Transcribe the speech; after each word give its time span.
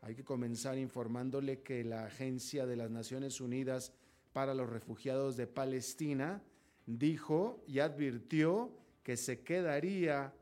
Hay 0.00 0.14
que 0.14 0.24
comenzar 0.24 0.78
informándole 0.78 1.62
que 1.62 1.84
la 1.84 2.06
Agencia 2.06 2.66
de 2.66 2.76
las 2.76 2.90
Naciones 2.90 3.40
Unidas 3.40 3.92
para 4.32 4.54
los 4.54 4.70
Refugiados 4.70 5.36
de 5.36 5.46
Palestina 5.46 6.42
dijo 6.86 7.62
y 7.66 7.80
advirtió 7.80 8.70
que 9.02 9.16
se 9.16 9.42
quedaría 9.42 10.32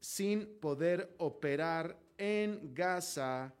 sin 0.00 0.58
poder 0.60 1.14
operar 1.18 1.98
en 2.18 2.74
Gaza, 2.74 3.54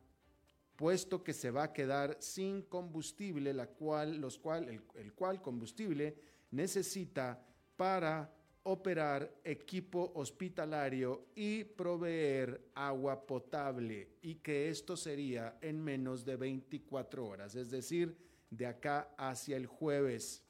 puesto 0.76 1.22
que 1.22 1.32
se 1.32 1.50
va 1.50 1.64
a 1.64 1.72
quedar 1.72 2.16
sin 2.20 2.62
combustible, 2.62 3.52
la 3.54 3.66
cual, 3.66 4.20
los 4.20 4.38
cual, 4.38 4.68
el, 4.68 4.82
el 4.94 5.12
cual 5.14 5.40
combustible 5.40 6.16
necesita 6.50 7.42
para 7.76 8.35
operar 8.66 9.32
equipo 9.44 10.12
hospitalario 10.16 11.28
y 11.36 11.62
proveer 11.62 12.70
agua 12.74 13.24
potable 13.24 14.08
y 14.22 14.36
que 14.36 14.68
esto 14.68 14.96
sería 14.96 15.56
en 15.60 15.82
menos 15.82 16.24
de 16.24 16.36
24 16.36 17.24
horas, 17.24 17.54
es 17.54 17.70
decir, 17.70 18.16
de 18.50 18.66
acá 18.66 19.14
hacia 19.16 19.56
el 19.56 19.66
jueves. 19.66 20.42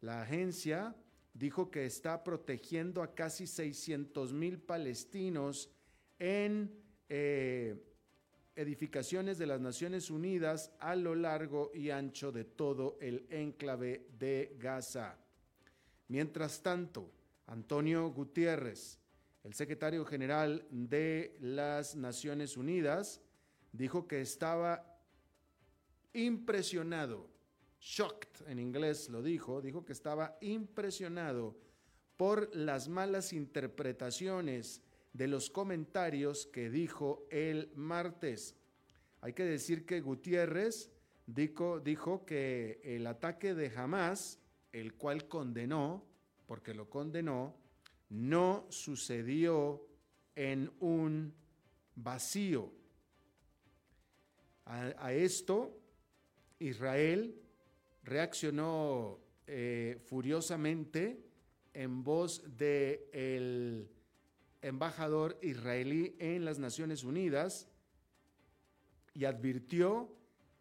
La 0.00 0.22
agencia 0.22 0.96
dijo 1.34 1.70
que 1.70 1.84
está 1.84 2.24
protegiendo 2.24 3.02
a 3.02 3.14
casi 3.14 3.46
600 3.46 4.32
mil 4.32 4.58
palestinos 4.58 5.70
en 6.18 6.74
eh, 7.10 7.76
edificaciones 8.56 9.36
de 9.36 9.46
las 9.46 9.60
Naciones 9.60 10.10
Unidas 10.10 10.72
a 10.78 10.96
lo 10.96 11.14
largo 11.14 11.70
y 11.74 11.90
ancho 11.90 12.32
de 12.32 12.44
todo 12.44 12.96
el 13.00 13.26
enclave 13.28 14.06
de 14.18 14.56
Gaza. 14.58 15.18
Mientras 16.08 16.62
tanto, 16.62 17.10
Antonio 17.52 18.10
Gutiérrez, 18.10 18.98
el 19.44 19.52
secretario 19.52 20.06
general 20.06 20.66
de 20.70 21.36
las 21.38 21.94
Naciones 21.94 22.56
Unidas, 22.56 23.20
dijo 23.72 24.08
que 24.08 24.22
estaba 24.22 24.98
impresionado, 26.14 27.28
shocked 27.78 28.48
en 28.48 28.58
inglés 28.58 29.10
lo 29.10 29.22
dijo, 29.22 29.60
dijo 29.60 29.84
que 29.84 29.92
estaba 29.92 30.38
impresionado 30.40 31.54
por 32.16 32.56
las 32.56 32.88
malas 32.88 33.34
interpretaciones 33.34 34.80
de 35.12 35.28
los 35.28 35.50
comentarios 35.50 36.46
que 36.46 36.70
dijo 36.70 37.26
el 37.30 37.70
martes. 37.74 38.56
Hay 39.20 39.34
que 39.34 39.44
decir 39.44 39.84
que 39.84 40.00
Gutiérrez 40.00 40.90
dijo, 41.26 41.80
dijo 41.80 42.24
que 42.24 42.80
el 42.82 43.06
ataque 43.06 43.54
de 43.54 43.70
Hamas, 43.76 44.38
el 44.72 44.94
cual 44.94 45.28
condenó, 45.28 46.10
porque 46.46 46.74
lo 46.74 46.88
condenó, 46.88 47.56
no 48.08 48.66
sucedió 48.68 49.86
en 50.34 50.70
un 50.80 51.34
vacío. 51.94 52.72
A, 54.64 55.12
esto, 55.12 55.78
Israel 56.58 57.34
reaccionó 58.04 59.18
eh, 59.46 60.00
furiosamente 60.06 61.20
en 61.74 62.04
voz 62.04 62.42
del 62.56 63.00
el 63.12 63.90
embajador 64.62 65.38
israelí 65.42 66.14
en 66.18 66.44
las 66.44 66.58
Naciones 66.58 67.02
Unidas 67.02 67.68
y 69.12 69.24
advirtió 69.24 70.16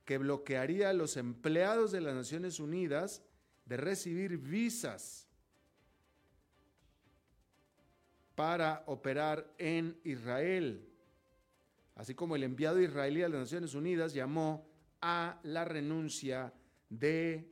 que 0.05 0.17
bloquearía 0.17 0.89
a 0.89 0.93
los 0.93 1.15
empleados 1.15 1.91
de 1.91 2.01
las 2.01 2.15
Naciones 2.15 2.59
Unidas 2.59 3.21
de 3.65 3.77
recibir 3.77 4.37
visas 4.37 5.27
para 8.41 8.81
operar 8.87 9.53
en 9.59 9.99
Israel. 10.03 10.83
Así 11.93 12.15
como 12.15 12.35
el 12.35 12.41
enviado 12.41 12.81
israelí 12.81 13.21
a 13.21 13.29
las 13.29 13.41
Naciones 13.41 13.75
Unidas 13.75 14.15
llamó 14.15 14.67
a 14.99 15.39
la 15.43 15.63
renuncia 15.63 16.51
de 16.89 17.47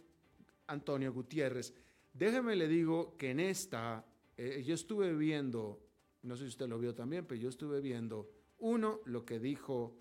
Antonio 0.65 1.13
Gutiérrez. 1.13 1.75
Déjeme 2.11 2.55
le 2.55 2.67
digo 2.67 3.15
que 3.17 3.29
en 3.29 3.39
esta, 3.39 4.03
eh, 4.35 4.63
yo 4.65 4.73
estuve 4.73 5.13
viendo, 5.13 5.79
no 6.23 6.35
sé 6.35 6.45
si 6.45 6.49
usted 6.49 6.67
lo 6.67 6.79
vio 6.79 6.95
también, 6.95 7.23
pero 7.27 7.39
yo 7.39 7.49
estuve 7.49 7.81
viendo, 7.81 8.27
uno, 8.57 9.01
lo 9.05 9.23
que 9.23 9.39
dijo 9.39 9.95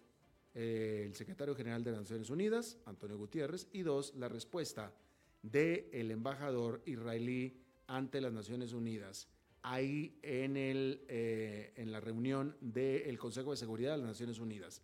eh, 0.55 1.03
el 1.05 1.15
secretario 1.15 1.55
general 1.55 1.85
de 1.85 1.91
las 1.91 2.01
Naciones 2.01 2.31
Unidas, 2.31 2.79
Antonio 2.87 3.19
Gutiérrez, 3.19 3.69
y 3.75 3.83
dos, 3.83 4.15
la 4.15 4.31
respuesta 4.31 4.95
del 5.43 6.11
embajador 6.11 6.81
israelí 6.87 7.61
ante 7.89 8.23
las 8.23 8.33
Naciones 8.33 8.73
Unidas 8.73 9.29
ahí 9.71 10.19
en, 10.23 10.57
el, 10.57 11.05
eh, 11.09 11.75
en 11.77 11.93
la 11.93 12.01
reunión 12.01 12.57
del 12.61 13.19
Consejo 13.19 13.51
de 13.51 13.59
Seguridad 13.59 13.93
de 13.93 13.99
las 13.99 14.09
Naciones 14.09 14.39
Unidas. 14.39 14.83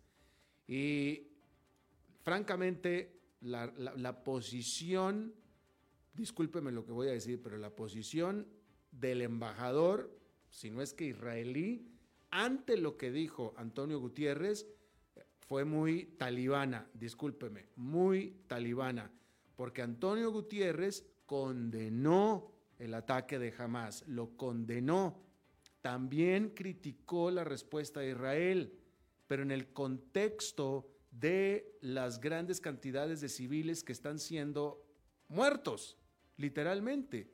Y 0.67 1.27
francamente, 2.21 3.19
la, 3.41 3.73
la, 3.75 4.23
posición, 4.23 5.33
discúlpeme 6.13 6.71
lo 6.71 6.85
que 6.85 6.91
voy 6.91 7.07
a 7.07 7.13
decir, 7.13 7.41
pero 7.41 7.57
la 7.57 7.75
posición 7.75 8.47
del 8.91 9.23
embajador, 9.23 10.19
si 10.49 10.69
no 10.69 10.81
es 10.81 10.93
que 10.93 11.05
israelí, 11.05 11.91
ante 12.29 12.77
lo 12.77 12.95
que 12.95 13.11
dijo 13.11 13.55
Antonio 13.57 13.99
Gutiérrez, 13.99 14.67
fue 15.47 15.65
muy 15.65 16.05
talibana, 16.17 16.87
discúlpeme, 16.93 17.69
muy 17.75 18.43
talibana, 18.47 19.11
porque 19.55 19.81
Antonio 19.81 20.31
Gutiérrez 20.31 21.07
condenó 21.25 22.54
el 22.79 22.93
ataque 22.93 23.39
de 23.39 23.53
Hamas, 23.57 24.03
lo 24.07 24.35
condenó, 24.37 25.21
también 25.81 26.49
criticó 26.49 27.29
la 27.31 27.43
respuesta 27.43 27.99
de 27.99 28.11
Israel, 28.11 28.73
pero 29.27 29.43
en 29.43 29.51
el 29.51 29.67
contexto 29.67 30.89
de 31.11 31.77
las 31.81 32.19
grandes 32.19 32.59
cantidades 32.59 33.21
de 33.21 33.29
civiles 33.29 33.83
que 33.83 33.93
están 33.93 34.19
siendo 34.19 34.83
muertos, 35.27 35.97
literalmente. 36.37 37.29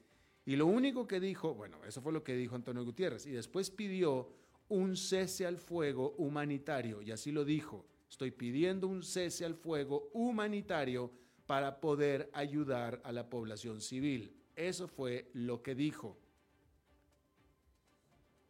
Y 0.45 0.55
lo 0.55 0.65
único 0.65 1.07
que 1.07 1.19
dijo, 1.19 1.53
bueno, 1.53 1.83
eso 1.85 2.01
fue 2.01 2.13
lo 2.13 2.23
que 2.23 2.35
dijo 2.35 2.55
Antonio 2.55 2.83
Gutiérrez, 2.83 3.25
y 3.25 3.31
después 3.31 3.71
pidió 3.71 4.33
un 4.69 4.95
cese 4.95 5.45
al 5.45 5.57
fuego 5.57 6.15
humanitario, 6.17 7.01
y 7.01 7.11
así 7.11 7.31
lo 7.31 7.45
dijo, 7.45 7.85
estoy 8.09 8.31
pidiendo 8.31 8.87
un 8.87 9.03
cese 9.03 9.45
al 9.45 9.55
fuego 9.55 10.09
humanitario 10.13 11.11
para 11.45 11.79
poder 11.79 12.29
ayudar 12.33 13.01
a 13.03 13.11
la 13.11 13.29
población 13.29 13.81
civil. 13.81 14.40
Eso 14.55 14.87
fue 14.87 15.29
lo 15.33 15.61
que 15.61 15.75
dijo. 15.75 16.17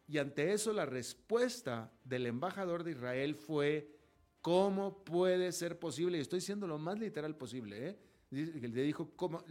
Y 0.08 0.18
ante 0.18 0.52
eso 0.52 0.72
la 0.72 0.84
respuesta 0.84 1.90
del 2.04 2.26
embajador 2.26 2.84
de 2.84 2.90
Israel 2.90 3.34
fue, 3.34 3.96
¿cómo 4.42 5.04
puede 5.04 5.52
ser 5.52 5.78
posible? 5.78 6.18
Y 6.18 6.20
estoy 6.20 6.40
siendo 6.40 6.66
lo 6.66 6.78
más 6.78 6.98
literal 6.98 7.36
posible. 7.36 7.88
¿eh? 7.88 7.98
Le 8.30 8.82
dijo, 8.82 9.10
¿cómo? 9.16 9.42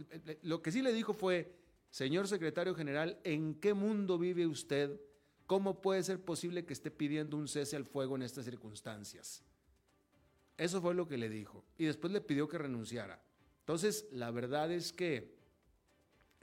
Lo 0.42 0.62
que 0.62 0.70
sí 0.70 0.82
le 0.82 0.92
dijo 0.92 1.14
fue, 1.14 1.56
señor 1.90 2.28
secretario 2.28 2.74
general, 2.74 3.18
¿en 3.24 3.54
qué 3.56 3.74
mundo 3.74 4.18
vive 4.18 4.46
usted? 4.46 5.00
¿Cómo 5.46 5.80
puede 5.80 6.02
ser 6.02 6.20
posible 6.24 6.64
que 6.64 6.72
esté 6.72 6.90
pidiendo 6.90 7.36
un 7.36 7.48
cese 7.48 7.76
al 7.76 7.84
fuego 7.84 8.16
en 8.16 8.22
estas 8.22 8.44
circunstancias? 8.44 9.42
Eso 10.56 10.80
fue 10.80 10.94
lo 10.94 11.08
que 11.08 11.18
le 11.18 11.28
dijo. 11.28 11.64
Y 11.76 11.86
después 11.86 12.12
le 12.12 12.20
pidió 12.20 12.46
que 12.46 12.58
renunciara. 12.58 13.20
Entonces, 13.60 14.06
la 14.12 14.30
verdad 14.30 14.70
es 14.70 14.92
que 14.92 15.41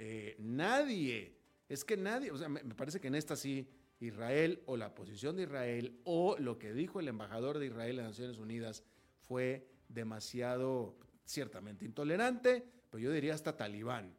eh, 0.02 0.38
nadie, 0.40 1.36
es 1.68 1.84
que 1.84 1.98
nadie, 1.98 2.32
o 2.32 2.38
sea, 2.38 2.48
me, 2.48 2.62
parece 2.74 3.02
que 3.02 3.10
en 3.10 3.16
esta 3.16 3.36
sí, 3.36 3.68
Israel 4.00 4.64
o 4.66 4.78
la 4.78 4.96
posición 4.96 5.36
de 5.36 5.44
Israel 5.44 6.00
o 6.06 6.38
lo 6.40 6.58
que 6.58 6.72
dijo 6.72 7.02
el 7.02 7.10
embajador 7.10 7.60
de 7.60 7.66
Israel 7.66 8.00
en 8.00 8.06
Naciones 8.06 8.38
Unidas 8.38 8.82
fue 9.20 9.68
demasiado, 9.90 10.96
ciertamente 11.26 11.84
intolerante, 11.84 12.66
pero 12.90 13.04
yo 13.04 13.12
diría 13.12 13.34
hasta 13.34 13.58
talibán. 13.58 14.16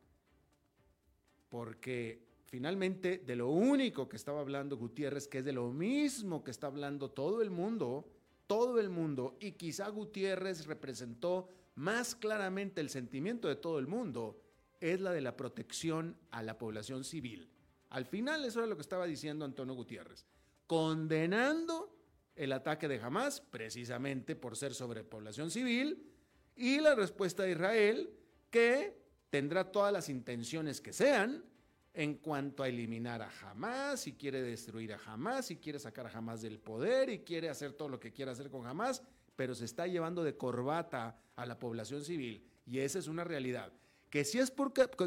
Porque 1.48 2.28
finalmente 2.44 3.16
de 3.16 3.36
lo 3.36 3.48
único 3.48 4.06
que 4.06 4.16
estaba 4.16 4.40
hablando 4.40 4.76
Gutiérrez, 4.76 5.28
que 5.28 5.38
es 5.38 5.44
de 5.46 5.54
lo 5.54 5.72
mismo 5.72 6.44
que 6.44 6.50
está 6.50 6.66
hablando 6.66 7.10
todo 7.10 7.40
el 7.40 7.50
mundo, 7.50 8.06
todo 8.46 8.78
el 8.78 8.90
mundo, 8.90 9.38
y 9.40 9.52
quizá 9.52 9.88
Gutiérrez 9.88 10.66
representó 10.66 11.48
más 11.76 12.14
claramente 12.14 12.82
el 12.82 12.90
sentimiento 12.90 13.48
de 13.48 13.56
todo 13.56 13.78
el 13.78 13.86
mundo, 13.86 14.38
es 14.80 15.00
la 15.00 15.12
de 15.12 15.20
la 15.20 15.36
protección 15.36 16.16
a 16.30 16.42
la 16.42 16.58
población 16.58 17.04
civil. 17.04 17.50
Al 17.90 18.06
final 18.06 18.44
eso 18.44 18.60
era 18.60 18.68
lo 18.68 18.76
que 18.76 18.82
estaba 18.82 19.06
diciendo 19.06 19.44
Antonio 19.44 19.74
Gutiérrez, 19.74 20.26
condenando 20.66 21.96
el 22.36 22.52
ataque 22.52 22.88
de 22.88 23.00
Hamas 23.00 23.40
precisamente 23.40 24.36
por 24.36 24.56
ser 24.56 24.74
sobre 24.74 25.04
población 25.04 25.50
civil 25.50 26.10
y 26.56 26.80
la 26.80 26.94
respuesta 26.94 27.42
de 27.42 27.52
Israel 27.52 28.10
que 28.50 29.00
tendrá 29.30 29.70
todas 29.70 29.92
las 29.92 30.08
intenciones 30.08 30.80
que 30.80 30.92
sean, 30.92 31.44
en 31.92 32.14
cuanto 32.14 32.62
a 32.62 32.68
eliminar 32.68 33.20
a 33.20 33.30
Hamas, 33.42 34.00
si 34.00 34.12
quiere 34.12 34.42
destruir 34.42 34.92
a 34.92 35.00
Hamas, 35.04 35.46
si 35.46 35.56
quiere 35.56 35.78
sacar 35.78 36.06
a 36.06 36.16
Hamas 36.16 36.40
del 36.40 36.60
poder 36.60 37.10
y 37.10 37.20
quiere 37.20 37.48
hacer 37.48 37.72
todo 37.72 37.88
lo 37.88 37.98
que 37.98 38.12
quiera 38.12 38.32
hacer 38.32 38.48
con 38.48 38.66
Hamas, 38.66 39.02
pero 39.34 39.54
se 39.54 39.64
está 39.64 39.86
llevando 39.86 40.22
de 40.22 40.36
corbata 40.36 41.20
a 41.34 41.46
la 41.46 41.58
población 41.58 42.04
civil 42.04 42.46
y 42.64 42.78
esa 42.78 42.98
es 42.98 43.08
una 43.08 43.24
realidad. 43.24 43.72
Que 44.10 44.24
si 44.24 44.38
es, 44.38 44.52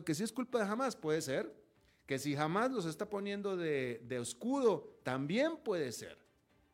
que 0.06 0.16
si 0.16 0.24
es 0.24 0.32
culpa 0.32 0.60
de 0.60 0.66
Hamas, 0.66 0.96
puede 0.96 1.22
ser. 1.22 1.54
Que 2.06 2.18
si 2.18 2.36
Hamas 2.36 2.72
los 2.72 2.86
está 2.86 3.10
poniendo 3.10 3.56
de, 3.56 4.02
de 4.06 4.18
escudo, 4.18 4.98
también 5.04 5.58
puede 5.58 5.92
ser. 5.92 6.18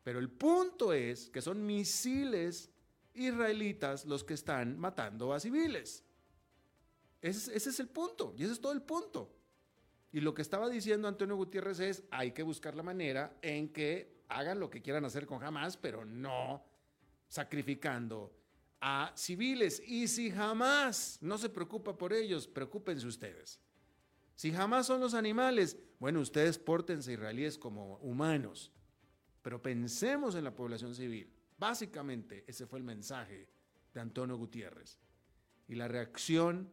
Pero 0.02 0.18
el 0.18 0.30
punto 0.30 0.92
es 0.92 1.28
que 1.30 1.42
son 1.42 1.66
misiles 1.66 2.70
israelitas 3.14 4.06
los 4.06 4.24
que 4.24 4.34
están 4.34 4.78
matando 4.78 5.32
a 5.32 5.40
civiles. 5.40 6.04
Ese, 7.20 7.54
ese 7.54 7.70
es 7.70 7.80
el 7.80 7.88
punto 7.88 8.32
y 8.36 8.44
ese 8.44 8.52
es 8.52 8.60
todo 8.60 8.72
el 8.72 8.82
punto. 8.82 9.30
Y 10.12 10.20
lo 10.20 10.34
que 10.34 10.42
estaba 10.42 10.68
diciendo 10.68 11.06
Antonio 11.06 11.36
Gutiérrez 11.36 11.80
es, 11.80 12.04
hay 12.10 12.32
que 12.32 12.42
buscar 12.42 12.74
la 12.74 12.82
manera 12.82 13.36
en 13.42 13.68
que 13.72 14.20
hagan 14.28 14.58
lo 14.58 14.70
que 14.70 14.82
quieran 14.82 15.04
hacer 15.04 15.26
con 15.26 15.42
Hamas, 15.42 15.76
pero 15.76 16.04
no 16.04 16.64
sacrificando 17.28 18.32
a 18.80 19.12
civiles. 19.14 19.82
Y 19.86 20.08
si 20.08 20.30
jamás 20.30 21.18
no 21.20 21.38
se 21.38 21.48
preocupa 21.48 21.96
por 21.96 22.12
ellos, 22.12 22.46
preocúpense 22.46 23.06
ustedes. 23.06 23.60
Si 24.34 24.52
jamás 24.52 24.86
son 24.86 25.00
los 25.00 25.14
animales, 25.14 25.76
bueno, 25.98 26.20
ustedes 26.20 26.58
pórtense 26.58 27.12
israelíes 27.12 27.58
como 27.58 27.96
humanos, 27.98 28.72
pero 29.42 29.60
pensemos 29.60 30.34
en 30.34 30.44
la 30.44 30.54
población 30.54 30.94
civil. 30.94 31.30
Básicamente, 31.58 32.44
ese 32.46 32.66
fue 32.66 32.78
el 32.78 32.84
mensaje 32.84 33.48
de 33.92 34.00
Antonio 34.00 34.36
Gutiérrez. 34.38 34.98
Y 35.68 35.74
la 35.74 35.88
reacción 35.88 36.70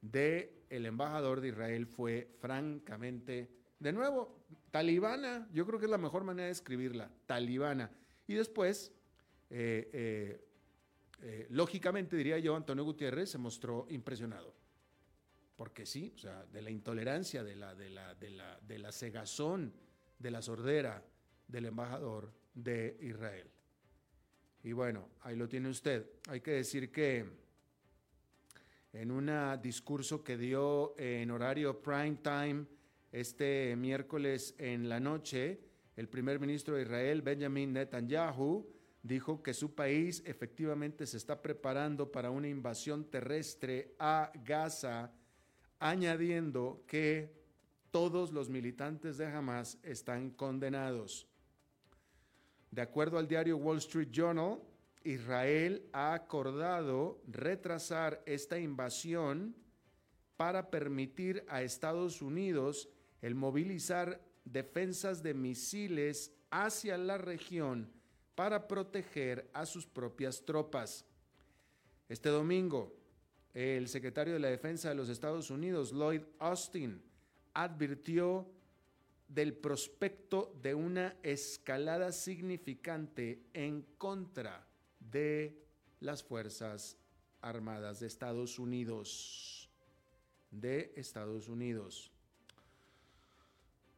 de 0.00 0.64
el 0.70 0.86
embajador 0.86 1.40
de 1.40 1.48
Israel 1.48 1.86
fue 1.86 2.36
francamente, 2.40 3.50
de 3.80 3.92
nuevo, 3.92 4.44
talibana, 4.70 5.48
yo 5.52 5.66
creo 5.66 5.78
que 5.78 5.86
es 5.86 5.90
la 5.90 5.98
mejor 5.98 6.24
manera 6.24 6.46
de 6.46 6.52
escribirla, 6.52 7.10
talibana. 7.26 7.90
Y 8.26 8.34
después, 8.34 8.92
eh, 9.50 9.90
eh, 9.92 10.47
eh, 11.22 11.46
lógicamente 11.50 12.16
diría 12.16 12.38
yo, 12.38 12.54
Antonio 12.54 12.84
Gutiérrez 12.84 13.30
se 13.30 13.38
mostró 13.38 13.86
impresionado. 13.90 14.54
Porque 15.56 15.84
sí, 15.86 16.12
o 16.14 16.18
sea, 16.18 16.46
de 16.46 16.62
la 16.62 16.70
intolerancia, 16.70 17.42
de 17.42 17.56
la, 17.56 17.74
de 17.74 17.90
la, 17.90 18.14
de 18.14 18.30
la, 18.30 18.60
de 18.60 18.78
la 18.78 18.92
cegazón, 18.92 19.72
de 20.18 20.30
la 20.30 20.40
sordera 20.40 21.04
del 21.48 21.66
embajador 21.66 22.32
de 22.54 22.96
Israel. 23.00 23.50
Y 24.62 24.72
bueno, 24.72 25.08
ahí 25.22 25.36
lo 25.36 25.48
tiene 25.48 25.68
usted. 25.68 26.06
Hay 26.28 26.40
que 26.40 26.52
decir 26.52 26.92
que 26.92 27.24
en 28.92 29.10
un 29.10 29.30
discurso 29.60 30.22
que 30.22 30.36
dio 30.36 30.94
en 30.98 31.30
horario 31.30 31.80
prime 31.82 32.18
time 32.22 32.66
este 33.12 33.74
miércoles 33.76 34.54
en 34.58 34.88
la 34.88 35.00
noche, 35.00 35.60
el 35.96 36.08
primer 36.08 36.38
ministro 36.38 36.76
de 36.76 36.82
Israel, 36.82 37.22
Benjamin 37.22 37.72
Netanyahu, 37.72 38.66
dijo 39.02 39.42
que 39.42 39.54
su 39.54 39.74
país 39.74 40.22
efectivamente 40.26 41.06
se 41.06 41.16
está 41.16 41.40
preparando 41.40 42.10
para 42.10 42.30
una 42.30 42.48
invasión 42.48 43.04
terrestre 43.04 43.94
a 43.98 44.32
Gaza, 44.44 45.12
añadiendo 45.78 46.82
que 46.86 47.32
todos 47.90 48.32
los 48.32 48.48
militantes 48.48 49.16
de 49.16 49.26
Hamas 49.26 49.78
están 49.82 50.30
condenados. 50.30 51.26
De 52.70 52.82
acuerdo 52.82 53.18
al 53.18 53.28
diario 53.28 53.56
Wall 53.56 53.78
Street 53.78 54.10
Journal, 54.10 54.60
Israel 55.04 55.88
ha 55.92 56.12
acordado 56.12 57.22
retrasar 57.26 58.22
esta 58.26 58.58
invasión 58.58 59.54
para 60.36 60.70
permitir 60.70 61.44
a 61.48 61.62
Estados 61.62 62.20
Unidos 62.20 62.88
el 63.22 63.34
movilizar 63.34 64.20
defensas 64.44 65.22
de 65.22 65.34
misiles 65.34 66.32
hacia 66.50 66.98
la 66.98 67.16
región 67.16 67.97
para 68.38 68.68
proteger 68.68 69.50
a 69.52 69.66
sus 69.66 69.84
propias 69.84 70.44
tropas. 70.44 71.04
Este 72.08 72.28
domingo, 72.28 72.94
el 73.52 73.88
secretario 73.88 74.34
de 74.34 74.38
la 74.38 74.46
Defensa 74.46 74.90
de 74.90 74.94
los 74.94 75.08
Estados 75.08 75.50
Unidos, 75.50 75.90
Lloyd 75.92 76.22
Austin, 76.38 77.02
advirtió 77.52 78.48
del 79.26 79.54
prospecto 79.54 80.54
de 80.62 80.72
una 80.72 81.16
escalada 81.24 82.12
significante 82.12 83.42
en 83.54 83.82
contra 83.98 84.64
de 85.00 85.60
las 85.98 86.22
Fuerzas 86.22 86.96
Armadas 87.40 87.98
de 87.98 88.06
Estados 88.06 88.60
Unidos. 88.60 89.68
De 90.52 90.92
Estados 90.94 91.48
Unidos. 91.48 92.12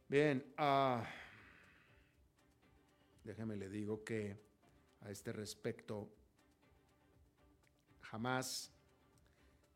Bien, 0.09 0.43
uh, 0.57 1.03
déjeme 3.23 3.55
le 3.55 3.69
digo 3.69 4.03
que 4.03 4.37
a 5.01 5.11
este 5.11 5.31
respecto, 5.31 6.09
jamás 8.01 8.71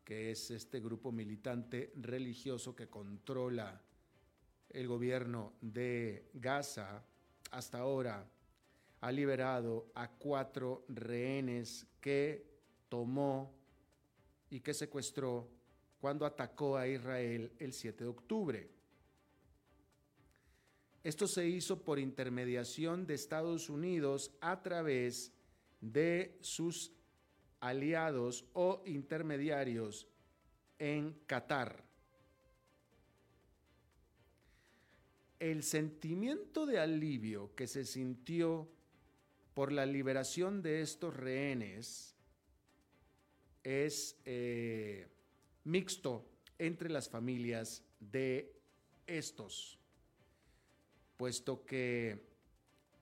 que 0.04 0.30
es 0.30 0.50
este 0.50 0.80
grupo 0.80 1.10
militante 1.10 1.92
religioso 1.96 2.76
que 2.76 2.88
controla 2.88 3.82
el 4.70 4.86
gobierno 4.86 5.54
de 5.60 6.30
Gaza, 6.34 7.04
hasta 7.50 7.78
ahora 7.78 8.28
ha 9.00 9.12
liberado 9.12 9.90
a 9.94 10.08
cuatro 10.10 10.84
rehenes 10.88 11.86
que 12.00 12.46
tomó 12.88 13.52
y 14.50 14.60
que 14.60 14.74
secuestró 14.74 15.48
cuando 16.00 16.24
atacó 16.24 16.76
a 16.76 16.86
Israel 16.86 17.52
el 17.58 17.72
7 17.72 18.04
de 18.04 18.10
octubre. 18.10 18.75
Esto 21.06 21.28
se 21.28 21.46
hizo 21.46 21.84
por 21.84 22.00
intermediación 22.00 23.06
de 23.06 23.14
Estados 23.14 23.70
Unidos 23.70 24.32
a 24.40 24.60
través 24.60 25.32
de 25.80 26.36
sus 26.40 26.90
aliados 27.60 28.44
o 28.54 28.82
intermediarios 28.86 30.08
en 30.80 31.12
Qatar. 31.28 31.84
El 35.38 35.62
sentimiento 35.62 36.66
de 36.66 36.80
alivio 36.80 37.54
que 37.54 37.68
se 37.68 37.84
sintió 37.84 38.68
por 39.54 39.70
la 39.70 39.86
liberación 39.86 40.60
de 40.60 40.80
estos 40.80 41.14
rehenes 41.14 42.16
es 43.62 44.18
eh, 44.24 45.06
mixto 45.62 46.28
entre 46.58 46.90
las 46.90 47.08
familias 47.08 47.84
de 48.00 48.52
estos, 49.06 49.78
puesto 51.16 51.64
que 51.64 52.26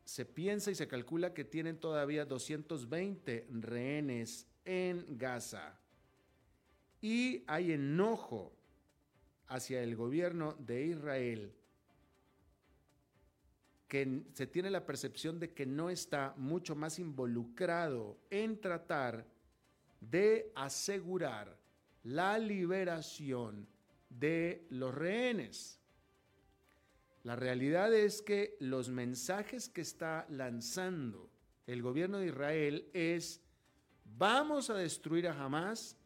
se 0.05 0.25
piensa 0.25 0.71
y 0.71 0.75
se 0.75 0.89
calcula 0.89 1.35
que 1.35 1.45
tienen 1.45 1.79
todavía 1.79 2.25
220 2.25 3.49
rehenes 3.51 4.47
en 4.65 5.19
Gaza. 5.19 5.79
Y 7.01 7.43
hay 7.47 7.73
enojo 7.73 8.53
hacia 9.49 9.83
el 9.83 9.97
gobierno 9.97 10.55
de 10.59 10.87
Israel 10.87 11.53
que 13.89 14.23
se 14.33 14.47
tiene 14.47 14.71
la 14.71 14.87
percepción 14.87 15.39
de 15.39 15.53
que 15.53 15.67
no 15.67 15.91
está 15.91 16.35
mucho 16.37 16.75
más 16.75 16.99
involucrado 16.99 18.19
en 18.31 18.61
tratar 18.61 19.27
de 20.01 20.51
asegurar 20.55 21.57
la 22.03 22.39
liberación 22.39 23.69
de 24.09 24.67
los 24.71 24.95
rehenes. 24.95 25.81
La 27.25 27.37
realidad 27.37 27.93
es 27.95 28.21
que 28.21 28.55
los 28.61 28.91
mensajes 28.91 29.71
que 29.71 29.81
está 29.81 30.27
lanzando 30.29 31.31
el 31.67 31.81
gobierno 31.81 32.19
de 32.19 32.27
Israel 32.27 32.91
es 32.93 33.41
vamos 34.05 34.69
a 34.69 34.75
destruir 34.75 35.27
a 35.27 35.33
Hamas, 35.33 35.97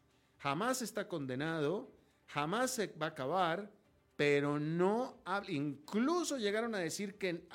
Hamas 0.41 0.81
está 0.81 1.09
condenado, 1.09 1.91
Hamas 2.33 2.71
se 2.71 2.87
va 2.87 3.07
a 3.07 3.09
acabar, 3.09 3.69
pero 4.15 4.59
no 4.59 5.21
incluso 5.49 6.37
llegaron 6.37 6.73
a 6.73 6.79
decir 6.79 7.17
que 7.17 7.45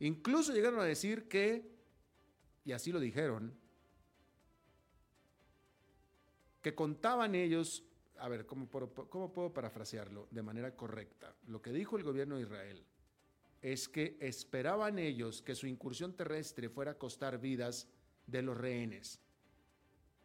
incluso 0.00 0.52
llegaron 0.52 0.80
a 0.80 0.84
decir 0.84 1.28
que 1.28 1.72
y 2.64 2.72
así 2.72 2.90
lo 2.90 2.98
dijeron 2.98 3.56
que 6.60 6.74
contaban 6.74 7.36
ellos 7.36 7.84
a 8.18 8.28
ver, 8.28 8.46
¿cómo, 8.46 8.66
puedo 8.68 9.52
parafrasearlo 9.52 10.28
de 10.30 10.42
manera 10.42 10.74
correcta? 10.76 11.34
Lo 11.48 11.60
que 11.60 11.72
dijo 11.72 11.96
el 11.96 12.04
gobierno 12.04 12.36
de 12.36 12.42
Israel 12.42 12.84
es 13.60 13.88
que 13.88 14.16
esperaban 14.20 14.98
ellos 14.98 15.42
que 15.42 15.54
su 15.54 15.66
incursión 15.66 16.14
terrestre 16.14 16.68
fuera 16.68 16.92
a 16.92 16.98
costar 16.98 17.38
vidas 17.38 17.88
de 18.26 18.42
los 18.42 18.56
rehenes. 18.56 19.20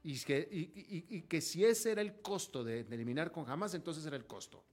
Y 0.03 0.19
que, 0.21 1.41
si 1.41 1.65
ese 1.65 1.91
era 1.91 2.01
el 2.01 2.21
costo 2.21 2.63
de, 2.63 2.83
de 2.83 2.95
eliminar 2.95 3.31
con 3.31 3.49
Hamas, 3.49 3.73
entonces 3.73 4.05
era 4.05 4.15
el 4.15 4.25
costo. 4.25 4.63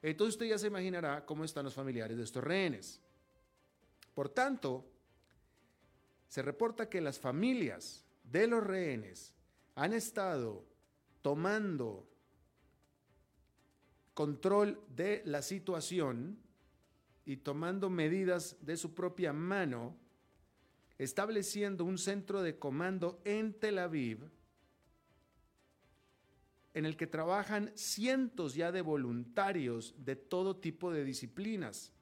Entonces 0.00 0.34
usted 0.34 0.46
ya 0.46 0.58
se 0.58 0.66
imaginará 0.66 1.24
cómo 1.24 1.44
están 1.44 1.64
los 1.64 1.74
familiares 1.74 2.16
de 2.16 2.24
estos 2.24 2.42
rehenes. 2.42 3.00
Por 4.14 4.28
tanto, 4.28 4.84
se 6.28 6.42
reporta 6.42 6.88
que 6.88 7.00
las 7.00 7.18
familias 7.18 8.04
de 8.24 8.46
los 8.46 8.64
rehenes 8.64 9.34
han 9.74 9.92
estado 9.92 10.64
tomando 11.22 12.08
control 14.14 14.80
de 14.94 15.22
la 15.24 15.42
situación 15.42 16.38
y 17.24 17.38
tomando 17.38 17.88
medidas 17.88 18.56
de 18.60 18.76
su 18.76 18.94
propia 18.94 19.32
mano, 19.32 19.96
estableciendo 20.98 21.84
un 21.84 21.98
centro 21.98 22.42
de 22.42 22.58
comando 22.58 23.20
en 23.24 23.54
Tel 23.54 23.78
Aviv, 23.78 24.30
en 26.74 26.86
el 26.86 26.96
que 26.96 27.06
trabajan 27.06 27.70
cientos 27.74 28.54
ya 28.54 28.72
de 28.72 28.80
voluntarios 28.80 29.94
de 29.98 30.16
todo 30.16 30.56
tipo 30.56 30.90
de 30.90 31.04
disciplinas. 31.04 31.92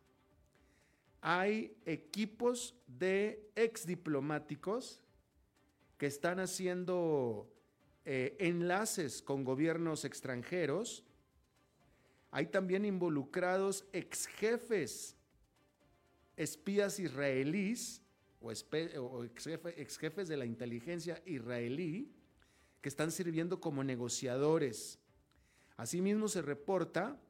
Hay 1.21 1.77
equipos 1.85 2.77
de 2.87 3.51
exdiplomáticos 3.57 5.03
que 5.99 6.07
están 6.07 6.41
haciendo 6.41 7.53
eh, 8.05 8.37
enlaces 8.39 9.21
con 9.21 9.45
gobiernos 9.45 10.05
extranjeros 10.05 11.05
hay 12.31 12.47
también 12.47 12.85
involucrados 12.85 13.85
ex 13.93 14.27
jefes, 14.27 15.17
espías 16.37 16.99
israelíes 16.99 18.03
o, 18.41 18.51
ex, 18.51 19.99
jefes 19.99 20.29
de 20.29 20.37
la 20.37 20.47
inteligencia 20.47 21.21
israelí 21.27 22.11
que 22.81 22.89
están 22.89 23.11
sirviendo 23.11 23.61
como 23.61 23.85
negociadores. 23.85 24.99
Asimismo 25.77 26.29
se 26.29 26.41
reporta 26.41 27.21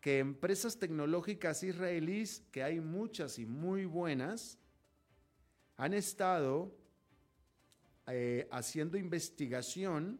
que 0.00 0.18
empresas 0.18 0.78
tecnológicas 0.78 1.62
israelíes, 1.62 2.42
que 2.50 2.62
hay 2.62 2.80
muchas 2.80 3.38
y 3.38 3.46
muy 3.46 3.84
buenas, 3.84 4.58
han 5.76 5.94
estado 5.94 6.74
eh, 8.08 8.48
haciendo 8.50 8.96
investigación 8.96 10.18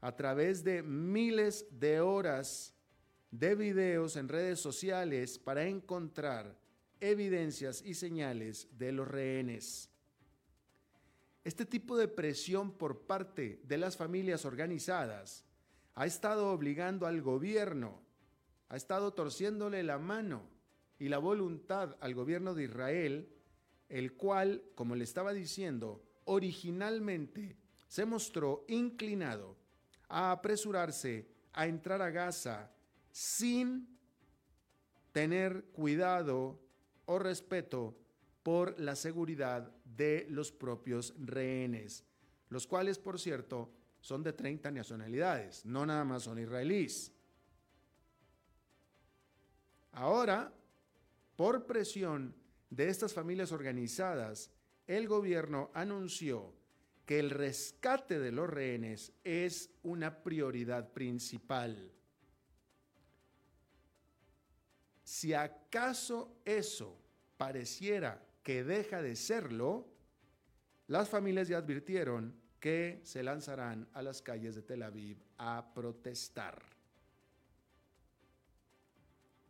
a 0.00 0.14
través 0.14 0.62
de 0.62 0.82
miles 0.82 1.66
de 1.70 2.00
horas 2.00 2.74
de 3.30 3.54
videos 3.54 4.16
en 4.16 4.28
redes 4.28 4.60
sociales 4.60 5.38
para 5.38 5.66
encontrar 5.66 6.58
evidencias 7.00 7.82
y 7.82 7.94
señales 7.94 8.68
de 8.78 8.92
los 8.92 9.06
rehenes. 9.06 9.90
Este 11.44 11.64
tipo 11.64 11.96
de 11.96 12.08
presión 12.08 12.72
por 12.72 13.06
parte 13.06 13.60
de 13.64 13.78
las 13.78 13.96
familias 13.96 14.44
organizadas 14.44 15.44
ha 15.94 16.06
estado 16.06 16.50
obligando 16.52 17.06
al 17.06 17.22
gobierno, 17.22 18.02
ha 18.68 18.76
estado 18.76 19.14
torciéndole 19.14 19.82
la 19.82 19.98
mano 19.98 20.48
y 20.98 21.08
la 21.08 21.18
voluntad 21.18 21.96
al 22.00 22.14
gobierno 22.14 22.54
de 22.54 22.64
Israel, 22.64 23.28
el 23.88 24.14
cual, 24.14 24.62
como 24.74 24.94
le 24.94 25.04
estaba 25.04 25.32
diciendo, 25.32 26.02
originalmente 26.24 27.56
se 27.86 28.04
mostró 28.04 28.64
inclinado 28.68 29.56
a 30.08 30.32
apresurarse 30.32 31.28
a 31.52 31.66
entrar 31.66 32.02
a 32.02 32.10
Gaza 32.10 32.70
sin 33.10 33.98
tener 35.12 35.64
cuidado 35.72 36.60
o 37.06 37.18
respeto 37.18 37.96
por 38.42 38.78
la 38.78 38.96
seguridad 38.96 39.72
de 39.84 40.26
los 40.30 40.52
propios 40.52 41.14
rehenes, 41.18 42.04
los 42.48 42.66
cuales, 42.66 42.98
por 42.98 43.18
cierto, 43.18 43.70
son 44.00 44.22
de 44.22 44.32
30 44.32 44.70
nacionalidades, 44.70 45.64
no 45.66 45.84
nada 45.84 46.04
más 46.04 46.22
son 46.22 46.38
israelíes. 46.38 47.12
Ahora, 49.92 50.52
por 51.36 51.66
presión 51.66 52.34
de 52.70 52.88
estas 52.88 53.12
familias 53.12 53.52
organizadas, 53.52 54.50
el 54.86 55.08
gobierno 55.08 55.70
anunció 55.74 56.54
que 57.04 57.18
el 57.18 57.30
rescate 57.30 58.18
de 58.18 58.32
los 58.32 58.48
rehenes 58.48 59.12
es 59.24 59.70
una 59.82 60.22
prioridad 60.22 60.92
principal. 60.92 61.92
Si 65.08 65.32
acaso 65.32 66.36
eso 66.44 66.94
pareciera 67.38 68.22
que 68.42 68.62
deja 68.62 69.00
de 69.00 69.16
serlo, 69.16 69.88
las 70.86 71.08
familias 71.08 71.48
ya 71.48 71.56
advirtieron 71.56 72.38
que 72.60 73.00
se 73.04 73.22
lanzarán 73.22 73.88
a 73.94 74.02
las 74.02 74.20
calles 74.20 74.54
de 74.54 74.60
Tel 74.60 74.82
Aviv 74.82 75.16
a 75.38 75.72
protestar. 75.72 76.62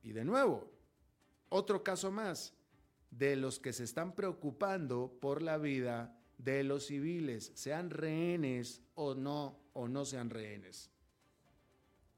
Y 0.04 0.12
de 0.12 0.24
nuevo, 0.24 0.70
otro 1.48 1.82
caso 1.82 2.12
más 2.12 2.54
de 3.10 3.34
los 3.34 3.58
que 3.58 3.72
se 3.72 3.82
están 3.82 4.14
preocupando 4.14 5.18
por 5.20 5.42
la 5.42 5.58
vida 5.58 6.16
de 6.36 6.62
los 6.62 6.86
civiles, 6.86 7.50
sean 7.56 7.90
rehenes 7.90 8.80
o 8.94 9.16
no, 9.16 9.58
o 9.72 9.88
no 9.88 10.04
sean 10.04 10.30
rehenes 10.30 10.92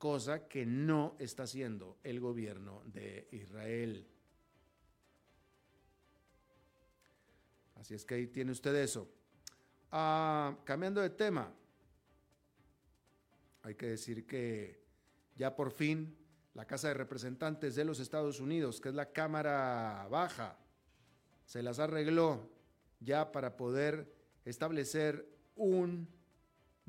cosa 0.00 0.48
que 0.48 0.64
no 0.64 1.14
está 1.18 1.42
haciendo 1.42 1.98
el 2.02 2.20
gobierno 2.20 2.82
de 2.86 3.28
Israel. 3.32 4.08
Así 7.76 7.92
es 7.92 8.06
que 8.06 8.14
ahí 8.14 8.26
tiene 8.26 8.50
usted 8.50 8.74
eso. 8.76 9.06
Ah, 9.92 10.56
cambiando 10.64 11.02
de 11.02 11.10
tema, 11.10 11.52
hay 13.62 13.74
que 13.74 13.88
decir 13.88 14.26
que 14.26 14.82
ya 15.36 15.54
por 15.54 15.70
fin 15.70 16.16
la 16.54 16.64
Casa 16.64 16.88
de 16.88 16.94
Representantes 16.94 17.74
de 17.74 17.84
los 17.84 18.00
Estados 18.00 18.40
Unidos, 18.40 18.80
que 18.80 18.88
es 18.88 18.94
la 18.94 19.12
Cámara 19.12 20.08
Baja, 20.10 20.56
se 21.44 21.62
las 21.62 21.78
arregló 21.78 22.48
ya 23.00 23.32
para 23.32 23.54
poder 23.54 24.10
establecer 24.46 25.28
un 25.56 26.08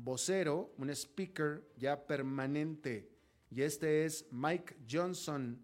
vocero, 0.04 0.74
un 0.78 0.90
speaker 0.90 1.64
ya 1.78 2.08
permanente. 2.08 3.10
Y 3.50 3.62
este 3.62 4.06
es 4.06 4.26
Mike 4.32 4.78
Johnson, 4.90 5.62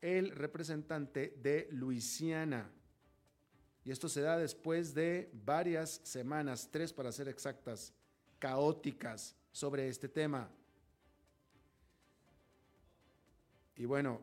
el 0.00 0.30
representante 0.30 1.36
de 1.42 1.68
Luisiana. 1.70 2.70
Y 3.84 3.90
esto 3.90 4.08
se 4.08 4.22
da 4.22 4.38
después 4.38 4.94
de 4.94 5.30
varias 5.44 6.00
semanas, 6.04 6.68
tres 6.70 6.92
para 6.92 7.12
ser 7.12 7.28
exactas, 7.28 7.92
caóticas 8.38 9.36
sobre 9.52 9.88
este 9.88 10.08
tema. 10.08 10.50
Y 13.76 13.84
bueno, 13.84 14.22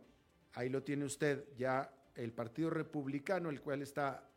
ahí 0.54 0.70
lo 0.70 0.82
tiene 0.82 1.06
usted, 1.06 1.46
ya 1.58 1.94
el 2.16 2.32
Partido 2.34 2.70
Republicano, 2.70 3.50
el 3.50 3.62
cual 3.62 3.82
está 3.82 4.28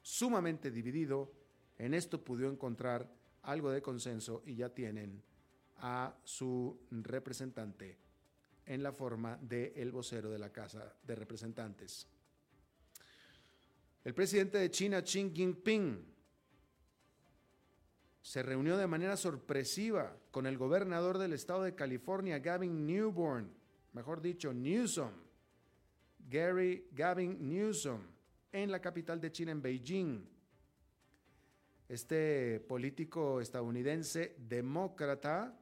sumamente 0.00 0.70
dividido, 0.70 1.32
en 1.78 1.94
esto 1.94 2.22
pudo 2.22 2.50
encontrar 2.50 3.08
algo 3.42 3.70
de 3.70 3.82
consenso 3.82 4.42
y 4.46 4.56
ya 4.56 4.68
tienen 4.68 5.22
a 5.78 6.14
su 6.24 6.78
representante 6.90 7.98
en 8.66 8.82
la 8.82 8.92
forma 8.92 9.38
de 9.40 9.72
el 9.76 9.90
vocero 9.90 10.30
de 10.30 10.38
la 10.38 10.50
Casa 10.50 10.94
de 11.02 11.14
Representantes. 11.14 12.06
El 14.04 14.14
presidente 14.14 14.58
de 14.58 14.70
China, 14.70 15.02
Xi 15.02 15.30
Jinping, 15.32 16.12
se 18.22 18.42
reunió 18.42 18.76
de 18.76 18.86
manera 18.86 19.16
sorpresiva 19.16 20.16
con 20.30 20.46
el 20.46 20.56
gobernador 20.56 21.18
del 21.18 21.32
estado 21.32 21.64
de 21.64 21.74
California, 21.74 22.38
Gavin 22.38 22.86
Newborn, 22.86 23.52
mejor 23.92 24.20
dicho, 24.20 24.52
Newsom, 24.52 25.10
Gary 26.28 26.88
Gavin 26.92 27.48
Newsom, 27.48 28.00
en 28.52 28.70
la 28.70 28.80
capital 28.80 29.20
de 29.20 29.32
China, 29.32 29.52
en 29.52 29.62
Beijing. 29.62 30.31
Este 31.92 32.58
político 32.58 33.42
estadounidense 33.42 34.34
demócrata 34.38 35.54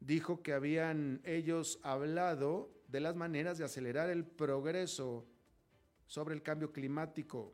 dijo 0.00 0.42
que 0.42 0.54
habían 0.54 1.20
ellos 1.24 1.80
hablado 1.82 2.72
de 2.88 3.00
las 3.00 3.14
maneras 3.14 3.58
de 3.58 3.64
acelerar 3.66 4.08
el 4.08 4.24
progreso 4.24 5.26
sobre 6.06 6.34
el 6.34 6.42
cambio 6.42 6.72
climático. 6.72 7.52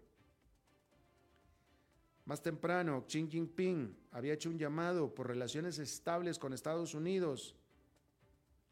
Más 2.26 2.40
temprano, 2.40 3.04
Xi 3.08 3.26
Jinping 3.28 3.92
había 4.12 4.34
hecho 4.34 4.50
un 4.50 4.58
llamado 4.60 5.12
por 5.12 5.26
relaciones 5.26 5.80
estables 5.80 6.38
con 6.38 6.52
Estados 6.52 6.94
Unidos 6.94 7.56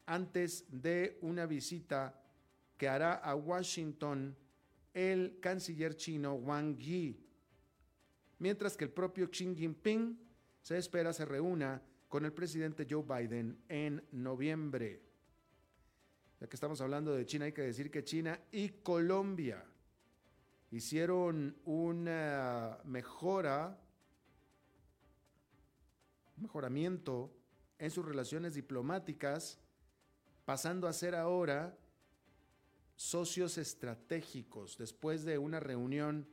antes 0.05 0.63
de 0.69 1.19
una 1.21 1.45
visita 1.45 2.23
que 2.77 2.87
hará 2.87 3.15
a 3.15 3.35
Washington 3.35 4.33
el 4.93 5.41
canciller 5.41 5.93
chino 5.97 6.35
Wang 6.35 6.77
Yi, 6.77 7.26
mientras 8.39 8.77
que 8.77 8.85
el 8.85 8.91
propio 8.91 9.29
Xi 9.29 9.55
Jinping 9.55 10.19
se 10.61 10.77
espera 10.77 11.13
se 11.13 11.25
reúna 11.25 11.81
con 12.07 12.25
el 12.25 12.33
presidente 12.33 12.87
Joe 12.89 13.03
Biden 13.03 13.57
en 13.67 14.03
noviembre. 14.11 15.01
Ya 16.39 16.47
que 16.47 16.55
estamos 16.55 16.81
hablando 16.81 17.13
de 17.13 17.25
China, 17.25 17.45
hay 17.45 17.53
que 17.53 17.63
decir 17.63 17.89
que 17.89 18.03
China 18.03 18.39
y 18.51 18.69
Colombia 18.69 19.63
hicieron 20.71 21.57
una 21.65 22.79
mejora, 22.83 23.79
mejoramiento 26.37 27.33
en 27.79 27.91
sus 27.91 28.05
relaciones 28.05 28.53
diplomáticas, 28.53 29.59
pasando 30.45 30.87
a 30.87 30.93
ser 30.93 31.15
ahora 31.15 31.77
socios 32.95 33.57
estratégicos 33.57 34.77
después 34.77 35.23
de 35.23 35.37
una 35.37 35.59
reunión 35.59 36.27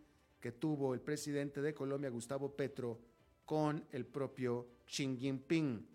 que 0.44 0.52
tuvo 0.52 0.92
el 0.92 1.00
presidente 1.00 1.62
de 1.62 1.72
Colombia, 1.72 2.10
Gustavo 2.10 2.54
Petro, 2.54 3.00
con 3.46 3.82
el 3.92 4.04
propio 4.04 4.66
Xi 4.84 5.16
Jinping. 5.16 5.88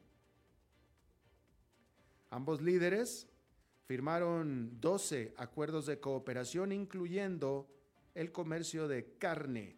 Ambos 2.32 2.60
líderes 2.60 3.28
firmaron 3.86 4.82
12 4.82 5.36
acuerdos 5.38 5.86
de 5.86 6.00
cooperación, 6.00 6.72
incluyendo 6.72 7.70
el 8.16 8.32
comercio 8.32 8.88
de 8.88 9.18
carne. 9.20 9.78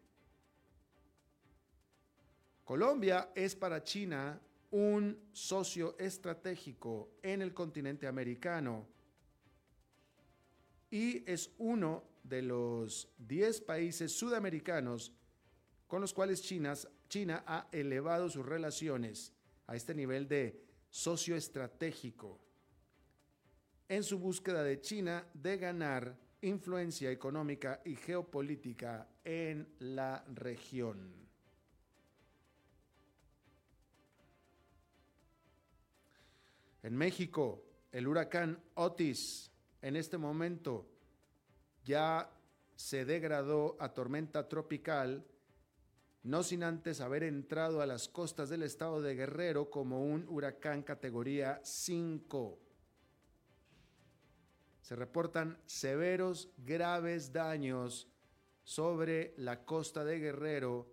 Colombia 2.64 3.34
es 3.36 3.58
para 3.58 3.84
China 3.84 4.40
un 4.70 5.20
socio 5.34 5.98
estratégico 6.00 7.10
en 7.22 7.42
el 7.42 7.54
continente 7.54 8.08
americano 8.08 8.88
y 10.92 11.24
es 11.30 11.50
uno 11.58 12.04
de 12.24 12.42
los 12.42 13.08
10 13.18 13.62
países 13.62 14.12
sudamericanos 14.12 15.14
con 15.88 16.02
los 16.02 16.14
cuales 16.14 16.42
China, 16.42 16.74
China 17.10 17.44
ha 17.48 17.68
elevado 17.72 18.30
sus 18.30 18.46
relaciones 18.46 19.34
a 19.68 19.76
este 19.76 19.96
nivel 19.96 20.28
de 20.28 20.62
socio 20.90 21.36
estratégico 21.36 22.40
en 23.88 24.04
su 24.04 24.20
búsqueda 24.20 24.64
de 24.64 24.80
China 24.80 25.26
de 25.34 25.58
ganar 25.58 26.18
influencia 26.42 27.12
económica 27.12 27.82
y 27.86 27.96
geopolítica 27.96 29.08
en 29.24 29.68
la 29.80 30.24
región. 30.34 31.14
En 36.84 36.98
México, 36.98 37.64
el 37.92 38.08
huracán 38.08 38.60
Otis 38.76 39.51
en 39.82 39.96
este 39.96 40.18
momento 40.18 40.88
ya 41.84 42.30
se 42.76 43.06
degradó 43.06 43.78
a 43.80 43.94
tormenta 43.94 44.48
tropical, 44.48 45.26
no 46.24 46.44
sin 46.44 46.64
antes 46.64 47.02
haber 47.02 47.24
entrado 47.24 47.82
a 47.82 47.86
las 47.86 48.08
costas 48.08 48.50
del 48.50 48.64
estado 48.64 49.02
de 49.02 49.16
Guerrero 49.16 49.70
como 49.70 50.06
un 50.06 50.28
huracán 50.30 50.84
categoría 50.84 51.60
5 51.64 52.60
se 54.92 54.98
reportan 54.98 55.58
severos, 55.66 56.50
graves 56.58 57.32
daños 57.32 58.10
sobre 58.66 59.34
la 59.38 59.64
costa 59.64 60.04
de 60.04 60.20
Guerrero, 60.20 60.92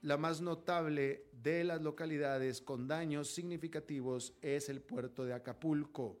la 0.00 0.16
más 0.16 0.40
notable 0.40 1.26
de 1.32 1.64
las 1.64 1.82
localidades 1.82 2.62
con 2.62 2.88
daños 2.88 3.28
significativos 3.28 4.32
es 4.40 4.70
el 4.70 4.80
puerto 4.80 5.26
de 5.26 5.34
Acapulco. 5.34 6.18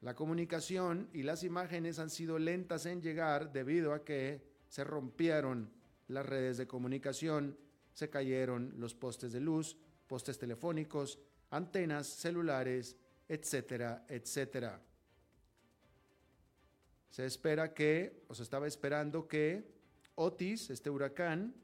La 0.00 0.14
comunicación 0.14 1.10
y 1.12 1.22
las 1.22 1.44
imágenes 1.44 1.98
han 1.98 2.10
sido 2.10 2.38
lentas 2.38 2.86
en 2.86 3.02
llegar 3.02 3.52
debido 3.52 3.92
a 3.92 4.04
que 4.04 4.42
se 4.68 4.84
rompieron 4.84 5.70
las 6.08 6.26
redes 6.26 6.56
de 6.56 6.66
comunicación, 6.66 7.58
se 7.92 8.08
cayeron 8.08 8.72
los 8.78 8.94
postes 8.94 9.32
de 9.32 9.40
luz, 9.40 9.76
postes 10.06 10.38
telefónicos, 10.38 11.18
antenas 11.50 12.06
celulares 12.06 12.96
etcétera, 13.30 14.04
etcétera. 14.08 14.82
Se 17.10 17.24
espera 17.24 17.72
que, 17.72 18.24
o 18.26 18.34
se 18.34 18.42
estaba 18.42 18.66
esperando 18.66 19.28
que 19.28 19.72
Otis, 20.16 20.68
este 20.70 20.90
huracán, 20.90 21.54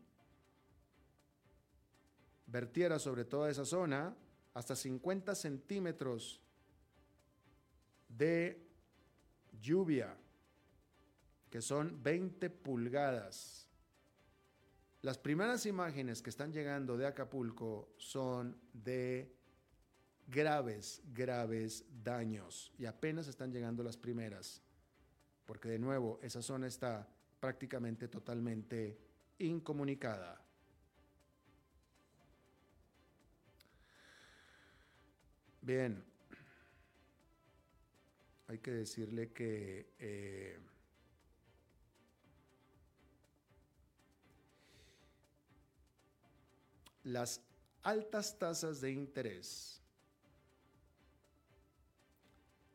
vertiera 2.46 3.00
sobre 3.00 3.24
toda 3.24 3.50
esa 3.50 3.64
zona 3.64 4.16
hasta 4.54 4.76
50 4.76 5.34
centímetros 5.34 6.40
de 8.16 8.66
lluvia, 9.60 10.16
que 11.50 11.60
son 11.60 12.02
20 12.02 12.50
pulgadas. 12.50 13.68
Las 15.02 15.18
primeras 15.18 15.66
imágenes 15.66 16.22
que 16.22 16.30
están 16.30 16.52
llegando 16.52 16.96
de 16.96 17.06
Acapulco 17.06 17.94
son 17.96 18.58
de 18.72 19.32
graves, 20.26 21.02
graves 21.12 21.84
daños 22.02 22.72
y 22.78 22.86
apenas 22.86 23.28
están 23.28 23.52
llegando 23.52 23.82
las 23.82 23.96
primeras, 23.96 24.62
porque 25.44 25.68
de 25.68 25.78
nuevo 25.78 26.18
esa 26.22 26.42
zona 26.42 26.66
está 26.66 27.08
prácticamente 27.38 28.08
totalmente 28.08 28.98
incomunicada. 29.38 30.42
Bien, 35.60 36.04
hay 38.48 38.58
que 38.58 38.70
decirle 38.70 39.32
que 39.32 39.92
eh, 39.98 40.58
las 47.04 47.40
altas 47.82 48.38
tasas 48.38 48.80
de 48.80 48.90
interés 48.92 49.80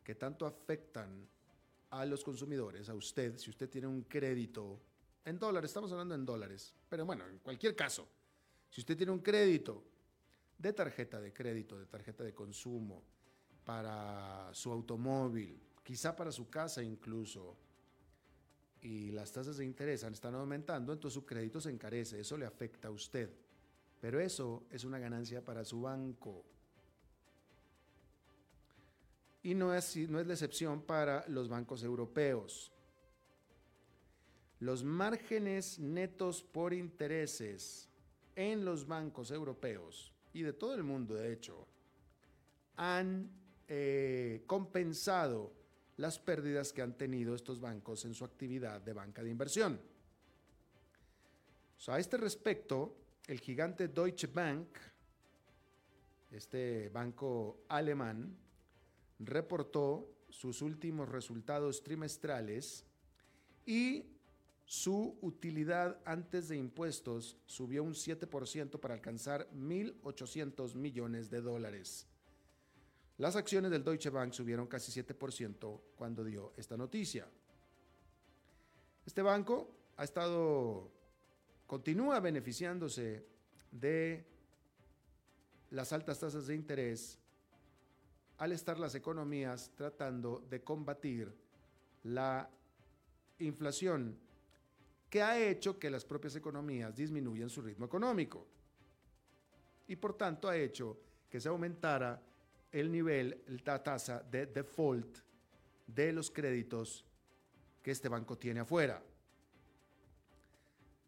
que 0.03 0.15
tanto 0.15 0.45
afectan 0.45 1.27
a 1.91 2.05
los 2.05 2.23
consumidores, 2.23 2.89
a 2.89 2.93
usted, 2.93 3.37
si 3.37 3.49
usted 3.49 3.69
tiene 3.69 3.87
un 3.87 4.03
crédito 4.03 4.79
en 5.25 5.37
dólares, 5.37 5.69
estamos 5.69 5.91
hablando 5.91 6.15
en 6.15 6.25
dólares, 6.25 6.73
pero 6.89 7.05
bueno, 7.05 7.27
en 7.27 7.39
cualquier 7.39 7.75
caso, 7.75 8.07
si 8.69 8.81
usted 8.81 8.97
tiene 8.97 9.11
un 9.11 9.19
crédito 9.19 9.83
de 10.57 10.73
tarjeta 10.73 11.19
de 11.19 11.33
crédito, 11.33 11.77
de 11.77 11.85
tarjeta 11.85 12.23
de 12.23 12.33
consumo, 12.33 13.03
para 13.65 14.49
su 14.53 14.71
automóvil, 14.71 15.61
quizá 15.83 16.15
para 16.15 16.31
su 16.31 16.49
casa 16.49 16.83
incluso, 16.83 17.57
y 18.81 19.11
las 19.11 19.31
tasas 19.31 19.57
de 19.57 19.65
interés 19.65 20.03
están 20.03 20.33
aumentando, 20.33 20.91
entonces 20.91 21.13
su 21.13 21.25
crédito 21.25 21.61
se 21.61 21.69
encarece, 21.69 22.19
eso 22.19 22.35
le 22.35 22.45
afecta 22.45 22.87
a 22.87 22.91
usted. 22.91 23.29
Pero 23.99 24.19
eso 24.19 24.63
es 24.71 24.83
una 24.83 24.97
ganancia 24.97 25.45
para 25.45 25.63
su 25.63 25.81
banco. 25.81 26.43
Y 29.43 29.53
no 29.53 29.73
es, 29.73 29.95
no 30.09 30.19
es 30.19 30.25
la 30.25 30.33
excepción 30.33 30.81
para 30.81 31.23
los 31.27 31.47
bancos 31.47 31.83
europeos. 31.83 32.71
Los 34.59 34.83
márgenes 34.83 35.77
netos 35.77 36.41
por 36.41 36.73
intereses 36.73 37.87
en 38.35 38.65
los 38.65 38.87
bancos 38.87 39.29
europeos 39.29 40.13
y 40.33 40.41
de 40.41 40.53
todo 40.53 40.73
el 40.73 40.83
mundo, 40.83 41.15
de 41.15 41.33
hecho, 41.33 41.67
han 42.77 43.29
eh, 43.73 44.43
compensado 44.47 45.53
las 45.95 46.19
pérdidas 46.19 46.73
que 46.73 46.81
han 46.81 46.97
tenido 46.97 47.33
estos 47.33 47.61
bancos 47.61 48.03
en 48.03 48.13
su 48.13 48.25
actividad 48.25 48.81
de 48.81 48.91
banca 48.91 49.23
de 49.23 49.29
inversión. 49.29 49.79
a 51.87 51.97
este 51.97 52.17
respecto, 52.17 52.97
el 53.27 53.39
gigante 53.39 53.87
Deutsche 53.87 54.27
Bank, 54.27 54.67
este 56.31 56.89
banco 56.89 57.63
alemán, 57.69 58.35
reportó 59.19 60.17
sus 60.27 60.61
últimos 60.61 61.07
resultados 61.07 61.81
trimestrales 61.81 62.83
y 63.65 64.05
su 64.65 65.17
utilidad 65.21 65.97
antes 66.03 66.49
de 66.49 66.57
impuestos 66.57 67.37
subió 67.45 67.85
un 67.85 67.93
7% 67.93 68.81
para 68.81 68.95
alcanzar 68.95 69.49
1.800 69.53 70.75
millones 70.75 71.29
de 71.29 71.39
dólares. 71.39 72.10
Las 73.21 73.35
acciones 73.35 73.69
del 73.69 73.83
Deutsche 73.83 74.09
Bank 74.09 74.33
subieron 74.33 74.65
casi 74.65 74.91
7% 74.99 75.79
cuando 75.95 76.23
dio 76.23 76.53
esta 76.57 76.75
noticia. 76.75 77.27
Este 79.05 79.21
banco 79.21 79.91
ha 79.97 80.03
estado, 80.03 80.89
continúa 81.67 82.19
beneficiándose 82.19 83.23
de 83.69 84.25
las 85.69 85.93
altas 85.93 86.17
tasas 86.17 86.47
de 86.47 86.55
interés 86.55 87.19
al 88.39 88.53
estar 88.53 88.79
las 88.79 88.95
economías 88.95 89.69
tratando 89.75 90.43
de 90.49 90.63
combatir 90.63 91.31
la 92.05 92.49
inflación 93.37 94.17
que 95.11 95.21
ha 95.21 95.37
hecho 95.37 95.77
que 95.77 95.91
las 95.91 96.05
propias 96.05 96.35
economías 96.37 96.95
disminuyan 96.95 97.51
su 97.51 97.61
ritmo 97.61 97.85
económico. 97.85 98.47
Y 99.89 99.95
por 99.95 100.17
tanto 100.17 100.49
ha 100.49 100.57
hecho 100.57 100.97
que 101.29 101.39
se 101.39 101.49
aumentara 101.49 102.19
el 102.71 102.91
nivel, 102.91 103.43
la 103.65 103.83
tasa 103.83 104.21
de 104.21 104.45
default 104.47 105.19
de 105.87 106.13
los 106.13 106.31
créditos 106.31 107.05
que 107.81 107.91
este 107.91 108.09
banco 108.09 108.37
tiene 108.37 108.61
afuera. 108.61 109.01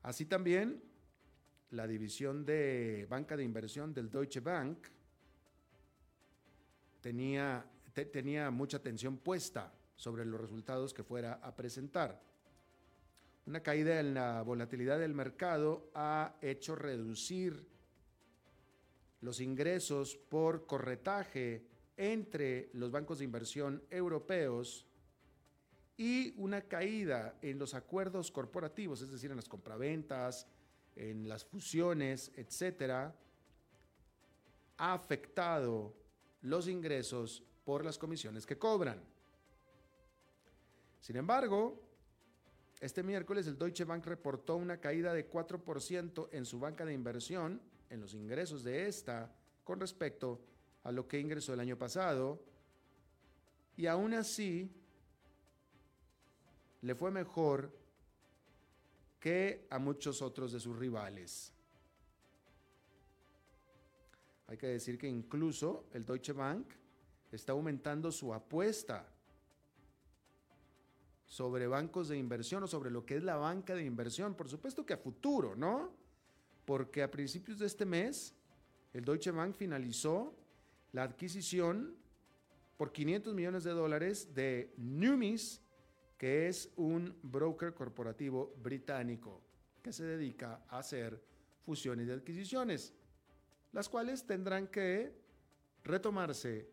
Así 0.03 0.25
también, 0.25 0.83
la 1.71 1.87
división 1.87 2.45
de 2.45 3.07
banca 3.09 3.37
de 3.37 3.43
inversión 3.43 3.93
del 3.93 4.09
Deutsche 4.09 4.41
Bank 4.41 4.87
tenía, 7.01 7.65
tenía 8.11 8.51
mucha 8.51 8.77
atención 8.77 9.17
puesta 9.17 9.73
sobre 9.95 10.25
los 10.25 10.41
resultados 10.41 10.93
que 10.93 11.03
fuera 11.03 11.33
a 11.35 11.55
presentar. 11.55 12.21
Una 13.45 13.61
caída 13.61 13.99
en 13.99 14.13
la 14.13 14.41
volatilidad 14.41 14.99
del 14.99 15.13
mercado 15.13 15.89
ha 15.93 16.35
hecho 16.41 16.75
reducir 16.75 17.72
los 19.23 19.39
ingresos 19.39 20.17
por 20.17 20.65
corretaje 20.65 21.65
entre 21.95 22.69
los 22.73 22.91
bancos 22.91 23.19
de 23.19 23.23
inversión 23.23 23.81
europeos 23.89 24.85
y 25.95 26.33
una 26.37 26.61
caída 26.63 27.37
en 27.41 27.57
los 27.57 27.73
acuerdos 27.73 28.31
corporativos, 28.31 29.01
es 29.01 29.11
decir, 29.11 29.31
en 29.31 29.37
las 29.37 29.47
compraventas, 29.47 30.45
en 30.97 31.29
las 31.29 31.45
fusiones, 31.45 32.33
etcétera, 32.35 33.15
ha 34.77 34.93
afectado 34.93 35.95
los 36.41 36.67
ingresos 36.67 37.43
por 37.63 37.85
las 37.85 37.97
comisiones 37.97 38.45
que 38.45 38.57
cobran. 38.57 39.01
Sin 40.99 41.15
embargo, 41.15 41.81
este 42.81 43.03
miércoles 43.03 43.47
el 43.47 43.57
Deutsche 43.57 43.85
Bank 43.85 44.05
reportó 44.05 44.57
una 44.57 44.81
caída 44.81 45.13
de 45.13 45.29
4% 45.29 46.27
en 46.33 46.45
su 46.45 46.59
banca 46.59 46.83
de 46.83 46.93
inversión, 46.93 47.61
en 47.93 48.01
los 48.01 48.15
ingresos 48.15 48.63
de 48.63 48.87
esta, 48.87 49.31
con 49.63 49.79
respecto 49.79 50.41
a 50.83 50.91
lo 50.91 51.07
que 51.07 51.19
ingresó 51.19 51.53
el 51.53 51.59
año 51.59 51.77
pasado, 51.77 52.43
y 53.77 53.85
aún 53.85 54.15
así 54.15 54.71
le 56.81 56.95
fue 56.95 57.11
mejor 57.11 57.71
que 59.19 59.67
a 59.69 59.77
muchos 59.77 60.21
otros 60.23 60.51
de 60.51 60.59
sus 60.59 60.77
rivales. 60.77 61.53
Hay 64.47 64.57
que 64.57 64.67
decir 64.67 64.97
que 64.97 65.07
incluso 65.07 65.85
el 65.93 66.03
Deutsche 66.03 66.33
Bank 66.33 66.73
está 67.31 67.53
aumentando 67.53 68.11
su 68.11 68.33
apuesta 68.33 69.07
sobre 71.25 71.67
bancos 71.67 72.09
de 72.09 72.17
inversión 72.17 72.63
o 72.63 72.67
sobre 72.67 72.91
lo 72.91 73.05
que 73.05 73.17
es 73.17 73.23
la 73.23 73.35
banca 73.35 73.75
de 73.75 73.85
inversión. 73.85 74.35
Por 74.35 74.49
supuesto 74.49 74.85
que 74.85 74.93
a 74.93 74.97
futuro, 74.97 75.55
¿no? 75.55 76.02
Porque 76.65 77.03
a 77.03 77.11
principios 77.11 77.59
de 77.59 77.65
este 77.65 77.85
mes, 77.85 78.33
el 78.93 79.03
Deutsche 79.03 79.31
Bank 79.31 79.55
finalizó 79.55 80.35
la 80.91 81.03
adquisición 81.03 81.95
por 82.77 82.91
500 82.91 83.33
millones 83.33 83.63
de 83.63 83.71
dólares 83.71 84.33
de 84.33 84.73
Numis 84.77 85.63
que 86.23 86.47
es 86.47 86.71
un 86.77 87.19
broker 87.21 87.73
corporativo 87.73 88.55
británico 88.63 89.41
que 89.81 89.91
se 89.91 90.05
dedica 90.05 90.63
a 90.69 90.79
hacer 90.79 91.21
fusiones 91.65 92.07
y 92.07 92.11
adquisiciones, 92.11 92.93
las 93.73 93.89
cuales 93.89 94.25
tendrán 94.25 94.67
que 94.67 95.13
retomarse 95.83 96.69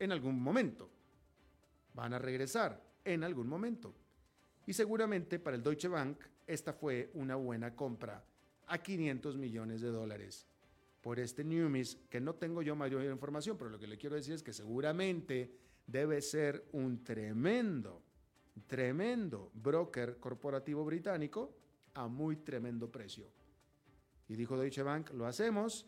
en 0.00 0.10
algún 0.10 0.42
momento. 0.42 0.90
Van 1.92 2.12
a 2.12 2.18
regresar 2.18 2.82
en 3.04 3.22
algún 3.22 3.46
momento. 3.46 3.94
Y 4.66 4.72
seguramente 4.72 5.38
para 5.38 5.54
el 5.54 5.62
Deutsche 5.62 5.86
Bank 5.86 6.18
esta 6.44 6.72
fue 6.72 7.12
una 7.14 7.36
buena 7.36 7.76
compra 7.76 8.20
a 8.66 8.78
500 8.78 9.36
millones 9.36 9.80
de 9.80 9.88
dólares 9.88 10.46
por 11.00 11.18
este 11.18 11.44
Newmis, 11.44 11.98
que 12.08 12.20
no 12.20 12.34
tengo 12.34 12.62
yo 12.62 12.74
mayor 12.74 13.04
información, 13.04 13.58
pero 13.58 13.70
lo 13.70 13.78
que 13.78 13.86
le 13.86 13.98
quiero 13.98 14.16
decir 14.16 14.34
es 14.34 14.42
que 14.42 14.52
seguramente 14.52 15.54
debe 15.86 16.22
ser 16.22 16.66
un 16.72 17.04
tremendo 17.04 18.02
tremendo 18.66 19.50
broker 19.54 20.18
corporativo 20.18 20.84
británico 20.84 21.54
a 21.94 22.06
muy 22.08 22.36
tremendo 22.36 22.90
precio. 22.90 23.28
Y 24.28 24.36
dijo 24.36 24.56
Deutsche 24.56 24.82
Bank, 24.82 25.10
lo 25.12 25.26
hacemos, 25.26 25.86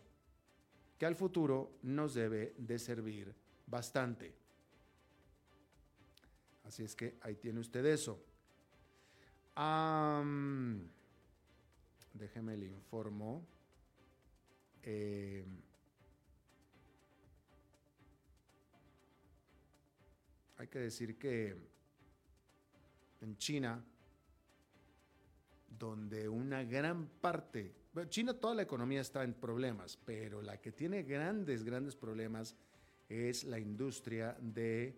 que 0.99 1.07
al 1.07 1.15
futuro 1.15 1.79
nos 1.83 2.15
debe 2.15 2.55
de 2.59 2.79
servir 2.79 3.35
bastante. 3.67 4.35
Así 6.65 6.83
es 6.83 6.95
que 6.95 7.17
ahí 7.21 7.37
tiene 7.37 7.61
usted 7.61 7.85
eso. 7.87 8.21
Déjeme 12.19 12.57
le 12.57 12.67
informo. 12.67 13.47
Eh, 14.83 15.45
hay 20.59 20.69
que 20.69 20.79
decir 20.79 21.19
que 21.19 21.57
en 23.21 23.37
China, 23.37 23.85
donde 25.69 26.29
una 26.29 26.65
gran 26.65 27.07
parte, 27.07 27.75
China 28.09 28.35
toda 28.35 28.55
la 28.55 28.63
economía 28.63 29.01
está 29.01 29.25
en 29.25 29.35
problemas, 29.35 29.97
pero 30.05 30.41
la 30.43 30.61
que 30.61 30.73
tiene 30.73 31.03
grandes, 31.03 31.65
grandes 31.65 31.97
problemas 31.97 32.55
es 33.09 33.45
la 33.45 33.59
industria 33.59 34.37
de 34.41 34.97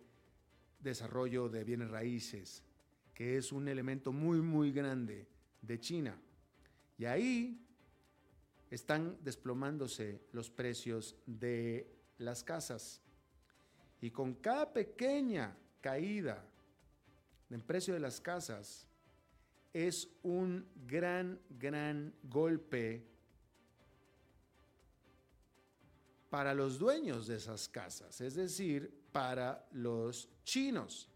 desarrollo 0.80 1.48
de 1.48 1.64
bienes 1.64 1.90
raíces, 1.90 2.62
que 3.14 3.36
es 3.36 3.52
un 3.52 3.68
elemento 3.68 4.12
muy, 4.12 4.40
muy 4.40 4.72
grande 4.72 5.26
de 5.60 5.80
China. 5.80 6.20
Y 6.98 7.04
ahí 7.04 7.64
están 8.70 9.16
desplomándose 9.22 10.20
los 10.32 10.50
precios 10.50 11.16
de 11.26 11.90
las 12.18 12.44
casas. 12.44 13.00
Y 14.00 14.10
con 14.10 14.34
cada 14.34 14.72
pequeña 14.72 15.56
caída 15.80 16.44
el 17.50 17.62
precio 17.62 17.94
de 17.94 18.00
las 18.00 18.20
casas 18.20 18.86
es 19.72 20.08
un 20.22 20.66
gran, 20.86 21.40
gran 21.48 22.12
golpe 22.24 23.06
para 26.28 26.52
los 26.52 26.78
dueños 26.78 27.26
de 27.26 27.36
esas 27.36 27.68
casas, 27.68 28.20
es 28.20 28.34
decir, 28.34 29.06
para 29.12 29.66
los 29.72 30.28
chinos. 30.44 31.08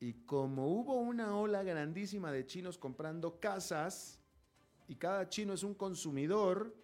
Y 0.00 0.14
como 0.24 0.68
hubo 0.68 0.94
una 0.94 1.36
ola 1.36 1.62
grandísima 1.62 2.30
de 2.30 2.46
chinos 2.46 2.78
comprando 2.78 3.40
casas, 3.40 4.20
y 4.86 4.96
cada 4.96 5.28
chino 5.28 5.52
es 5.52 5.62
un 5.62 5.74
consumidor, 5.74 6.74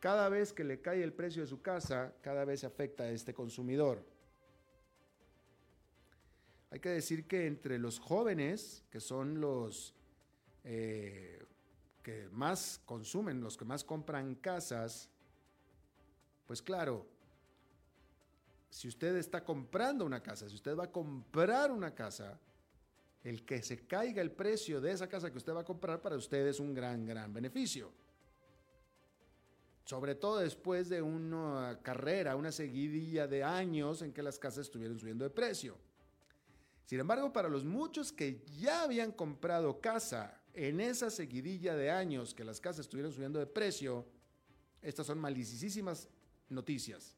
cada 0.00 0.28
vez 0.28 0.52
que 0.52 0.64
le 0.64 0.80
cae 0.80 1.02
el 1.02 1.12
precio 1.12 1.42
de 1.42 1.48
su 1.48 1.60
casa, 1.60 2.14
cada 2.22 2.44
vez 2.44 2.64
afecta 2.64 3.04
a 3.04 3.10
este 3.10 3.34
consumidor. 3.34 4.04
Hay 6.70 6.80
que 6.80 6.90
decir 6.90 7.26
que 7.26 7.46
entre 7.46 7.78
los 7.78 7.98
jóvenes, 7.98 8.84
que 8.90 9.00
son 9.00 9.40
los 9.40 9.94
eh, 10.64 11.44
que 12.02 12.28
más 12.30 12.80
consumen, 12.84 13.40
los 13.40 13.56
que 13.56 13.64
más 13.64 13.84
compran 13.84 14.34
casas, 14.36 15.10
pues 16.46 16.62
claro, 16.62 17.06
si 18.70 18.88
usted 18.88 19.16
está 19.16 19.44
comprando 19.44 20.04
una 20.04 20.22
casa, 20.22 20.48
si 20.48 20.54
usted 20.54 20.76
va 20.76 20.84
a 20.84 20.92
comprar 20.92 21.70
una 21.70 21.94
casa, 21.94 22.38
el 23.24 23.44
que 23.44 23.62
se 23.62 23.86
caiga 23.86 24.22
el 24.22 24.30
precio 24.30 24.80
de 24.80 24.92
esa 24.92 25.08
casa 25.08 25.30
que 25.30 25.38
usted 25.38 25.54
va 25.54 25.60
a 25.60 25.64
comprar 25.64 26.00
para 26.00 26.16
usted 26.16 26.46
es 26.46 26.60
un 26.60 26.74
gran, 26.74 27.04
gran 27.04 27.32
beneficio. 27.32 27.92
Sobre 29.84 30.14
todo 30.14 30.38
después 30.38 30.88
de 30.88 31.00
una 31.00 31.80
carrera, 31.82 32.36
una 32.36 32.52
seguidilla 32.52 33.26
de 33.26 33.42
años 33.42 34.02
en 34.02 34.12
que 34.12 34.22
las 34.22 34.38
casas 34.38 34.66
estuvieron 34.66 34.98
subiendo 34.98 35.24
de 35.24 35.30
precio. 35.30 35.76
Sin 36.84 37.00
embargo, 37.00 37.32
para 37.32 37.48
los 37.48 37.64
muchos 37.64 38.12
que 38.12 38.44
ya 38.58 38.82
habían 38.82 39.12
comprado 39.12 39.80
casa 39.80 40.40
en 40.54 40.80
esa 40.80 41.10
seguidilla 41.10 41.74
de 41.74 41.90
años 41.90 42.34
que 42.34 42.44
las 42.44 42.60
casas 42.60 42.80
estuvieron 42.80 43.12
subiendo 43.12 43.38
de 43.38 43.46
precio, 43.46 44.06
estas 44.80 45.06
son 45.06 45.18
malicísimas 45.18 46.08
noticias. 46.48 47.17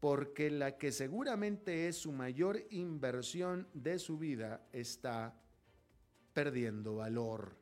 Porque 0.00 0.50
la 0.50 0.76
que 0.76 0.92
seguramente 0.92 1.88
es 1.88 1.96
su 1.96 2.12
mayor 2.12 2.62
inversión 2.70 3.66
de 3.72 3.98
su 3.98 4.18
vida 4.18 4.66
está 4.72 5.34
perdiendo 6.32 6.96
valor. 6.96 7.56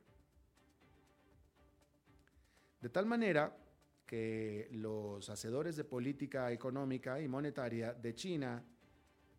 De 2.80 2.88
tal 2.88 3.06
manera 3.06 3.56
que 4.04 4.68
los 4.72 5.30
hacedores 5.30 5.76
de 5.76 5.84
política 5.84 6.52
económica 6.52 7.20
y 7.20 7.28
monetaria 7.28 7.94
de 7.94 8.14
China 8.14 8.62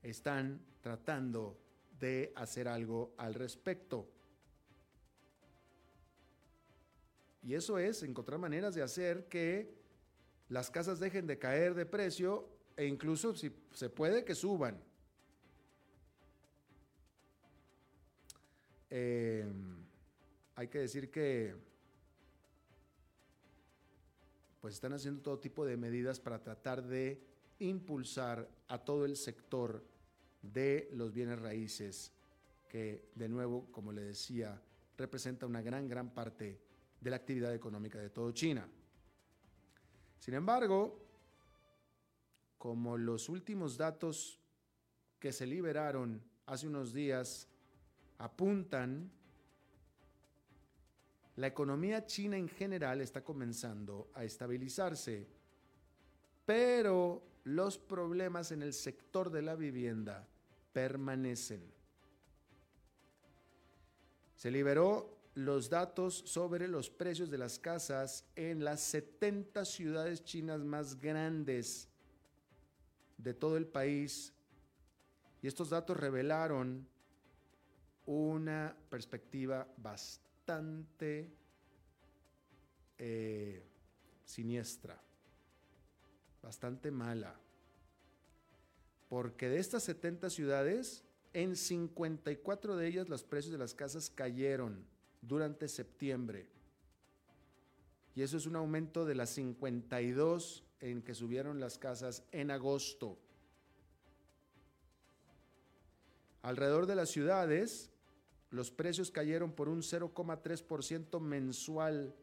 están 0.01 0.59
tratando 0.81 1.59
de 1.99 2.31
hacer 2.35 2.67
algo 2.67 3.13
al 3.17 3.33
respecto. 3.33 4.09
Y 7.43 7.53
eso 7.53 7.77
es 7.77 8.01
encontrar 8.03 8.39
maneras 8.39 8.73
de 8.73 8.81
hacer 8.81 9.27
que 9.27 9.75
las 10.49 10.71
casas 10.71 10.99
dejen 10.99 11.27
de 11.27 11.37
caer 11.37 11.75
de 11.75 11.85
precio 11.85 12.54
e 12.77 12.85
incluso 12.85 13.35
si 13.35 13.51
se 13.71 13.89
puede 13.89 14.23
que 14.23 14.35
suban. 14.35 14.81
Eh, 18.89 19.45
hay 20.55 20.67
que 20.67 20.79
decir 20.79 21.11
que 21.11 21.55
pues 24.61 24.73
están 24.75 24.93
haciendo 24.93 25.21
todo 25.21 25.39
tipo 25.39 25.65
de 25.65 25.77
medidas 25.77 26.19
para 26.19 26.41
tratar 26.41 26.81
de 26.83 27.21
impulsar 27.59 28.49
a 28.67 28.77
todo 28.79 29.05
el 29.05 29.15
sector 29.15 29.83
de 30.41 30.89
los 30.93 31.13
bienes 31.13 31.39
raíces, 31.39 32.11
que 32.67 33.09
de 33.15 33.29
nuevo, 33.29 33.71
como 33.71 33.91
le 33.91 34.01
decía, 34.01 34.59
representa 34.97 35.45
una 35.45 35.61
gran, 35.61 35.87
gran 35.87 36.13
parte 36.13 36.59
de 36.99 37.09
la 37.09 37.15
actividad 37.17 37.53
económica 37.53 37.99
de 37.99 38.09
todo 38.09 38.31
China. 38.31 38.67
Sin 40.19 40.33
embargo, 40.33 41.04
como 42.65 42.97
los 42.97 43.29
últimos 43.29 43.77
datos 43.77 44.39
que 45.19 45.31
se 45.31 45.45
liberaron 45.45 46.19
hace 46.47 46.65
unos 46.65 46.93
días 46.93 47.47
apuntan, 48.17 49.11
la 51.35 51.45
economía 51.45 52.07
china 52.07 52.37
en 52.37 52.49
general 52.49 53.01
está 53.01 53.23
comenzando 53.23 54.09
a 54.15 54.23
estabilizarse, 54.23 55.27
pero 56.43 57.21
los 57.43 57.77
problemas 57.77 58.51
en 58.51 58.63
el 58.63 58.73
sector 58.73 59.29
de 59.29 59.43
la 59.43 59.53
vivienda 59.53 60.27
permanecen. 60.73 61.71
Se 64.35 64.49
liberó 64.49 65.19
los 65.35 65.69
datos 65.69 66.15
sobre 66.25 66.67
los 66.67 66.89
precios 66.89 67.29
de 67.29 67.37
las 67.37 67.59
casas 67.59 68.25
en 68.35 68.63
las 68.63 68.81
70 68.81 69.65
ciudades 69.65 70.23
chinas 70.23 70.63
más 70.63 70.99
grandes 70.99 71.89
de 73.17 73.33
todo 73.33 73.57
el 73.57 73.67
país. 73.67 74.33
Y 75.41 75.47
estos 75.47 75.69
datos 75.69 75.97
revelaron 75.97 76.87
una 78.05 78.75
perspectiva 78.89 79.67
bastante 79.77 81.31
eh, 82.97 83.63
siniestra, 84.23 84.99
bastante 86.41 86.91
mala. 86.91 87.35
Porque 89.09 89.49
de 89.49 89.59
estas 89.59 89.83
70 89.83 90.29
ciudades, 90.29 91.03
en 91.33 91.55
54 91.55 92.75
de 92.75 92.87
ellas 92.87 93.09
los 93.09 93.23
precios 93.23 93.51
de 93.51 93.57
las 93.57 93.73
casas 93.73 94.09
cayeron 94.09 94.85
durante 95.21 95.67
septiembre. 95.67 96.49
Y 98.15 98.21
eso 98.21 98.37
es 98.37 98.45
un 98.45 98.55
aumento 98.55 99.05
de 99.05 99.15
las 99.15 99.31
52 99.31 100.64
en 100.79 101.01
que 101.01 101.13
subieron 101.13 101.59
las 101.59 101.77
casas 101.77 102.23
en 102.31 102.51
agosto. 102.51 103.17
Alrededor 106.41 106.85
de 106.85 106.95
las 106.95 107.09
ciudades, 107.09 107.91
los 108.51 108.71
precios 108.71 109.09
cayeron 109.11 109.51
por 109.51 109.67
un 109.67 109.81
0,3% 109.81 111.19
mensual. 111.19 112.15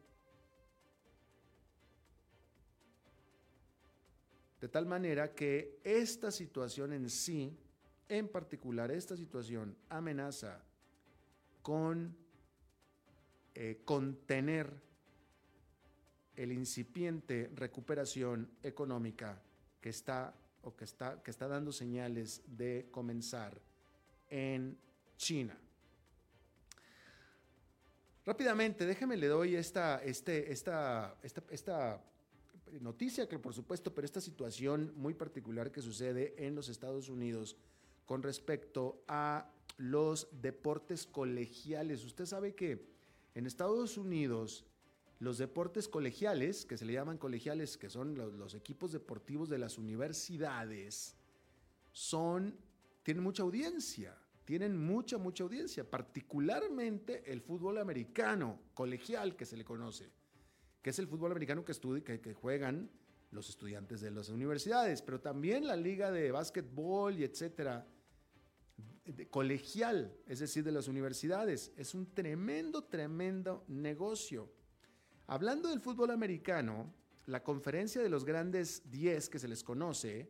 De 4.61 4.69
tal 4.69 4.87
manera 4.87 5.35
que 5.35 5.81
esta 5.83 6.31
situación 6.31 6.93
en 6.93 7.11
sí, 7.11 7.59
en 8.09 8.29
particular 8.29 8.93
esta 8.93 9.17
situación, 9.17 9.77
amenaza 9.89 10.63
con 11.63 12.17
eh, 13.55 13.83
contener 13.85 14.73
el 16.43 16.53
incipiente 16.53 17.51
recuperación 17.55 18.51
económica 18.63 19.41
que 19.81 19.91
está 19.91 20.35
o 20.63 20.75
que 20.75 20.85
está, 20.85 21.23
que 21.23 21.31
está 21.31 21.49
dando 21.49 21.73
señales 21.73 22.43
de 22.47 22.89
comenzar 22.91 23.61
en 24.29 24.77
China. 25.17 25.57
Rápidamente, 28.25 28.87
déjeme 28.87 29.17
le 29.17 29.27
doy 29.27 29.57
esta, 29.57 30.03
este, 30.03 30.53
esta, 30.53 31.17
esta, 31.23 32.01
noticia, 32.81 33.29
que 33.29 33.39
por 33.39 33.53
supuesto, 33.53 33.93
pero 33.93 34.05
esta 34.05 34.21
situación 34.21 34.93
muy 34.97 35.13
particular 35.13 35.71
que 35.71 35.83
sucede 35.83 36.35
en 36.39 36.55
los 36.55 36.69
Estados 36.69 37.09
Unidos 37.09 37.57
con 38.07 38.23
respecto 38.23 39.03
a 39.09 39.51
los 39.77 40.29
deportes 40.41 41.07
colegiales. 41.07 42.05
Usted 42.05 42.25
sabe 42.25 42.55
que 42.55 42.87
en 43.35 43.47
Estados 43.47 43.99
Unidos, 43.99 44.65
los 45.23 45.39
deportes 45.39 45.89
colegiales, 45.89 46.67
que 46.67 46.77
se 46.77 46.85
le 46.85 46.95
llaman 46.95 47.17
colegiales, 47.17 47.79
que 47.79 47.89
son 47.89 48.17
los, 48.17 48.55
equipos 48.55 48.91
deportivos 48.91 49.49
de 49.49 49.57
las 49.57 49.79
universidades, 49.79 51.15
son, 51.93 52.59
tienen 53.05 53.23
mucha 53.23 53.45
audiencia, 53.45 54.19
tienen 54.45 54.77
mucha, 54.77 55.19
mucha 55.19 55.45
audiencia, 55.45 55.89
particularmente 55.89 57.23
el 57.31 57.41
fútbol 57.41 57.79
americano 57.79 58.59
colegial 58.75 59.37
que 59.37 59.47
se 59.47 59.57
le 59.57 59.65
conoce, 59.65 60.11
que 60.83 60.91
es 60.91 60.99
el 60.99 61.07
fútbol 61.07 61.31
americano 61.31 61.65
que, 61.65 62.03
que, 62.03 62.21
que 62.21 62.35
juegan 62.35 62.91
los 63.31 63.49
estudiantes 63.49 64.01
de 64.01 64.11
las 64.11 64.29
universidades, 64.29 65.03
pero 65.03 65.21
también 65.21 65.69
la 65.69 65.77
liga 65.77 66.11
de 66.11 66.33
básquetbol 66.33 67.17
y 67.17 67.23
etcétera, 67.23 67.87
colegial, 69.31 70.17
es 70.27 70.41
decir, 70.41 70.65
de 70.65 70.73
las 70.73 70.89
universidades. 70.89 71.73
Es 71.77 71.95
un 71.95 72.13
tremendo, 72.13 72.83
tremendo 72.83 73.65
negocio. 73.69 74.51
Hablando 75.33 75.71
del 75.71 75.81
fútbol 75.81 76.11
americano, 76.11 76.93
la 77.25 77.43
conferencia 77.43 78.03
de 78.03 78.11
los 78.11 78.27
grandes 78.27 78.83
10 78.91 79.31
que 79.31 79.39
se 79.39 79.49
les 79.49 79.65
conoce, 79.65 80.29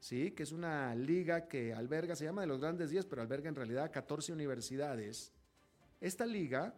¿sí? 0.00 0.32
que 0.32 0.42
es 0.42 0.50
una 0.50 0.92
liga 0.96 1.46
que 1.46 1.72
alberga, 1.72 2.16
se 2.16 2.24
llama 2.24 2.40
de 2.40 2.48
los 2.48 2.60
grandes 2.60 2.90
10, 2.90 3.06
pero 3.06 3.22
alberga 3.22 3.48
en 3.48 3.54
realidad 3.54 3.92
14 3.92 4.32
universidades. 4.32 5.30
Esta 6.00 6.26
liga 6.26 6.74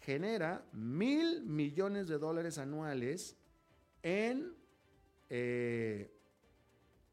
genera 0.00 0.64
mil 0.72 1.42
millones 1.42 2.08
de 2.08 2.16
dólares 2.16 2.56
anuales 2.56 3.36
en 4.02 4.54
eh, 5.28 6.10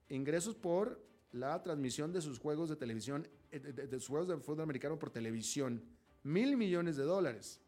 ingresos 0.08 0.56
por 0.56 1.06
la 1.34 1.62
transmisión 1.62 2.14
de 2.14 2.22
sus 2.22 2.40
juegos 2.40 2.70
de 2.70 2.78
televisión, 2.78 3.28
eh, 3.52 3.60
de, 3.60 4.00
sus 4.00 4.08
juegos 4.08 4.30
de 4.30 4.38
fútbol 4.38 4.62
americano 4.62 4.98
por 4.98 5.10
televisión. 5.10 5.84
Mil 6.24 6.56
millones 6.56 6.96
de 6.96 7.04
dólares. 7.04 7.61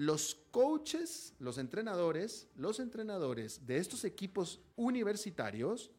Los 0.00 0.34
coaches, 0.50 1.34
los 1.40 1.58
entrenadores, 1.58 2.48
los 2.56 2.80
entrenadores 2.80 3.66
de 3.66 3.76
estos 3.76 4.04
equipos 4.04 4.58
universitarios, 4.74 5.90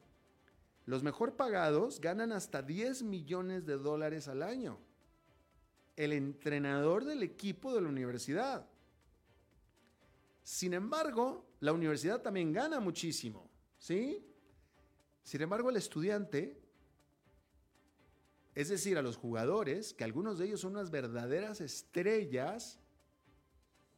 los 0.88 1.04
mejor 1.04 1.36
pagados, 1.36 2.02
ganan 2.02 2.32
hasta 2.32 2.64
10 2.64 3.04
millones 3.04 3.68
de 3.68 3.78
dólares 3.78 4.28
al 4.28 4.42
año. 4.42 4.80
El 5.96 6.14
entrenador 6.14 7.06
del 7.06 7.22
equipo 7.22 7.76
de 7.76 7.82
la 7.82 7.90
universidad. 7.90 8.66
Sin 10.42 10.74
embargo, 10.74 11.46
la 11.60 11.72
universidad 11.72 12.24
también 12.24 12.52
gana 12.52 12.80
muchísimo, 12.80 13.52
¿sí? 13.78 14.26
Sin 15.22 15.44
embargo, 15.44 15.70
el 15.70 15.76
estudiante, 15.78 16.60
es 18.56 18.70
decir, 18.70 18.98
a 18.98 19.04
los 19.04 19.16
jugadores, 19.16 19.94
que 19.94 20.04
algunos 20.04 20.40
de 20.40 20.48
ellos 20.48 20.62
son 20.62 20.72
unas 20.72 20.90
verdaderas 20.90 21.62
estrellas 21.62 22.81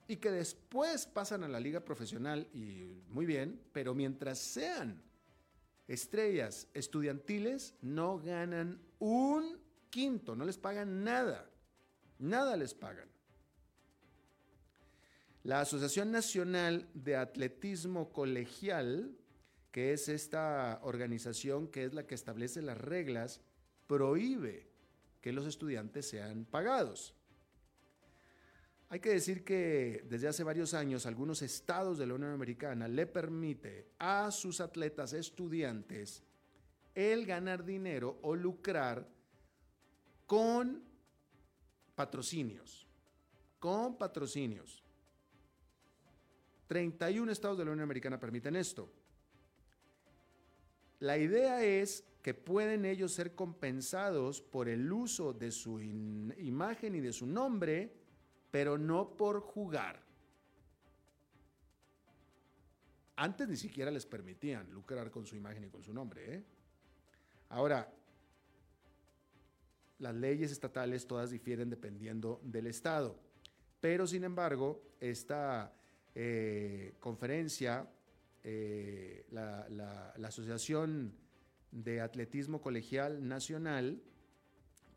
y 0.08 0.18
que 0.18 0.32
después 0.32 1.06
pasan 1.06 1.44
a 1.44 1.48
la 1.48 1.60
liga 1.60 1.80
profesional 1.80 2.48
y 2.54 3.02
muy 3.10 3.26
bien, 3.26 3.62
pero 3.72 3.94
mientras 3.94 4.39
sean 4.39 5.02
estrellas 5.88 6.68
estudiantiles, 6.74 7.76
no 7.82 8.20
ganan 8.20 8.82
un 9.00 9.60
quinto, 9.89 10.36
no 10.36 10.46
les 10.46 10.58
pagan 10.58 11.04
nada, 11.04 11.50
nada 12.20 12.58
les 12.58 12.74
pagan. 12.74 13.08
La 15.44 15.62
Asociación 15.62 16.12
Nacional 16.12 16.88
de 16.94 17.18
Atletismo 17.18 18.13
Colegial 18.13 19.18
que 19.74 19.92
es 19.92 20.08
esta 20.08 20.80
organización 20.84 21.68
que 21.68 21.84
es 21.84 21.96
la 21.96 22.06
que 22.06 22.13
establece 22.13 22.62
las 22.62 22.78
reglas, 22.78 23.42
prohíbe 23.88 24.70
que 25.20 25.34
los 25.34 25.48
estudiantes 25.48 26.08
sean 26.08 26.46
pagados. 26.46 27.16
Hay 28.93 28.99
que 28.99 29.10
decir 29.10 29.43
que 29.43 30.06
desde 30.08 30.27
hace 30.27 30.43
varios 30.43 30.75
años 30.75 31.08
algunos 31.08 31.41
estados 31.41 31.97
de 31.97 32.06
la 32.06 32.13
Unión 32.13 32.29
Americana 32.29 32.88
le 32.88 33.08
permite 33.08 33.88
a 33.97 34.29
sus 34.29 34.62
atletas 34.62 35.13
estudiantes 35.13 36.21
el 36.93 37.25
ganar 37.25 37.65
dinero 37.65 38.19
o 38.21 38.36
lucrar 38.36 39.10
con 40.27 40.84
patrocinios. 41.95 42.88
Con 43.58 43.97
patrocinios. 43.97 44.84
31 46.67 47.32
estados 47.32 47.58
de 47.58 47.65
la 47.65 47.71
Unión 47.71 47.86
Americana 47.86 48.19
permiten 48.19 48.56
esto. 48.56 48.93
La 50.99 51.17
idea 51.17 51.63
es 51.63 52.03
que 52.21 52.36
pueden 52.36 52.86
ellos 52.86 53.12
ser 53.12 53.34
compensados 53.34 54.39
por 54.39 54.69
el 54.69 54.93
uso 54.93 55.34
de 55.34 55.49
su 55.49 55.79
imagen 55.79 56.93
y 56.93 57.01
de 57.01 57.12
su 57.12 57.25
nombre, 57.25 58.03
pero 58.54 58.78
no 58.78 59.18
por 59.18 59.39
jugar. 59.39 60.00
Antes 63.16 63.48
ni 63.50 63.58
siquiera 63.58 63.89
les 63.89 64.06
permitían 64.06 64.72
lucrar 64.72 65.10
con 65.10 65.26
su 65.26 65.36
imagen 65.36 65.63
y 65.63 65.70
con 65.70 65.82
su 65.82 65.92
nombre. 65.92 66.36
¿eh? 66.36 66.44
Ahora, 67.50 67.92
las 69.98 70.13
leyes 70.13 70.52
estatales 70.52 71.08
todas 71.08 71.32
difieren 71.32 71.72
dependiendo 71.72 72.42
del 72.44 72.68
estado, 72.68 73.20
pero 73.82 74.06
sin 74.06 74.24
embargo, 74.24 74.84
esta 75.00 75.74
eh, 76.13 76.94
conferencia, 77.00 77.89
eh, 78.44 79.26
la, 79.32 80.13
Asociación 80.24 81.18
de 81.72 82.02
Atletismo 82.02 82.62
Colegial 82.62 83.28
Nacional 83.28 84.00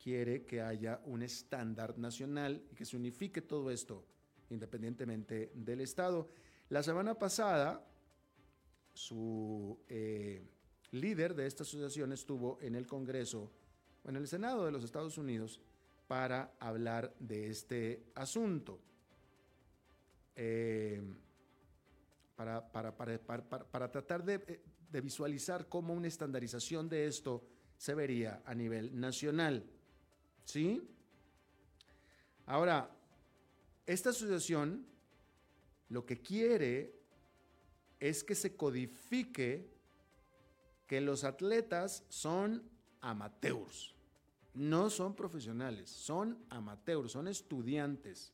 quiere 0.07 0.45
que 0.45 0.63
haya 0.63 1.01
un 1.07 1.21
estándar 1.25 1.99
nacional 1.99 2.63
y 2.71 2.77
que 2.77 2.85
se 2.85 2.97
unifique 2.97 3.43
todo 3.43 3.73
esto 3.73 4.07
independientemente 4.51 5.51
del 5.53 5.81
Estado. 5.81 6.29
La 6.69 6.85
semana 6.85 7.19
pasada, 7.19 7.85
su 8.95 9.77
eh, 9.89 10.47
líder 10.93 11.35
de 11.35 11.49
esta 11.49 11.65
asociación 11.65 12.13
estuvo 12.13 12.57
en 12.61 12.77
el 12.77 12.87
Congreso, 12.87 13.51
o 14.05 14.09
en 14.09 14.15
el 14.15 14.29
Senado 14.29 14.65
de 14.65 14.71
los 14.71 14.85
Estados 14.85 15.19
Unidos, 15.19 15.61
para 16.07 16.53
hablar 16.61 17.13
de 17.19 17.51
este 17.51 18.05
asunto. 18.15 18.79
Eh, 20.37 21.03
para, 22.37 22.71
para, 22.71 23.91
tratar 23.91 24.25
eh, 24.31 24.63
de, 24.89 25.01
visualizar 25.01 25.69
cómo 25.69 25.95
una 25.95 26.07
estandarización 26.07 26.89
de 26.89 27.09
esto 27.09 27.43
se 27.77 27.93
vería 27.93 28.41
a 28.47 28.55
nivel 28.55 29.01
nacional. 29.01 29.69
¿Sí? 30.47 30.83
Ahora, 32.47 32.91
esta 33.85 34.11
asociación 34.11 34.87
lo 35.91 36.07
que 36.07 36.23
quiere 36.23 36.95
es 38.01 38.25
que 38.25 38.35
se 38.35 38.57
codifique 38.57 39.69
que 40.87 41.01
los 41.01 41.25
atletas 41.25 42.05
son 42.09 42.63
amateurs, 43.01 43.95
no 44.55 44.89
son 44.89 45.15
profesionales, 45.15 45.91
son 45.91 46.39
amateurs, 46.49 47.13
son 47.13 47.29
estudiantes. 47.29 48.33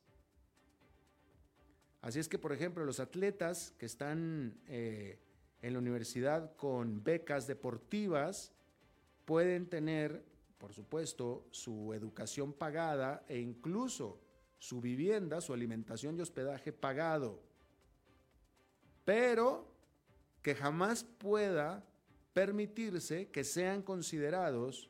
Así 2.03 2.19
es 2.19 2.29
que, 2.29 2.39
por 2.39 2.53
ejemplo, 2.53 2.85
los 2.85 3.01
atletas 3.01 3.73
que 3.79 3.87
están 3.87 4.61
eh, 4.67 5.19
en 5.63 5.73
la 5.73 5.79
universidad 5.79 6.55
con 6.57 7.03
becas 7.03 7.47
deportivas 7.47 8.53
pueden 9.25 9.67
tener, 9.67 10.25
por 10.63 10.73
supuesto, 10.73 11.49
su 11.51 11.93
educación 11.93 12.53
pagada 12.53 13.25
e 13.27 13.41
incluso 13.41 14.21
su 14.61 14.81
vivienda, 14.81 15.41
su 15.41 15.53
alimentación 15.53 16.17
y 16.17 16.21
hospedaje 16.21 16.73
pagado, 16.73 17.43
pero 19.05 19.67
que 20.41 20.55
jamás 20.55 21.03
pueda 21.03 21.85
permitirse 22.33 23.29
que 23.29 23.43
sean 23.43 23.83
considerados 23.83 24.89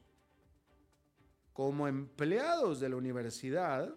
como 1.54 1.88
empleados 1.88 2.78
de 2.78 2.90
la 2.90 2.96
universidad, 2.96 3.94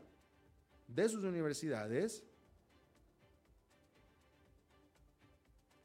de 0.87 1.09
sus 1.09 1.25
universidades, 1.25 2.23